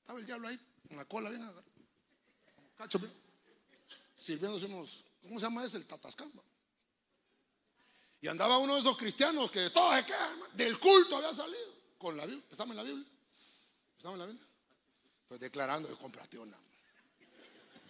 Estaba 0.00 0.20
el 0.20 0.26
diablo 0.26 0.48
ahí, 0.48 0.60
con 0.88 0.96
la 0.96 1.04
cola 1.04 1.30
bien 1.30 1.50
cacho, 2.76 3.00
sirviéndose 4.14 4.66
unos, 4.66 5.04
¿cómo 5.22 5.40
se 5.40 5.46
llama 5.46 5.64
ese? 5.64 5.78
El 5.78 5.86
tatascamba. 5.86 6.42
Y 8.20 8.28
andaba 8.28 8.58
uno 8.58 8.74
de 8.74 8.80
esos 8.80 8.96
cristianos 8.96 9.50
que 9.50 9.70
todos 9.70 9.96
se 9.96 10.06
quedan, 10.06 10.40
del 10.54 10.78
culto 10.78 11.16
había 11.16 11.32
salido, 11.32 11.74
con 11.98 12.16
la 12.16 12.26
Biblia, 12.26 12.44
estamos 12.50 12.72
en 12.72 12.76
la 12.76 12.82
Biblia, 12.82 13.08
estamos 13.96 14.14
en 14.14 14.18
la 14.20 14.26
Biblia. 14.26 14.46
Estoy 15.26 15.40
declarando 15.40 15.88
de 15.88 15.96
compraste 15.96 16.38
una. 16.38 16.56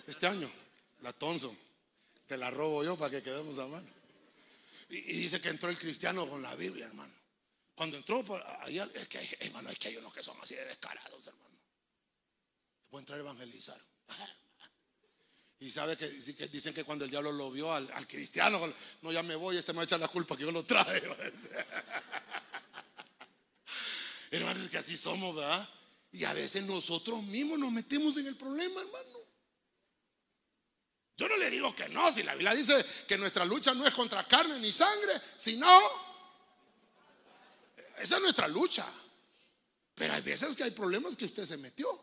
Este 0.06 0.26
año, 0.26 0.50
la 1.02 1.12
Thompson, 1.12 1.54
te 2.26 2.38
la 2.38 2.50
robo 2.50 2.82
yo 2.82 2.96
para 2.96 3.10
que 3.10 3.22
quedemos 3.22 3.58
a 3.58 3.66
mano. 3.66 3.86
Y, 4.88 5.02
dice 5.02 5.38
que 5.38 5.50
entró 5.50 5.68
el 5.68 5.78
cristiano 5.78 6.26
con 6.26 6.40
la 6.40 6.54
Biblia, 6.54 6.86
hermano. 6.86 7.12
Cuando 7.74 7.98
entró, 7.98 8.24
es 8.94 9.08
que, 9.08 9.36
hermano, 9.40 9.68
es 9.68 9.78
que 9.78 9.88
hay 9.88 9.98
unos 9.98 10.14
que 10.14 10.22
son 10.22 10.40
así 10.40 10.54
de 10.54 10.64
descarados, 10.64 11.26
hermano. 11.26 11.58
Puede 12.88 13.02
entrar 13.02 13.18
a 13.18 13.22
evangelizar. 13.22 13.80
Y 15.58 15.70
sabe 15.70 15.96
que, 15.96 16.06
dicen 16.06 16.74
que 16.74 16.84
cuando 16.84 17.06
el 17.06 17.10
diablo 17.10 17.32
lo 17.32 17.50
vio 17.50 17.72
al, 17.72 18.06
cristiano, 18.06 18.70
no, 19.00 19.10
ya 19.10 19.22
me 19.22 19.36
voy, 19.36 19.56
este 19.56 19.72
me 19.72 19.76
va 19.76 19.82
a 19.82 19.84
echar 19.84 19.98
la 19.98 20.08
culpa 20.08 20.36
que 20.36 20.42
yo 20.42 20.52
lo 20.52 20.66
trae. 20.66 21.02
Hermanos, 24.30 24.68
que 24.68 24.76
así 24.76 24.98
somos, 24.98 25.34
¿verdad? 25.34 25.66
Y 26.16 26.24
a 26.24 26.32
veces 26.32 26.62
nosotros 26.62 27.22
mismos 27.24 27.58
nos 27.58 27.70
metemos 27.70 28.16
en 28.16 28.26
el 28.26 28.36
problema, 28.38 28.80
hermano. 28.80 29.18
Yo 31.14 31.28
no 31.28 31.36
le 31.36 31.50
digo 31.50 31.76
que 31.76 31.90
no, 31.90 32.10
si 32.10 32.22
la 32.22 32.32
Biblia 32.32 32.54
dice 32.54 32.82
que 33.06 33.18
nuestra 33.18 33.44
lucha 33.44 33.74
no 33.74 33.86
es 33.86 33.92
contra 33.92 34.26
carne 34.26 34.58
ni 34.58 34.72
sangre, 34.72 35.12
sino, 35.36 35.68
esa 37.98 38.16
es 38.16 38.22
nuestra 38.22 38.48
lucha. 38.48 38.86
Pero 39.94 40.14
hay 40.14 40.22
veces 40.22 40.56
que 40.56 40.64
hay 40.64 40.70
problemas 40.70 41.16
que 41.16 41.26
usted 41.26 41.44
se 41.44 41.58
metió. 41.58 42.02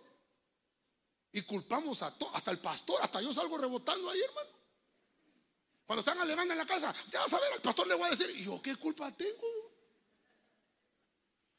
Y 1.32 1.42
culpamos 1.42 2.04
a 2.04 2.16
todo, 2.16 2.36
hasta 2.36 2.52
el 2.52 2.60
pastor, 2.60 3.02
hasta 3.02 3.20
yo 3.20 3.34
salgo 3.34 3.58
rebotando 3.58 4.12
ahí, 4.12 4.22
hermano. 4.22 4.50
Cuando 5.88 6.02
están 6.02 6.20
alegando 6.22 6.54
en 6.54 6.60
la 6.60 6.68
casa, 6.68 6.94
ya 7.10 7.20
vas 7.20 7.34
a 7.34 7.40
ver, 7.40 7.54
al 7.54 7.62
pastor 7.62 7.88
le 7.88 7.96
voy 7.96 8.06
a 8.06 8.12
decir, 8.12 8.30
¿y 8.30 8.44
yo 8.44 8.62
qué 8.62 8.76
culpa 8.76 9.12
tengo? 9.12 9.63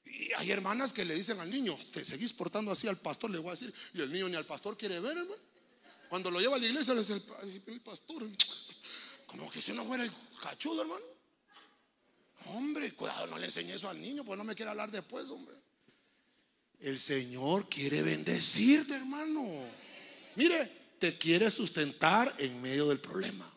Y 0.04 0.32
hay 0.32 0.50
hermanas 0.50 0.92
que 0.92 1.04
le 1.04 1.14
dicen 1.14 1.40
al 1.40 1.50
niño, 1.50 1.76
te 1.92 2.04
seguís 2.04 2.32
portando 2.32 2.70
así 2.70 2.86
al 2.86 2.98
pastor, 2.98 3.30
le 3.30 3.38
voy 3.38 3.48
a 3.48 3.52
decir, 3.52 3.72
y 3.94 4.00
el 4.00 4.12
niño 4.12 4.28
ni 4.28 4.36
al 4.36 4.46
pastor 4.46 4.76
quiere 4.76 5.00
ver, 5.00 5.16
hermano. 5.16 5.42
Cuando 6.08 6.30
lo 6.30 6.40
lleva 6.40 6.56
a 6.56 6.58
la 6.58 6.66
iglesia, 6.66 6.94
le 6.94 7.00
dice 7.00 7.14
el, 7.66 7.80
pastor, 7.80 8.28
como 9.26 9.50
que 9.50 9.60
si 9.60 9.72
no 9.72 9.84
fuera 9.84 10.04
el 10.04 10.12
cachudo, 10.40 10.82
hermano. 10.82 11.04
Hombre, 12.46 12.92
cuidado, 12.94 13.26
no 13.26 13.38
le 13.38 13.46
enseñé 13.46 13.74
eso 13.74 13.88
al 13.88 14.00
niño, 14.00 14.24
pues 14.24 14.36
no 14.36 14.44
me 14.44 14.54
quiere 14.54 14.70
hablar 14.70 14.90
después, 14.90 15.28
hombre. 15.30 15.56
El 16.80 17.00
Señor 17.00 17.68
quiere 17.68 18.02
bendecirte, 18.02 18.94
hermano. 18.94 19.64
Mire, 20.36 20.70
te 20.98 21.16
quiere 21.16 21.50
sustentar 21.50 22.34
en 22.38 22.60
medio 22.60 22.88
del 22.88 23.00
problema. 23.00 23.50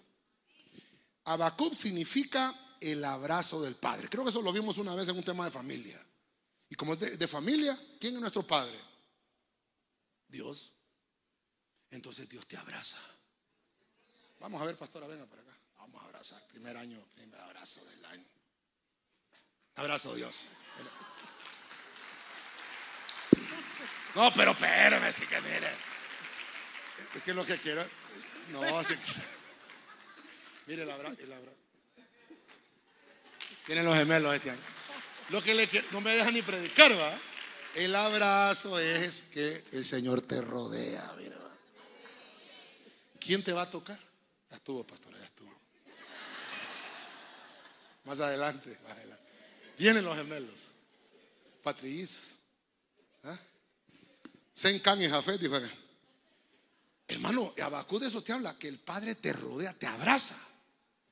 Abacub 1.25 1.75
significa 1.75 2.55
el 2.79 3.03
abrazo 3.03 3.61
del 3.61 3.75
Padre. 3.75 4.07
Creo 4.09 4.23
que 4.23 4.29
eso 4.29 4.41
lo 4.41 4.53
vimos 4.53 4.77
una 4.77 4.95
vez 4.95 5.09
en 5.09 5.17
un 5.17 5.23
tema 5.23 5.43
de 5.45 5.51
familia. 5.51 6.01
Y 6.69 6.75
como 6.75 6.93
es 6.93 7.17
de 7.17 7.27
familia, 7.27 7.79
¿quién 7.99 8.15
es 8.15 8.21
nuestro 8.21 8.45
Padre? 8.45 8.77
Dios. 10.27 10.73
Entonces 11.91 12.27
Dios 12.27 12.45
te 12.47 12.57
abraza. 12.57 12.99
Vamos 14.39 14.61
a 14.61 14.65
ver, 14.65 14.75
pastora, 14.75 15.07
venga 15.07 15.25
para 15.25 15.41
acá. 15.41 15.57
Vamos 15.77 16.01
a 16.01 16.05
abrazar. 16.05 16.41
Primer 16.47 16.75
año, 16.77 17.01
primer 17.15 17.39
abrazo 17.39 17.85
del 17.85 18.05
año. 18.05 18.25
Abrazo 19.75 20.15
Dios. 20.15 20.47
No, 24.15 24.31
pero 24.35 24.51
espérame, 24.51 25.03
así 25.03 25.25
que 25.25 25.39
mire. 25.41 25.71
Es 27.13 27.23
que 27.23 27.33
lo 27.33 27.45
que 27.45 27.57
quiero. 27.59 27.87
No, 28.51 28.79
así 28.79 28.95
que. 28.95 29.11
Mire 30.65 30.83
el 30.83 30.91
abrazo. 30.91 31.15
El 31.19 31.31
abrazo. 31.31 31.57
Tienen 33.65 33.85
los 33.85 33.95
gemelos 33.95 34.33
este 34.33 34.51
año. 34.51 34.76
Lo 35.29 35.41
que 35.43 35.53
le 35.53 35.69
no 35.91 36.01
me 36.01 36.15
deja 36.15 36.31
ni 36.31 36.41
predicar, 36.41 36.97
va. 36.97 37.19
El 37.75 37.95
abrazo 37.95 38.79
es 38.79 39.23
que 39.23 39.63
el 39.71 39.85
Señor 39.85 40.21
te 40.21 40.41
rodea, 40.41 41.13
mira. 41.17 41.37
¿Quién 43.19 43.43
te 43.43 43.51
va 43.51 43.63
a 43.63 43.69
tocar? 43.69 43.99
Ya 44.49 44.55
estuvo, 44.55 44.85
pastora, 44.85 45.17
ya 45.19 45.25
estuvo. 45.25 45.53
Más 48.05 48.19
adelante, 48.19 48.79
más 48.83 48.93
adelante. 48.93 49.23
Vienen 49.77 50.05
los 50.05 50.15
gemelos. 50.15 50.69
Patrillizos. 51.61 52.37
¿Ah? 53.23 53.37
Sencan 54.53 55.01
y 55.01 55.09
Jafet, 55.09 55.41
dijo 55.41 55.59
Hermano, 57.07 57.53
Abacú 57.61 57.99
de 57.99 58.07
eso 58.07 58.23
te 58.23 58.31
habla, 58.31 58.57
que 58.57 58.69
el 58.69 58.79
Padre 58.79 59.15
te 59.15 59.33
rodea, 59.33 59.73
te 59.73 59.87
abraza. 59.87 60.37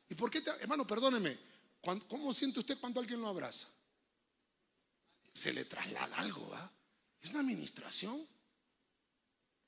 ¿Y 0.09 0.15
por 0.15 0.31
qué, 0.31 0.41
te, 0.41 0.51
hermano, 0.61 0.87
perdóneme, 0.87 1.37
¿cómo 2.07 2.33
siente 2.33 2.59
usted 2.59 2.77
cuando 2.79 2.99
alguien 2.99 3.21
lo 3.21 3.27
abraza? 3.27 3.67
Se 5.35 5.51
le 5.51 5.65
traslada 5.65 6.17
algo, 6.17 6.49
¿va? 6.49 6.71
Es 7.21 7.31
una 7.31 7.41
administración. 7.41 8.25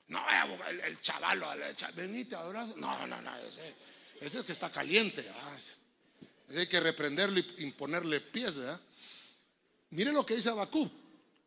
No, 0.08 0.20
el, 0.70 0.80
el 0.80 1.02
chaval, 1.02 1.44
venite, 1.94 2.36
abrazo. 2.36 2.76
No, 2.78 3.06
no, 3.06 3.22
no, 3.22 3.38
ese, 3.40 3.76
ese 4.22 4.40
es 4.40 4.46
que 4.46 4.54
está 4.54 4.72
caliente. 4.72 5.30
Ese 6.48 6.60
hay 6.62 6.68
que 6.68 6.80
reprenderlo 6.80 7.40
y 7.40 7.64
imponerle 7.64 8.22
pies. 8.22 8.58
¿verdad? 8.58 8.80
Mire 9.90 10.14
lo 10.14 10.26
que 10.26 10.36
dice 10.36 10.50
Abacú. 10.50 10.90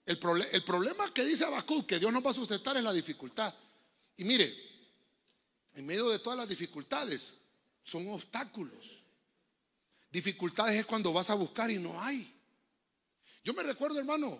El, 0.04 0.18
el, 0.52 0.64
problema 0.64 1.12
que 1.14 1.24
dice 1.24 1.46
Abacú, 1.46 1.86
que 1.86 1.98
Dios 1.98 2.12
nos 2.12 2.24
va 2.24 2.30
a 2.30 2.34
sustentar 2.34 2.76
es 2.76 2.84
la 2.84 2.92
dificultad. 2.92 3.54
Y 4.18 4.24
mire, 4.24 4.54
en 5.74 5.86
medio 5.86 6.10
de 6.10 6.18
todas 6.18 6.38
las 6.38 6.48
dificultades, 6.48 7.36
son 7.82 8.06
obstáculos. 8.10 9.02
Dificultades 10.10 10.76
es 10.76 10.84
cuando 10.84 11.12
vas 11.12 11.30
a 11.30 11.34
buscar 11.34 11.70
y 11.70 11.78
no 11.78 12.02
hay. 12.02 12.39
Yo 13.42 13.54
me 13.54 13.62
recuerdo, 13.62 13.98
hermano, 13.98 14.38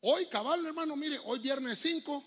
hoy 0.00 0.26
cabal, 0.26 0.64
hermano, 0.66 0.96
mire, 0.96 1.18
hoy 1.24 1.38
viernes 1.38 1.78
5 1.78 2.24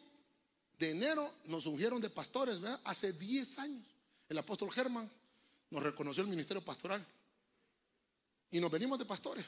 de 0.79 0.91
enero 0.91 1.33
nos 1.45 1.65
ungieron 1.65 1.99
de 1.99 2.09
pastores, 2.09 2.61
¿verdad? 2.61 2.79
Hace 2.83 3.13
10 3.13 3.59
años. 3.59 3.85
El 4.29 4.37
apóstol 4.37 4.71
Germán 4.71 5.09
nos 5.69 5.83
reconoció 5.83 6.23
el 6.23 6.29
ministerio 6.29 6.63
pastoral. 6.63 7.05
Y 8.51 8.59
nos 8.59 8.71
venimos 8.71 8.97
de 8.97 9.05
pastores. 9.05 9.45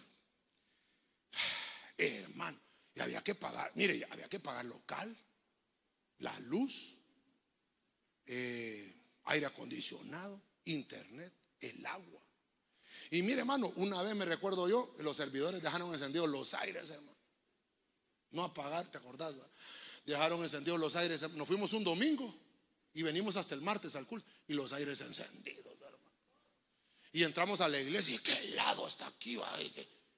hermano, 1.98 2.58
y 2.96 3.00
había 3.00 3.24
que 3.24 3.36
pagar, 3.36 3.72
mire, 3.76 4.06
había 4.10 4.28
que 4.28 4.40
pagar 4.40 4.66
local, 4.66 5.16
la 6.20 6.38
luz, 6.42 6.96
eh, 8.26 8.94
aire 9.26 9.46
acondicionado, 9.46 10.42
internet, 10.66 11.32
el 11.62 11.86
agua. 11.86 12.19
Y 13.12 13.22
mire, 13.24 13.40
hermano, 13.40 13.72
una 13.76 14.02
vez 14.04 14.16
me 14.16 14.26
recuerdo 14.26 14.70
yo, 14.70 14.94
los 15.00 15.18
servidores 15.18 15.62
dejaron 15.62 15.92
encendidos 15.94 16.30
los 16.30 16.54
aires, 16.54 16.90
hermano. 16.90 17.18
No 18.32 18.44
apagar, 18.44 18.86
¿te 18.92 18.98
acordás? 18.98 19.36
dejaron 20.06 20.42
encendidos 20.44 20.80
los 20.80 20.96
aires. 20.96 21.22
Nos 21.32 21.48
fuimos 21.48 21.74
un 21.74 21.84
domingo 21.84 22.36
y 22.94 23.04
venimos 23.04 23.36
hasta 23.36 23.56
el 23.56 23.62
martes 23.62 23.96
al 23.96 24.06
culto 24.06 24.28
y 24.48 24.54
los 24.54 24.74
aires 24.74 25.02
encendidos, 25.02 25.76
hermano. 25.82 26.12
Y 27.12 27.24
entramos 27.24 27.62
a 27.62 27.70
la 27.70 27.80
iglesia 27.80 28.16
y 28.16 28.20
qué 28.20 28.34
helado 28.34 28.88
está 28.88 29.08
aquí, 29.08 29.36
va. 29.36 29.50
Y 29.62 29.74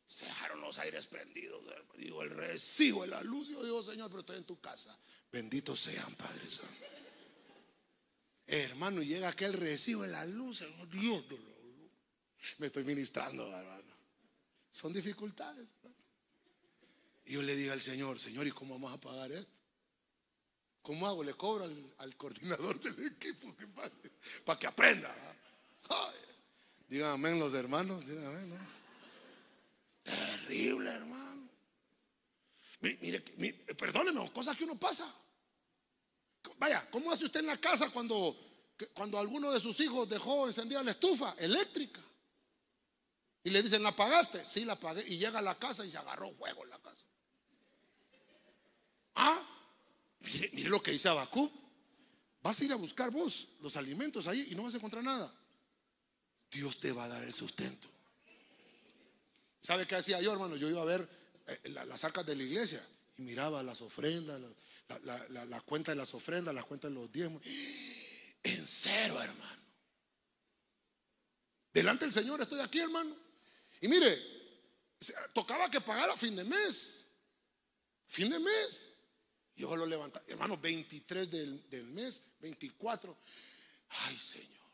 se 0.05 0.25
dejaron 0.25 0.59
los 0.59 0.77
aires 0.79 1.07
prendidos, 1.07 1.61
hermano. 1.67 1.93
Digo, 1.97 2.23
el 2.23 2.31
recibo, 2.31 3.05
la 3.05 3.21
luz. 3.21 3.49
Yo 3.49 3.63
digo, 3.63 3.81
Señor, 3.83 4.09
pero 4.09 4.21
estoy 4.21 4.37
en 4.37 4.45
tu 4.45 4.59
casa. 4.59 4.97
Benditos 5.31 5.79
sean, 5.79 6.13
Padre 6.15 6.49
Santo. 6.49 6.87
hermano, 8.47 9.01
llega 9.01 9.29
aquel 9.29 9.53
recibo 9.53 10.01
de 10.01 10.09
la 10.09 10.25
luz, 10.25 10.63
Dios, 10.91 11.23
me 12.57 12.67
estoy 12.67 12.83
ministrando, 12.83 13.47
hermano. 13.47 13.91
Son 14.71 14.93
dificultades, 14.93 15.75
Y 17.25 17.33
yo 17.33 17.41
le 17.41 17.55
dije 17.55 17.71
al 17.71 17.81
Señor, 17.81 18.19
Señor, 18.19 18.47
¿y 18.47 18.51
cómo 18.51 18.75
vamos 18.75 18.93
a 18.93 18.99
pagar 18.99 19.31
esto? 19.31 19.51
¿Cómo 20.81 21.07
hago? 21.07 21.23
Le 21.23 21.33
cobro 21.33 21.69
al, 21.97 22.17
coordinador 22.17 22.79
del 22.81 23.07
equipo 23.07 23.55
que 23.55 23.67
para 24.45 24.59
que 24.59 24.67
aprenda. 24.67 25.13
Díganme 26.87 27.31
los 27.35 27.53
hermanos, 27.53 28.05
díganme, 28.07 28.47
¿no? 28.47 28.81
Terrible, 30.03 30.89
hermano. 30.89 31.49
Mire, 32.81 33.23
mire, 33.37 33.57
perdóneme, 33.75 34.31
cosas 34.31 34.57
que 34.57 34.63
uno 34.63 34.77
pasa. 34.79 35.13
Vaya, 36.57 36.89
¿cómo 36.89 37.11
hace 37.11 37.25
usted 37.25 37.41
en 37.41 37.47
la 37.47 37.57
casa 37.57 37.91
cuando, 37.91 38.35
cuando 38.93 39.19
alguno 39.19 39.51
de 39.51 39.59
sus 39.59 39.79
hijos 39.79 40.09
dejó 40.09 40.47
encendida 40.47 40.83
la 40.83 40.91
estufa 40.91 41.35
eléctrica? 41.37 42.01
Y 43.43 43.49
le 43.49 43.63
dicen, 43.63 43.81
¿la 43.81 43.95
pagaste? 43.95 44.43
Sí, 44.45 44.65
la 44.65 44.79
pagué. 44.79 45.03
Y 45.07 45.17
llega 45.17 45.39
a 45.39 45.41
la 45.41 45.57
casa 45.57 45.85
y 45.85 45.91
se 45.91 45.97
agarró 45.97 46.31
fuego 46.33 46.63
en 46.63 46.69
la 46.69 46.79
casa. 46.79 47.05
Ah, 49.15 49.41
mire, 50.19 50.69
lo 50.69 50.81
que 50.81 50.91
dice 50.91 51.09
Abacú. 51.09 51.51
Vas 52.43 52.59
a 52.59 52.63
ir 52.63 52.71
a 52.71 52.75
buscar 52.75 53.11
vos 53.11 53.49
los 53.61 53.75
alimentos 53.77 54.25
ahí 54.27 54.47
y 54.49 54.55
no 54.55 54.63
vas 54.63 54.73
a 54.73 54.77
encontrar 54.77 55.03
nada. 55.03 55.31
Dios 56.49 56.79
te 56.79 56.91
va 56.91 57.05
a 57.05 57.07
dar 57.07 57.23
el 57.23 57.33
sustento. 57.33 57.87
¿Sabe 59.61 59.85
qué 59.85 59.95
hacía 59.95 60.19
yo, 60.21 60.33
hermano? 60.33 60.55
Yo 60.55 60.67
iba 60.67 60.81
a 60.81 60.85
ver 60.85 61.07
eh, 61.47 61.69
las 61.69 62.03
arcas 62.03 62.25
de 62.25 62.35
la 62.35 62.43
iglesia 62.43 62.83
y 63.17 63.21
miraba 63.21 63.61
las 63.61 63.81
ofrendas, 63.81 64.41
la, 65.03 65.61
cuenta 65.61 65.91
de 65.91 65.97
las 65.97 66.13
ofrendas, 66.15 66.53
la 66.53 66.63
cuenta 66.63 66.87
de 66.87 66.95
los 66.95 67.11
diezmos. 67.11 67.43
En 68.43 68.65
cero, 68.65 69.21
hermano. 69.21 69.61
Delante 71.71 72.05
del 72.05 72.13
Señor 72.13 72.41
estoy 72.41 72.59
aquí, 72.59 72.79
hermano. 72.79 73.15
Y 73.81 73.87
mire, 73.87 74.21
tocaba 75.33 75.69
que 75.69 75.81
pagara 75.81 76.13
a 76.13 76.17
fin 76.17 76.35
de 76.35 76.43
mes. 76.43 77.07
Fin 78.07 78.29
de 78.29 78.39
mes. 78.39 78.95
Yo 79.55 79.75
lo 79.75 79.85
levantaba, 79.85 80.23
hermano, 80.27 80.57
23 80.57 81.29
del, 81.29 81.69
del 81.69 81.85
mes, 81.85 82.23
24. 82.39 83.17
Ay, 83.89 84.17
Señor, 84.17 84.69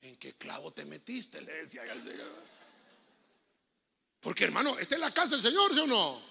¿en 0.00 0.16
qué 0.16 0.34
clavo 0.34 0.72
te 0.72 0.84
metiste? 0.84 1.40
Le 1.42 1.52
decía 1.52 1.82
al 1.82 2.02
Señor. 2.02 2.32
Porque, 4.20 4.44
hermano, 4.44 4.78
esta 4.78 4.94
es 4.94 5.00
la 5.00 5.12
casa 5.12 5.32
del 5.32 5.42
Señor, 5.42 5.74
¿sí 5.74 5.80
o 5.80 5.86
no? 5.86 6.22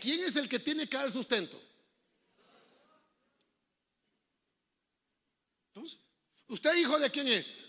¿Quién 0.00 0.22
es 0.22 0.36
el 0.36 0.48
que 0.48 0.60
tiene 0.60 0.88
que 0.88 0.96
dar 0.96 1.10
sustento? 1.10 1.60
Entonces, 5.68 5.98
¿usted 6.46 6.74
hijo 6.76 6.98
de 6.98 7.10
quién 7.10 7.28
es? 7.28 7.68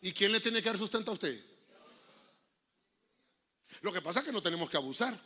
¿Y 0.00 0.12
quién 0.12 0.32
le 0.32 0.40
tiene 0.40 0.62
que 0.62 0.68
dar 0.68 0.78
sustento 0.78 1.10
a 1.10 1.14
usted? 1.14 1.47
Lo 3.82 3.92
que 3.92 4.02
pasa 4.02 4.20
es 4.20 4.26
que 4.26 4.32
no 4.32 4.42
tenemos 4.42 4.68
que 4.70 4.76
abusar. 4.76 5.18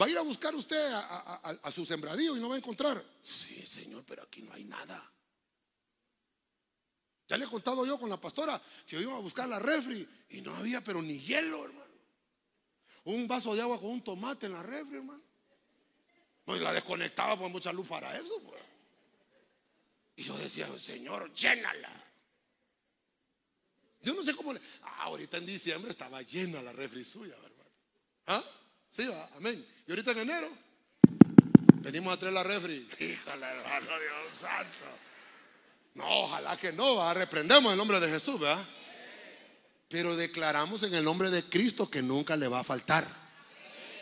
Va 0.00 0.06
a 0.06 0.08
ir 0.08 0.18
a 0.18 0.22
buscar 0.22 0.54
usted 0.54 0.92
a, 0.92 1.70
su 1.70 1.84
sembradío 1.84 2.36
y 2.36 2.40
no 2.40 2.48
va 2.48 2.56
a 2.56 2.58
encontrar. 2.58 3.02
Sí, 3.22 3.64
Señor, 3.66 4.04
pero 4.06 4.22
aquí 4.22 4.42
no 4.42 4.52
hay 4.52 4.64
nada. 4.64 5.12
Ya 7.28 7.36
le 7.36 7.44
he 7.44 7.48
contado 7.48 7.86
yo 7.86 7.98
con 7.98 8.10
la 8.10 8.16
pastora 8.16 8.60
que 8.86 9.00
iba 9.00 9.16
a 9.16 9.20
buscar 9.20 9.48
la 9.48 9.58
refri 9.58 10.06
y 10.30 10.40
no 10.40 10.54
había, 10.56 10.82
pero 10.82 11.00
ni 11.00 11.18
hielo, 11.18 11.64
hermano. 11.64 11.92
Un 13.04 13.28
vaso 13.28 13.54
de 13.54 13.62
agua 13.62 13.80
con 13.80 13.90
un 13.90 14.02
tomate 14.02 14.46
en 14.46 14.52
la 14.52 14.62
refri, 14.62 14.96
hermano. 14.96 15.22
No, 16.46 16.56
y 16.56 16.60
la 16.60 16.72
desconectaba 16.72 17.38
por 17.38 17.48
mucha 17.50 17.72
luz 17.72 17.86
para 17.86 18.16
eso, 18.16 18.40
pues. 18.42 18.60
Y 20.16 20.24
yo 20.24 20.36
decía, 20.36 20.66
Señor, 20.78 21.32
llénala. 21.32 22.11
Yo 24.02 24.14
no 24.14 24.22
sé 24.22 24.34
cómo 24.34 24.52
le. 24.52 24.60
Ah, 24.82 25.04
ahorita 25.04 25.36
en 25.36 25.46
diciembre 25.46 25.90
estaba 25.90 26.22
llena 26.22 26.60
la 26.62 26.72
refri 26.72 27.04
suya, 27.04 27.34
hermano. 27.34 27.70
¿Ah? 28.26 28.42
Sí, 28.88 29.06
va, 29.06 29.30
amén. 29.36 29.64
Y 29.86 29.90
ahorita 29.90 30.12
en 30.12 30.18
enero 30.18 30.50
venimos 31.80 32.12
a 32.12 32.16
traer 32.16 32.34
la 32.34 32.42
refri. 32.42 32.88
Híjole, 32.98 33.46
hermano 33.46 33.86
Dios 33.86 34.38
santo. 34.38 34.86
No, 35.94 36.04
ojalá 36.24 36.56
que 36.56 36.72
no, 36.72 36.96
va. 36.96 37.12
reprendemos 37.14 37.72
el 37.72 37.78
nombre 37.78 38.00
de 38.00 38.08
Jesús, 38.08 38.40
¿verdad? 38.40 38.64
Pero 39.88 40.16
declaramos 40.16 40.82
en 40.84 40.94
el 40.94 41.04
nombre 41.04 41.30
de 41.30 41.44
Cristo 41.44 41.90
que 41.90 42.02
nunca 42.02 42.36
le 42.36 42.48
va 42.48 42.60
a 42.60 42.64
faltar. 42.64 43.06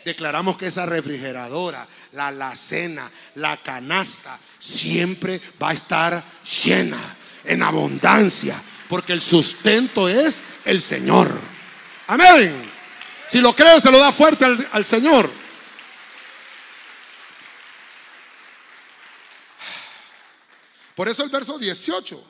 Declaramos 0.05 0.57
que 0.57 0.67
esa 0.67 0.85
refrigeradora, 0.85 1.87
la 2.13 2.27
alacena, 2.27 3.11
la 3.35 3.61
canasta, 3.61 4.39
siempre 4.57 5.39
va 5.61 5.69
a 5.69 5.73
estar 5.73 6.23
llena, 6.63 7.17
en 7.43 7.61
abundancia, 7.61 8.61
porque 8.91 9.13
el 9.13 9.21
sustento 9.21 10.09
es 10.09 10.43
el 10.65 10.81
Señor. 10.81 11.31
Amén. 12.07 12.69
Si 13.29 13.39
lo 13.39 13.55
cree, 13.55 13.79
se 13.79 13.89
lo 13.89 13.97
da 13.97 14.11
fuerte 14.11 14.43
al, 14.43 14.85
Señor. 14.85 15.31
Por 20.93 21.07
eso 21.07 21.23
el 21.23 21.29
verso 21.29 21.57
18. 21.57 22.21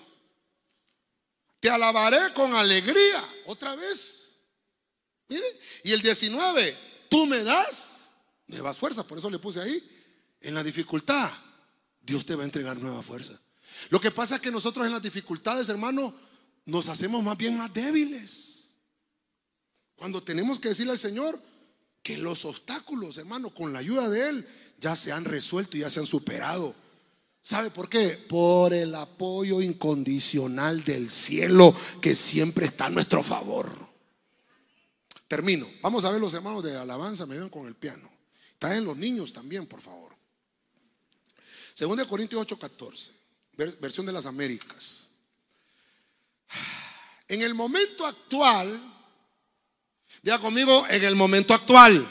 Te 1.59 1.67
alabaré 1.67 2.31
con 2.35 2.53
alegría. 2.53 3.27
Otra 3.47 3.75
vez. 3.75 4.37
Mire. 5.29 5.59
Y 5.83 5.93
el 5.93 6.03
19. 6.03 6.77
Tú 7.09 7.25
me 7.25 7.43
das 7.43 8.01
nuevas 8.45 8.77
fuerzas. 8.77 9.03
Por 9.03 9.17
eso 9.17 9.31
le 9.31 9.39
puse 9.39 9.61
ahí. 9.61 9.83
En 10.41 10.53
la 10.53 10.63
dificultad. 10.63 11.31
Dios 11.99 12.23
te 12.23 12.35
va 12.35 12.43
a 12.43 12.45
entregar 12.45 12.77
nueva 12.77 13.01
fuerza. 13.01 13.33
Lo 13.89 13.99
que 13.99 14.11
pasa 14.11 14.35
es 14.35 14.41
que 14.41 14.51
nosotros 14.51 14.85
en 14.85 14.91
las 14.91 15.01
dificultades, 15.01 15.67
hermano, 15.67 16.29
nos 16.65 16.87
hacemos 16.87 17.23
más 17.23 17.37
bien 17.37 17.57
más 17.57 17.73
débiles. 17.73 18.75
Cuando 19.95 20.23
tenemos 20.23 20.59
que 20.59 20.69
decirle 20.69 20.93
al 20.93 20.97
Señor 20.97 21.39
que 22.01 22.17
los 22.17 22.45
obstáculos, 22.45 23.17
hermano, 23.17 23.53
con 23.53 23.73
la 23.73 23.79
ayuda 23.79 24.09
de 24.09 24.29
Él, 24.29 24.47
ya 24.79 24.95
se 24.95 25.11
han 25.11 25.25
resuelto 25.25 25.77
y 25.77 25.81
ya 25.81 25.89
se 25.89 25.99
han 25.99 26.07
superado. 26.07 26.75
¿Sabe 27.41 27.71
por 27.71 27.89
qué? 27.89 28.23
Por 28.27 28.73
el 28.73 28.93
apoyo 28.95 29.61
incondicional 29.61 30.83
del 30.83 31.09
cielo 31.09 31.75
que 32.01 32.15
siempre 32.15 32.67
está 32.67 32.87
a 32.87 32.89
nuestro 32.89 33.23
favor. 33.23 33.71
Termino. 35.27 35.67
Vamos 35.81 36.03
a 36.03 36.11
ver 36.11 36.19
los 36.19 36.33
hermanos 36.33 36.63
de 36.63 36.75
alabanza, 36.77 37.25
me 37.25 37.39
ven 37.39 37.49
con 37.49 37.67
el 37.67 37.75
piano. 37.75 38.09
Traen 38.59 38.83
los 38.83 38.97
niños 38.97 39.33
también, 39.33 39.65
por 39.65 39.81
favor. 39.81 40.15
Según 41.73 41.97
de 41.97 42.05
Corintios 42.05 42.45
8:14, 42.45 43.11
versión 43.79 44.05
de 44.05 44.11
las 44.11 44.25
Américas. 44.25 45.10
En 47.27 47.41
el 47.41 47.53
momento 47.53 48.05
actual, 48.05 48.81
diga 50.21 50.39
conmigo, 50.39 50.85
en 50.89 51.03
el 51.03 51.15
momento 51.15 51.53
actual, 51.53 52.09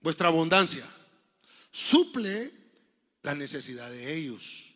vuestra 0.00 0.28
abundancia 0.28 0.86
suple 1.70 2.52
la 3.22 3.34
necesidad 3.34 3.90
de 3.90 4.14
ellos, 4.14 4.74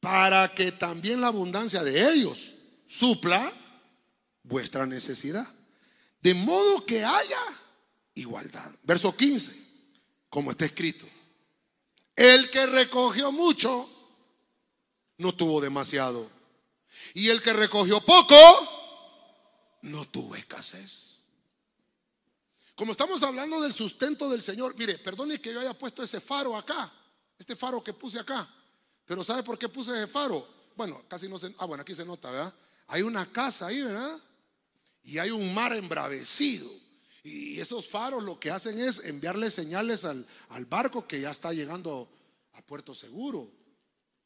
para 0.00 0.52
que 0.54 0.72
también 0.72 1.20
la 1.20 1.28
abundancia 1.28 1.82
de 1.82 2.12
ellos 2.12 2.54
supla 2.86 3.52
vuestra 4.42 4.86
necesidad. 4.86 5.46
De 6.20 6.34
modo 6.34 6.84
que 6.84 7.04
haya 7.04 7.40
igualdad. 8.14 8.70
Verso 8.82 9.16
15, 9.16 9.52
como 10.28 10.50
está 10.50 10.64
escrito. 10.64 11.06
El 12.16 12.50
que 12.50 12.66
recogió 12.66 13.32
mucho, 13.32 13.88
no 15.18 15.34
tuvo 15.34 15.60
demasiado. 15.60 16.33
Y 17.14 17.28
el 17.28 17.40
que 17.40 17.52
recogió 17.52 18.00
poco, 18.00 18.34
no 19.82 20.04
tuvo 20.08 20.34
escasez. 20.34 21.22
Como 22.74 22.90
estamos 22.90 23.22
hablando 23.22 23.60
del 23.60 23.72
sustento 23.72 24.28
del 24.28 24.42
Señor, 24.42 24.74
mire, 24.76 24.98
perdone 24.98 25.40
que 25.40 25.52
yo 25.52 25.60
haya 25.60 25.78
puesto 25.78 26.02
ese 26.02 26.20
faro 26.20 26.56
acá, 26.56 26.92
este 27.38 27.54
faro 27.54 27.82
que 27.84 27.92
puse 27.92 28.18
acá. 28.18 28.52
Pero 29.04 29.22
¿sabe 29.22 29.44
por 29.44 29.56
qué 29.56 29.68
puse 29.68 29.92
ese 29.92 30.08
faro? 30.08 30.46
Bueno, 30.74 31.04
casi 31.06 31.28
no 31.28 31.38
se... 31.38 31.54
Ah, 31.58 31.66
bueno, 31.66 31.82
aquí 31.82 31.94
se 31.94 32.04
nota, 32.04 32.32
¿verdad? 32.32 32.54
Hay 32.88 33.02
una 33.02 33.30
casa 33.30 33.68
ahí, 33.68 33.80
¿verdad? 33.80 34.18
Y 35.04 35.18
hay 35.18 35.30
un 35.30 35.54
mar 35.54 35.72
embravecido. 35.72 36.68
Y 37.22 37.60
esos 37.60 37.88
faros 37.88 38.24
lo 38.24 38.40
que 38.40 38.50
hacen 38.50 38.76
es 38.80 38.98
enviarle 39.04 39.52
señales 39.52 40.04
al, 40.04 40.26
al 40.48 40.64
barco 40.66 41.06
que 41.06 41.20
ya 41.20 41.30
está 41.30 41.52
llegando 41.52 42.08
a 42.54 42.62
puerto 42.62 42.92
seguro 42.92 43.63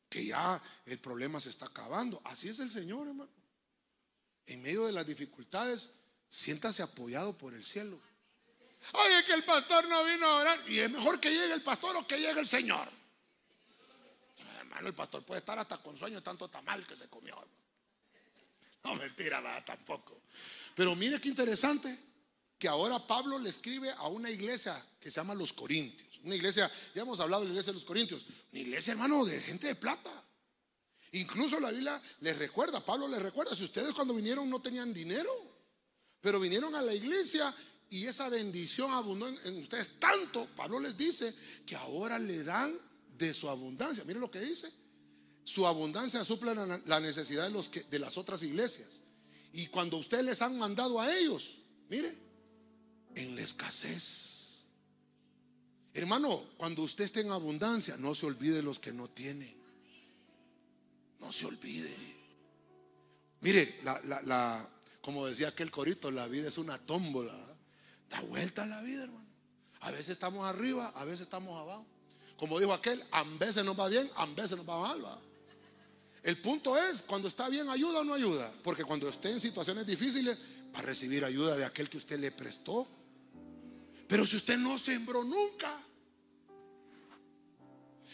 que 0.09 0.24
ya 0.24 0.61
el 0.86 0.98
problema 0.98 1.40
se 1.40 1.50
está 1.50 1.66
acabando. 1.66 2.20
Así 2.24 2.48
es 2.48 2.59
el 2.61 2.70
Señor, 2.70 3.09
hermano. 3.09 3.30
En 4.46 4.62
medio 4.62 4.86
de 4.86 4.92
las 4.92 5.06
dificultades, 5.06 5.90
siéntase 6.28 6.82
apoyado 6.82 7.36
por 7.36 7.54
el 7.54 7.64
cielo. 7.64 8.00
Oye, 8.92 9.24
que 9.24 9.34
el 9.34 9.44
pastor 9.44 9.88
no 9.88 10.04
vino 10.04 10.26
a 10.26 10.36
orar. 10.36 10.70
Y 10.70 10.78
es 10.78 10.90
mejor 10.90 11.20
que 11.20 11.30
llegue 11.30 11.52
el 11.52 11.62
pastor 11.62 11.96
o 11.96 12.06
que 12.06 12.18
llegue 12.18 12.40
el 12.40 12.46
Señor. 12.46 12.88
Hermano, 14.59 14.88
el 14.88 14.94
pastor 14.94 15.24
puede 15.24 15.40
estar 15.40 15.59
hasta 15.59 15.78
con 15.78 15.96
sueño 15.96 16.22
tanto 16.22 16.48
tamal 16.48 16.86
que 16.86 16.96
se 16.96 17.09
comió. 17.09 17.36
No, 18.84 18.94
mentira, 18.94 19.40
va, 19.40 19.62
tampoco. 19.64 20.22
Pero 20.74 20.94
mire 20.94 21.20
qué 21.20 21.28
interesante 21.28 21.98
que 22.59 22.68
ahora 22.68 22.98
Pablo 23.06 23.38
le 23.38 23.50
escribe 23.50 23.90
a 23.92 24.09
una 24.09 24.30
iglesia 24.30 24.84
que 25.00 25.11
se 25.11 25.16
llama 25.16 25.34
los 25.34 25.52
Corintios. 25.52 26.20
Una 26.24 26.34
iglesia, 26.34 26.70
ya 26.94 27.02
hemos 27.02 27.20
hablado 27.20 27.42
de 27.42 27.48
la 27.48 27.52
iglesia 27.52 27.72
de 27.72 27.78
los 27.78 27.84
Corintios, 27.84 28.26
una 28.52 28.61
iglesia, 28.61 28.92
hermano, 28.92 29.24
de 29.24 29.40
gente 29.40 29.68
de 29.68 29.74
plata. 29.76 30.24
Incluso 31.12 31.61
la 31.61 31.70
Biblia 31.70 32.02
les 32.20 32.36
recuerda, 32.36 32.84
Pablo 32.84 33.09
les 33.09 33.22
recuerda, 33.22 33.54
si 33.54 33.64
ustedes 33.64 33.94
cuando 33.94 34.14
vinieron 34.14 34.50
no 34.50 34.61
tenían 34.61 34.92
dinero, 34.92 35.30
pero 36.20 36.40
vinieron 36.40 36.74
a 36.74 36.82
la 36.82 36.92
iglesia 36.92 37.54
y 37.90 38.04
esa 38.04 38.28
bendición 38.28 38.92
abundó 38.92 39.28
en, 39.28 39.62
ustedes 39.62 39.98
tanto, 39.98 40.46
Pablo 40.56 40.80
les 40.80 40.96
dice 40.96 41.34
que 41.64 41.76
ahora 41.76 42.18
le 42.18 42.42
dan 42.42 42.78
de 43.16 43.32
su 43.32 43.48
abundancia. 43.48 44.04
Miren 44.04 44.20
lo 44.20 44.30
que 44.30 44.40
dice. 44.40 44.70
Su 45.44 45.66
abundancia 45.66 46.22
suple 46.24 46.54
la 46.54 47.00
necesidad 47.00 47.50
de, 47.50 47.98
las 47.98 48.18
otras 48.18 48.42
iglesias. 48.42 49.00
Y 49.52 49.68
cuando 49.68 49.96
ustedes 49.96 50.24
les 50.24 50.42
han 50.42 50.59
mandado 50.59 51.00
a 51.00 51.16
ellos, 51.16 51.56
mire, 51.88 52.28
en 53.18 53.34
la 53.34 53.42
escasez. 53.42 54.64
Hermano, 55.92 56.44
cuando 56.56 56.82
usted 56.82 57.04
esté 57.04 57.20
en 57.20 57.32
abundancia, 57.32 57.96
no 57.96 58.14
se 58.14 58.26
olvide 58.26 58.62
los 58.62 58.78
que 58.78 58.92
no 58.92 59.08
tienen. 59.08 59.56
No 61.20 61.32
se 61.32 61.46
olvide. 61.46 61.94
Mire, 63.40 63.80
como 65.00 65.26
decía 65.26 65.48
aquel 65.48 65.70
corito, 65.70 66.10
la 66.10 66.28
vida 66.28 66.48
es 66.48 66.58
una 66.58 66.78
tómbola. 66.78 67.34
Da 68.08 68.20
vuelta 68.20 68.64
la 68.66 68.80
vida, 68.82 69.04
hermano. 69.04 69.26
A 69.80 69.90
veces 69.90 70.10
estamos 70.10 70.46
arriba, 70.46 70.92
a 70.94 71.04
veces 71.04 71.22
estamos 71.22 71.60
abajo. 71.60 71.84
Como 72.36 72.60
dijo 72.60 72.72
aquel, 72.72 73.02
a 73.10 73.24
veces 73.24 73.64
nos 73.64 73.78
va 73.78 73.88
bien, 73.88 74.08
a 74.14 74.26
veces 74.26 74.56
nos 74.56 74.68
va 74.68 74.80
mal. 74.80 75.04
¿va? 75.04 75.20
El 76.22 76.40
punto 76.40 76.78
es, 76.78 77.02
cuando 77.02 77.26
está 77.26 77.48
bien, 77.48 77.68
ayuda 77.68 78.00
o 78.00 78.04
no 78.04 78.14
ayuda. 78.14 78.52
Porque 78.62 78.84
cuando 78.84 79.08
esté 79.08 79.30
en 79.30 79.40
situaciones 79.40 79.84
difíciles, 79.84 80.38
va 80.72 80.78
a 80.78 80.82
recibir 80.82 81.24
ayuda 81.24 81.56
de 81.56 81.64
aquel 81.64 81.90
que 81.90 81.96
usted 81.96 82.20
le 82.20 82.30
prestó. 82.30 82.86
Pero 84.09 84.26
si 84.26 84.36
usted 84.36 84.56
no 84.56 84.78
sembró 84.78 85.22
nunca. 85.22 85.84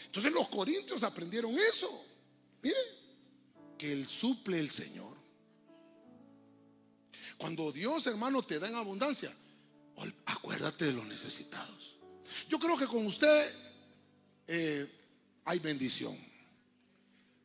Entonces 0.05 0.31
los 0.31 0.49
corintios 0.49 1.01
aprendieron 1.03 1.57
eso. 1.57 1.89
Mire, 2.61 2.77
que 3.77 3.93
el 3.93 4.07
suple 4.07 4.59
el 4.59 4.69
Señor. 4.69 5.15
Cuando 7.37 7.71
Dios, 7.71 8.05
hermano, 8.07 8.43
te 8.43 8.59
da 8.59 8.67
en 8.67 8.75
abundancia, 8.75 9.33
acuérdate 10.25 10.85
de 10.85 10.93
los 10.93 11.05
necesitados. 11.05 11.95
Yo 12.49 12.59
creo 12.59 12.77
que 12.77 12.87
con 12.87 13.05
usted 13.05 13.53
eh, 14.47 14.89
hay 15.45 15.59
bendición. 15.59 16.17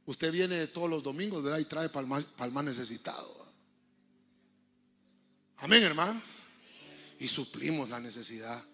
Usted 0.07 0.33
viene 0.33 0.67
todos 0.69 0.91
los 0.91 1.03
domingos. 1.03 1.45
Y 1.61 1.65
trae 1.67 1.89
para 1.89 2.07
el 2.07 2.65
necesitado. 2.65 3.41
Amén, 5.59 5.83
hermanos. 5.83 6.40
Y 7.21 7.29
suplimos 7.29 7.89
la 7.89 8.01
necesidad 8.01 8.65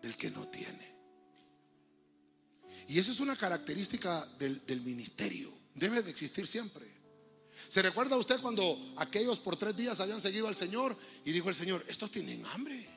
del 0.00 0.16
que 0.16 0.30
no 0.30 0.48
tiene. 0.48 0.96
Y 2.88 2.98
esa 2.98 3.12
es 3.12 3.20
una 3.20 3.36
característica 3.36 4.24
del, 4.38 4.64
del 4.64 4.80
ministerio. 4.80 5.52
Debe 5.74 6.02
de 6.02 6.10
existir 6.10 6.46
siempre. 6.46 6.98
¿Se 7.68 7.82
recuerda 7.82 8.16
usted 8.16 8.40
cuando 8.40 8.94
aquellos 8.96 9.38
por 9.38 9.56
tres 9.56 9.76
días 9.76 10.00
habían 10.00 10.20
seguido 10.20 10.48
al 10.48 10.56
Señor 10.56 10.96
y 11.24 11.32
dijo 11.32 11.50
el 11.50 11.54
Señor, 11.54 11.84
estos 11.86 12.10
tienen 12.10 12.46
hambre? 12.46 12.88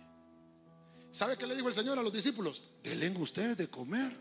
¿Sabe 1.11 1.37
qué 1.37 1.45
le 1.45 1.55
dijo 1.55 1.67
el 1.67 1.73
Señor 1.73 1.99
a 1.99 2.03
los 2.03 2.13
discípulos? 2.13 2.63
Denle 2.81 3.09
ustedes 3.09 3.57
de 3.57 3.69
comer. 3.69 4.15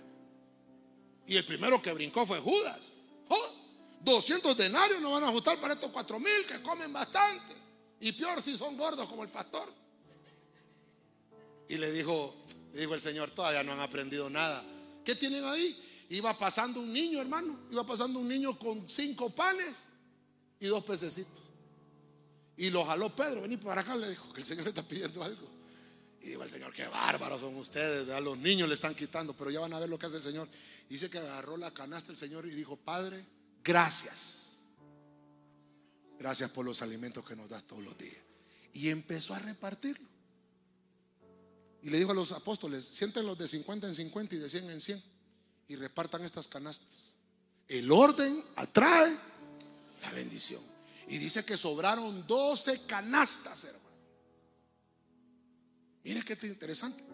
Y 1.26 1.36
el 1.36 1.44
primero 1.44 1.80
que 1.80 1.92
brincó 1.92 2.26
fue 2.26 2.40
Judas. 2.40 2.94
Oh, 3.28 3.54
200 4.02 4.56
denarios 4.56 5.00
no 5.00 5.12
van 5.12 5.22
a 5.22 5.28
ajustar 5.28 5.60
para 5.60 5.74
estos 5.74 5.90
cuatro 5.92 6.18
mil 6.18 6.44
que 6.48 6.60
comen 6.60 6.92
bastante. 6.92 7.54
Y 8.00 8.10
peor 8.12 8.42
si 8.42 8.56
son 8.56 8.76
gordos 8.76 9.08
como 9.08 9.22
el 9.22 9.28
pastor. 9.28 9.72
Y 11.70 11.78
le 11.78 11.92
dijo, 11.92 12.34
le 12.72 12.80
dijo 12.80 12.94
el 12.94 13.00
Señor, 13.00 13.30
todavía 13.30 13.62
no 13.62 13.70
han 13.70 13.78
aprendido 13.78 14.28
nada. 14.28 14.64
¿Qué 15.04 15.14
tienen 15.14 15.44
ahí? 15.44 15.80
Iba 16.08 16.36
pasando 16.36 16.80
un 16.80 16.92
niño, 16.92 17.20
hermano. 17.20 17.60
Iba 17.70 17.86
pasando 17.86 18.18
un 18.18 18.26
niño 18.26 18.58
con 18.58 18.90
cinco 18.90 19.32
panes 19.32 19.76
y 20.58 20.66
dos 20.66 20.82
pececitos. 20.82 21.44
Y 22.56 22.70
lo 22.70 22.84
jaló 22.84 23.14
Pedro. 23.14 23.42
Vení 23.42 23.56
para 23.56 23.82
acá, 23.82 23.94
le 23.94 24.10
dijo 24.10 24.32
que 24.32 24.40
el 24.40 24.46
Señor 24.48 24.66
está 24.66 24.82
pidiendo 24.82 25.22
algo. 25.22 25.48
Y 26.20 26.30
dijo 26.30 26.42
el 26.42 26.50
Señor, 26.50 26.74
qué 26.74 26.88
bárbaros 26.88 27.40
son 27.40 27.54
ustedes. 27.54 28.10
A 28.10 28.20
los 28.20 28.36
niños 28.36 28.66
le 28.66 28.74
están 28.74 28.96
quitando, 28.96 29.32
pero 29.36 29.52
ya 29.52 29.60
van 29.60 29.72
a 29.72 29.78
ver 29.78 29.88
lo 29.88 29.96
que 29.96 30.06
hace 30.06 30.16
el 30.16 30.24
Señor. 30.24 30.48
Dice 30.88 31.08
que 31.08 31.18
agarró 31.18 31.56
la 31.56 31.70
canasta 31.70 32.10
el 32.10 32.18
Señor 32.18 32.46
y 32.46 32.50
dijo, 32.50 32.76
Padre, 32.76 33.24
gracias. 33.62 34.56
Gracias 36.18 36.50
por 36.50 36.66
los 36.66 36.82
alimentos 36.82 37.24
que 37.24 37.36
nos 37.36 37.48
das 37.48 37.62
todos 37.62 37.84
los 37.84 37.96
días. 37.96 38.18
Y 38.72 38.88
empezó 38.88 39.34
a 39.34 39.38
repartirlo. 39.38 40.09
Y 41.82 41.90
le 41.90 41.98
dijo 41.98 42.12
a 42.12 42.14
los 42.14 42.32
apóstoles, 42.32 42.84
siéntenlos 42.84 43.38
de 43.38 43.48
50 43.48 43.86
en 43.86 43.94
50 43.94 44.34
y 44.34 44.38
de 44.38 44.48
100 44.48 44.70
en 44.70 44.80
100. 44.80 45.02
Y 45.68 45.76
repartan 45.76 46.24
estas 46.24 46.48
canastas. 46.48 47.14
El 47.68 47.90
orden 47.90 48.44
atrae 48.56 49.16
la 50.02 50.12
bendición. 50.12 50.62
Y 51.08 51.18
dice 51.18 51.44
que 51.44 51.56
sobraron 51.56 52.26
12 52.26 52.82
canastas, 52.82 53.64
hermano. 53.64 53.80
Mire 56.04 56.24
qué 56.24 56.38
interesante. 56.46 57.04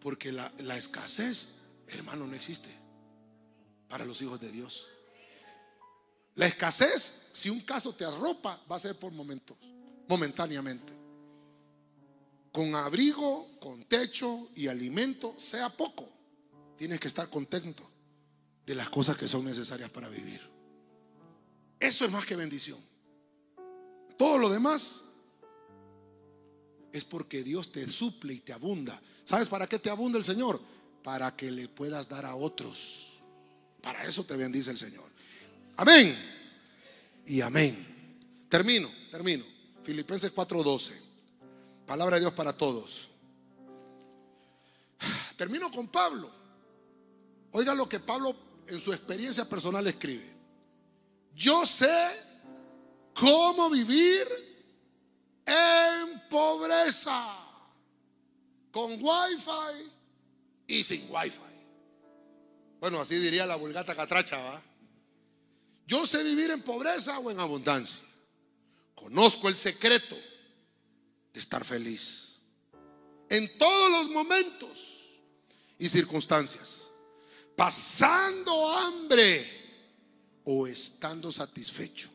Porque 0.00 0.32
la, 0.32 0.52
la 0.58 0.76
escasez, 0.76 1.54
hermano, 1.88 2.26
no 2.26 2.34
existe 2.34 2.68
para 3.88 4.04
los 4.04 4.20
hijos 4.22 4.40
de 4.40 4.50
Dios. 4.50 4.88
La 6.36 6.46
escasez, 6.46 7.26
si 7.32 7.50
un 7.50 7.60
caso 7.60 7.94
te 7.94 8.04
arropa, 8.04 8.62
va 8.70 8.76
a 8.76 8.80
ser 8.80 8.98
por 8.98 9.12
momentos, 9.12 9.56
momentáneamente. 10.08 10.99
Con 12.52 12.74
abrigo, 12.74 13.58
con 13.60 13.84
techo 13.84 14.50
y 14.56 14.66
alimento, 14.66 15.34
sea 15.38 15.74
poco, 15.76 16.08
tienes 16.76 16.98
que 16.98 17.08
estar 17.08 17.28
contento 17.30 17.88
de 18.66 18.74
las 18.74 18.90
cosas 18.90 19.16
que 19.16 19.28
son 19.28 19.44
necesarias 19.44 19.90
para 19.90 20.08
vivir. 20.08 20.40
Eso 21.78 22.04
es 22.04 22.10
más 22.10 22.26
que 22.26 22.36
bendición. 22.36 22.78
Todo 24.16 24.38
lo 24.38 24.50
demás 24.50 25.04
es 26.92 27.04
porque 27.04 27.42
Dios 27.42 27.72
te 27.72 27.88
suple 27.88 28.34
y 28.34 28.40
te 28.40 28.52
abunda. 28.52 29.00
¿Sabes 29.24 29.48
para 29.48 29.66
qué 29.66 29.78
te 29.78 29.90
abunda 29.90 30.18
el 30.18 30.24
Señor? 30.24 30.60
Para 31.02 31.34
que 31.34 31.50
le 31.50 31.68
puedas 31.68 32.08
dar 32.08 32.26
a 32.26 32.34
otros. 32.34 33.20
Para 33.80 34.04
eso 34.04 34.24
te 34.24 34.36
bendice 34.36 34.70
el 34.70 34.78
Señor. 34.78 35.08
Amén. 35.76 36.16
Y 37.26 37.40
amén. 37.40 37.86
Termino, 38.48 38.90
termino. 39.10 39.44
Filipenses 39.82 40.32
4:12. 40.34 41.09
Palabra 41.90 42.18
de 42.18 42.20
Dios 42.20 42.34
para 42.34 42.56
todos. 42.56 43.08
Termino 45.36 45.72
con 45.72 45.88
Pablo. 45.88 46.30
Oiga 47.50 47.74
lo 47.74 47.88
que 47.88 47.98
Pablo 47.98 48.36
en 48.68 48.78
su 48.78 48.92
experiencia 48.92 49.48
personal 49.48 49.84
escribe. 49.88 50.32
Yo 51.34 51.66
sé 51.66 51.90
cómo 53.12 53.68
vivir 53.70 54.24
en 55.44 56.28
pobreza, 56.30 57.36
con 58.70 58.92
wifi 58.92 59.90
y 60.68 60.84
sin 60.84 61.10
wifi. 61.10 61.40
Bueno, 62.78 63.00
así 63.00 63.16
diría 63.16 63.46
la 63.46 63.56
vulgata 63.56 63.96
catracha, 63.96 64.38
¿va? 64.38 64.62
Yo 65.88 66.06
sé 66.06 66.22
vivir 66.22 66.52
en 66.52 66.62
pobreza 66.62 67.18
o 67.18 67.32
en 67.32 67.40
abundancia. 67.40 68.06
Conozco 68.94 69.48
el 69.48 69.56
secreto 69.56 70.29
de 71.32 71.40
estar 71.40 71.64
feliz 71.64 72.40
en 73.30 73.56
todos 73.56 73.90
los 73.90 74.10
momentos 74.10 75.20
y 75.78 75.88
circunstancias, 75.88 76.90
pasando 77.56 78.70
hambre 78.70 80.40
o 80.44 80.66
estando 80.66 81.30
satisfecho, 81.30 82.10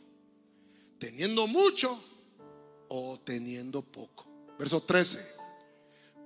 teniendo 1.00 1.48
mucho 1.48 2.04
o 2.90 3.20
teniendo 3.24 3.82
poco. 3.82 4.28
Verso 4.60 4.84
13. 4.84 5.36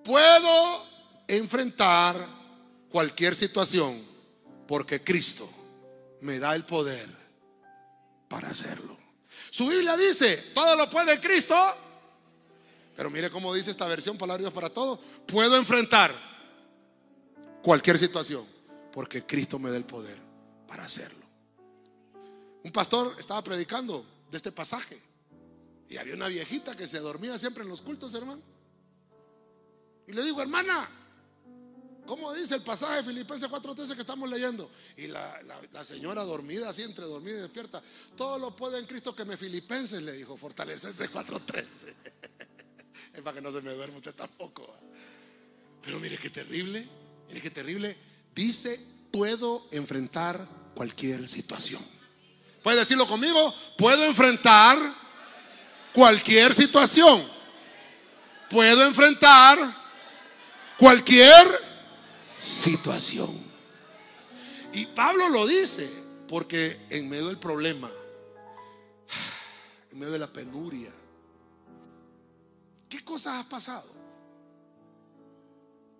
Puedo 0.03 0.85
enfrentar 1.27 2.27
cualquier 2.89 3.35
situación 3.35 4.03
porque 4.67 5.03
Cristo 5.03 5.47
me 6.21 6.39
da 6.39 6.55
el 6.55 6.65
poder 6.65 7.07
para 8.27 8.49
hacerlo. 8.49 8.97
Su 9.51 9.67
Biblia 9.67 9.95
dice, 9.95 10.51
todo 10.53 10.75
lo 10.75 10.89
puede 10.89 11.19
Cristo. 11.19 11.55
Pero 12.99 13.09
mire 13.09 13.31
cómo 13.31 13.53
dice 13.53 13.71
esta 13.71 13.87
versión, 13.87 14.17
palabra 14.17 14.41
Dios 14.41 14.51
para 14.51 14.69
todo. 14.69 14.99
Puedo 15.25 15.55
enfrentar 15.55 16.13
cualquier 17.63 17.97
situación 17.97 18.45
porque 18.91 19.25
Cristo 19.25 19.57
me 19.57 19.71
da 19.71 19.77
el 19.77 19.85
poder 19.85 20.19
para 20.67 20.83
hacerlo. 20.83 21.25
Un 22.61 22.73
pastor 22.73 23.15
estaba 23.17 23.41
predicando 23.41 24.05
de 24.29 24.35
este 24.35 24.51
pasaje 24.51 25.01
y 25.87 25.95
había 25.95 26.13
una 26.13 26.27
viejita 26.27 26.75
que 26.75 26.87
se 26.87 26.99
dormía 26.99 27.39
siempre 27.39 27.63
en 27.63 27.69
los 27.69 27.81
cultos, 27.81 28.13
hermano. 28.15 28.41
Y 30.05 30.11
le 30.11 30.21
digo, 30.21 30.41
hermana, 30.41 30.89
¿cómo 32.05 32.33
dice 32.33 32.55
el 32.55 32.63
pasaje 32.63 32.97
de 32.97 33.03
Filipenses 33.05 33.49
4:13 33.49 33.95
que 33.95 34.01
estamos 34.01 34.29
leyendo? 34.29 34.69
Y 34.97 35.07
la, 35.07 35.39
señora 35.85 36.25
dormida, 36.25 36.67
así 36.67 36.81
entre 36.81 37.05
dormida 37.05 37.37
y 37.37 37.41
despierta, 37.43 37.81
todo 38.17 38.37
lo 38.37 38.53
puede 38.53 38.77
en 38.77 38.85
Cristo 38.85 39.15
que 39.15 39.23
me 39.23 39.37
Filipenses, 39.37 40.03
le 40.03 40.11
dijo, 40.11 40.35
fortalecense 40.35 41.09
4:13. 41.09 41.95
para 43.23 43.35
que 43.35 43.41
no 43.41 43.51
se 43.51 43.61
me 43.61 43.73
duerma 43.73 43.97
usted 43.97 44.15
tampoco. 44.15 44.67
Pero 45.81 45.99
mire 45.99 46.17
qué 46.17 46.29
terrible, 46.29 46.87
mire 47.27 47.41
qué 47.41 47.49
terrible. 47.49 47.95
Dice, 48.35 48.79
puedo 49.11 49.67
enfrentar 49.71 50.47
cualquier 50.75 51.27
situación. 51.27 51.83
¿Puede 52.63 52.79
decirlo 52.79 53.07
conmigo? 53.07 53.53
Puedo 53.77 54.05
enfrentar 54.05 54.77
cualquier 55.93 56.53
situación. 56.53 57.25
Puedo 58.49 58.85
enfrentar 58.85 59.57
cualquier 60.77 61.47
situación. 62.37 63.49
Y 64.73 64.85
Pablo 64.87 65.29
lo 65.29 65.47
dice 65.47 65.89
porque 66.27 66.79
en 66.89 67.09
medio 67.09 67.27
del 67.27 67.37
problema, 67.37 67.89
en 69.91 69.99
medio 69.99 70.13
de 70.13 70.19
la 70.19 70.31
penuria, 70.31 70.91
¿qué 72.89 73.03
cosas 73.05 73.45
ha 73.45 73.47
pasado? 73.47 73.89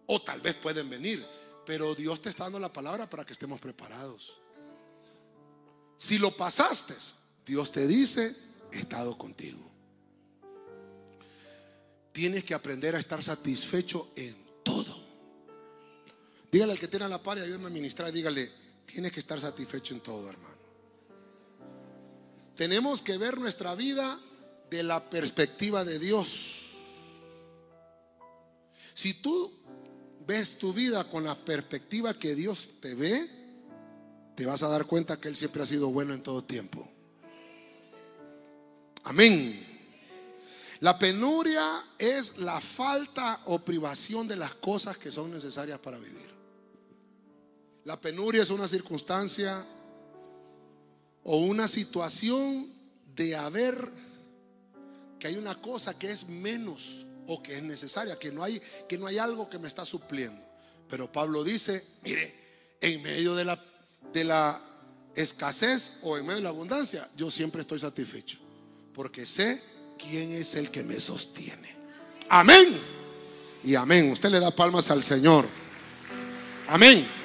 O 0.07 0.21
tal 0.21 0.41
vez 0.41 0.55
pueden 0.55 0.89
venir, 0.89 1.25
pero 1.65 1.93
Dios 1.93 2.21
te 2.21 2.29
está 2.29 2.45
dando 2.45 2.59
la 2.59 2.73
palabra 2.73 3.09
para 3.09 3.23
que 3.23 3.33
estemos 3.33 3.61
preparados. 3.61 4.41
Si 5.95 6.17
lo 6.17 6.35
pasaste, 6.35 6.95
Dios 7.45 7.71
te 7.71 7.85
dice, 7.85 8.35
he 8.71 8.79
estado 8.79 9.17
contigo. 9.17 9.69
Tienes 12.11 12.43
que 12.43 12.53
aprender 12.53 12.95
a 12.95 12.99
estar 12.99 13.21
satisfecho 13.21 14.11
en 14.15 14.35
todo. 14.63 15.03
Dígale 16.51 16.71
al 16.71 16.79
que 16.79 16.87
tiene 16.87 17.07
la 17.07 17.21
par 17.21 17.37
y 17.37 17.41
ayúdame 17.41 17.67
a 17.67 17.69
ministrar, 17.69 18.11
dígale, 18.11 18.51
tienes 18.85 19.11
que 19.11 19.19
estar 19.19 19.39
satisfecho 19.39 19.93
en 19.93 20.01
todo, 20.01 20.27
hermano. 20.27 20.57
Tenemos 22.55 23.01
que 23.01 23.17
ver 23.17 23.37
nuestra 23.37 23.75
vida 23.75 24.19
de 24.69 24.83
la 24.83 25.09
perspectiva 25.09 25.85
de 25.85 25.99
Dios. 25.99 26.58
Si 28.99 29.13
tú 29.13 29.49
ves 30.27 30.57
tu 30.57 30.73
vida 30.73 31.09
con 31.09 31.23
la 31.23 31.33
perspectiva 31.33 32.19
que 32.19 32.35
Dios 32.35 32.71
te 32.81 32.95
ve, 32.95 33.29
te 34.35 34.45
vas 34.45 34.61
a 34.61 34.67
dar 34.67 34.87
cuenta 34.87 35.17
que 35.17 35.29
Él 35.29 35.37
siempre 35.37 35.63
ha 35.63 35.65
sido 35.65 35.89
bueno 35.89 36.13
en 36.13 36.21
todo 36.21 36.43
tiempo. 36.43 36.85
Amén. 39.05 39.65
La 40.81 40.99
penuria 40.99 41.81
es 41.97 42.39
la 42.39 42.59
falta 42.59 43.39
o 43.45 43.59
privación 43.59 44.27
de 44.27 44.35
las 44.35 44.55
cosas 44.55 44.97
que 44.97 45.11
son 45.13 45.31
necesarias 45.31 45.79
para 45.79 45.97
vivir. 45.97 46.29
La 47.85 48.01
penuria 48.01 48.43
es 48.43 48.49
una 48.49 48.67
circunstancia 48.67 49.65
o 51.23 51.37
una 51.37 51.69
situación 51.69 52.69
de 53.15 53.37
haber 53.37 53.89
que 55.17 55.27
hay 55.27 55.37
una 55.37 55.55
cosa 55.61 55.97
que 55.97 56.11
es 56.11 56.27
menos 56.27 57.05
o 57.31 57.43
que 57.43 57.55
es 57.55 57.63
necesaria, 57.63 58.17
que 58.17 58.31
no 58.31 58.43
hay 58.43 58.59
que 58.87 58.97
no 58.97 59.05
hay 59.05 59.19
algo 59.19 59.49
que 59.49 59.59
me 59.59 59.67
está 59.67 59.85
supliendo. 59.85 60.41
Pero 60.89 61.11
Pablo 61.11 61.43
dice, 61.43 61.85
mire, 62.01 62.33
en 62.81 63.01
medio 63.03 63.35
de 63.35 63.45
la 63.45 63.63
de 64.11 64.23
la 64.23 64.59
escasez 65.15 65.93
o 66.01 66.17
en 66.17 66.25
medio 66.25 66.37
de 66.37 66.43
la 66.43 66.49
abundancia, 66.49 67.07
yo 67.15 67.29
siempre 67.29 67.61
estoy 67.61 67.77
satisfecho, 67.77 68.39
porque 68.93 69.27
sé 69.27 69.61
quién 69.99 70.31
es 70.31 70.55
el 70.55 70.71
que 70.71 70.83
me 70.83 70.99
sostiene. 70.99 71.75
Amén. 72.29 72.79
Y 73.63 73.75
amén. 73.75 74.11
Usted 74.11 74.29
le 74.29 74.39
da 74.39 74.49
palmas 74.49 74.89
al 74.89 75.03
Señor. 75.03 75.47
Amén. 76.67 77.18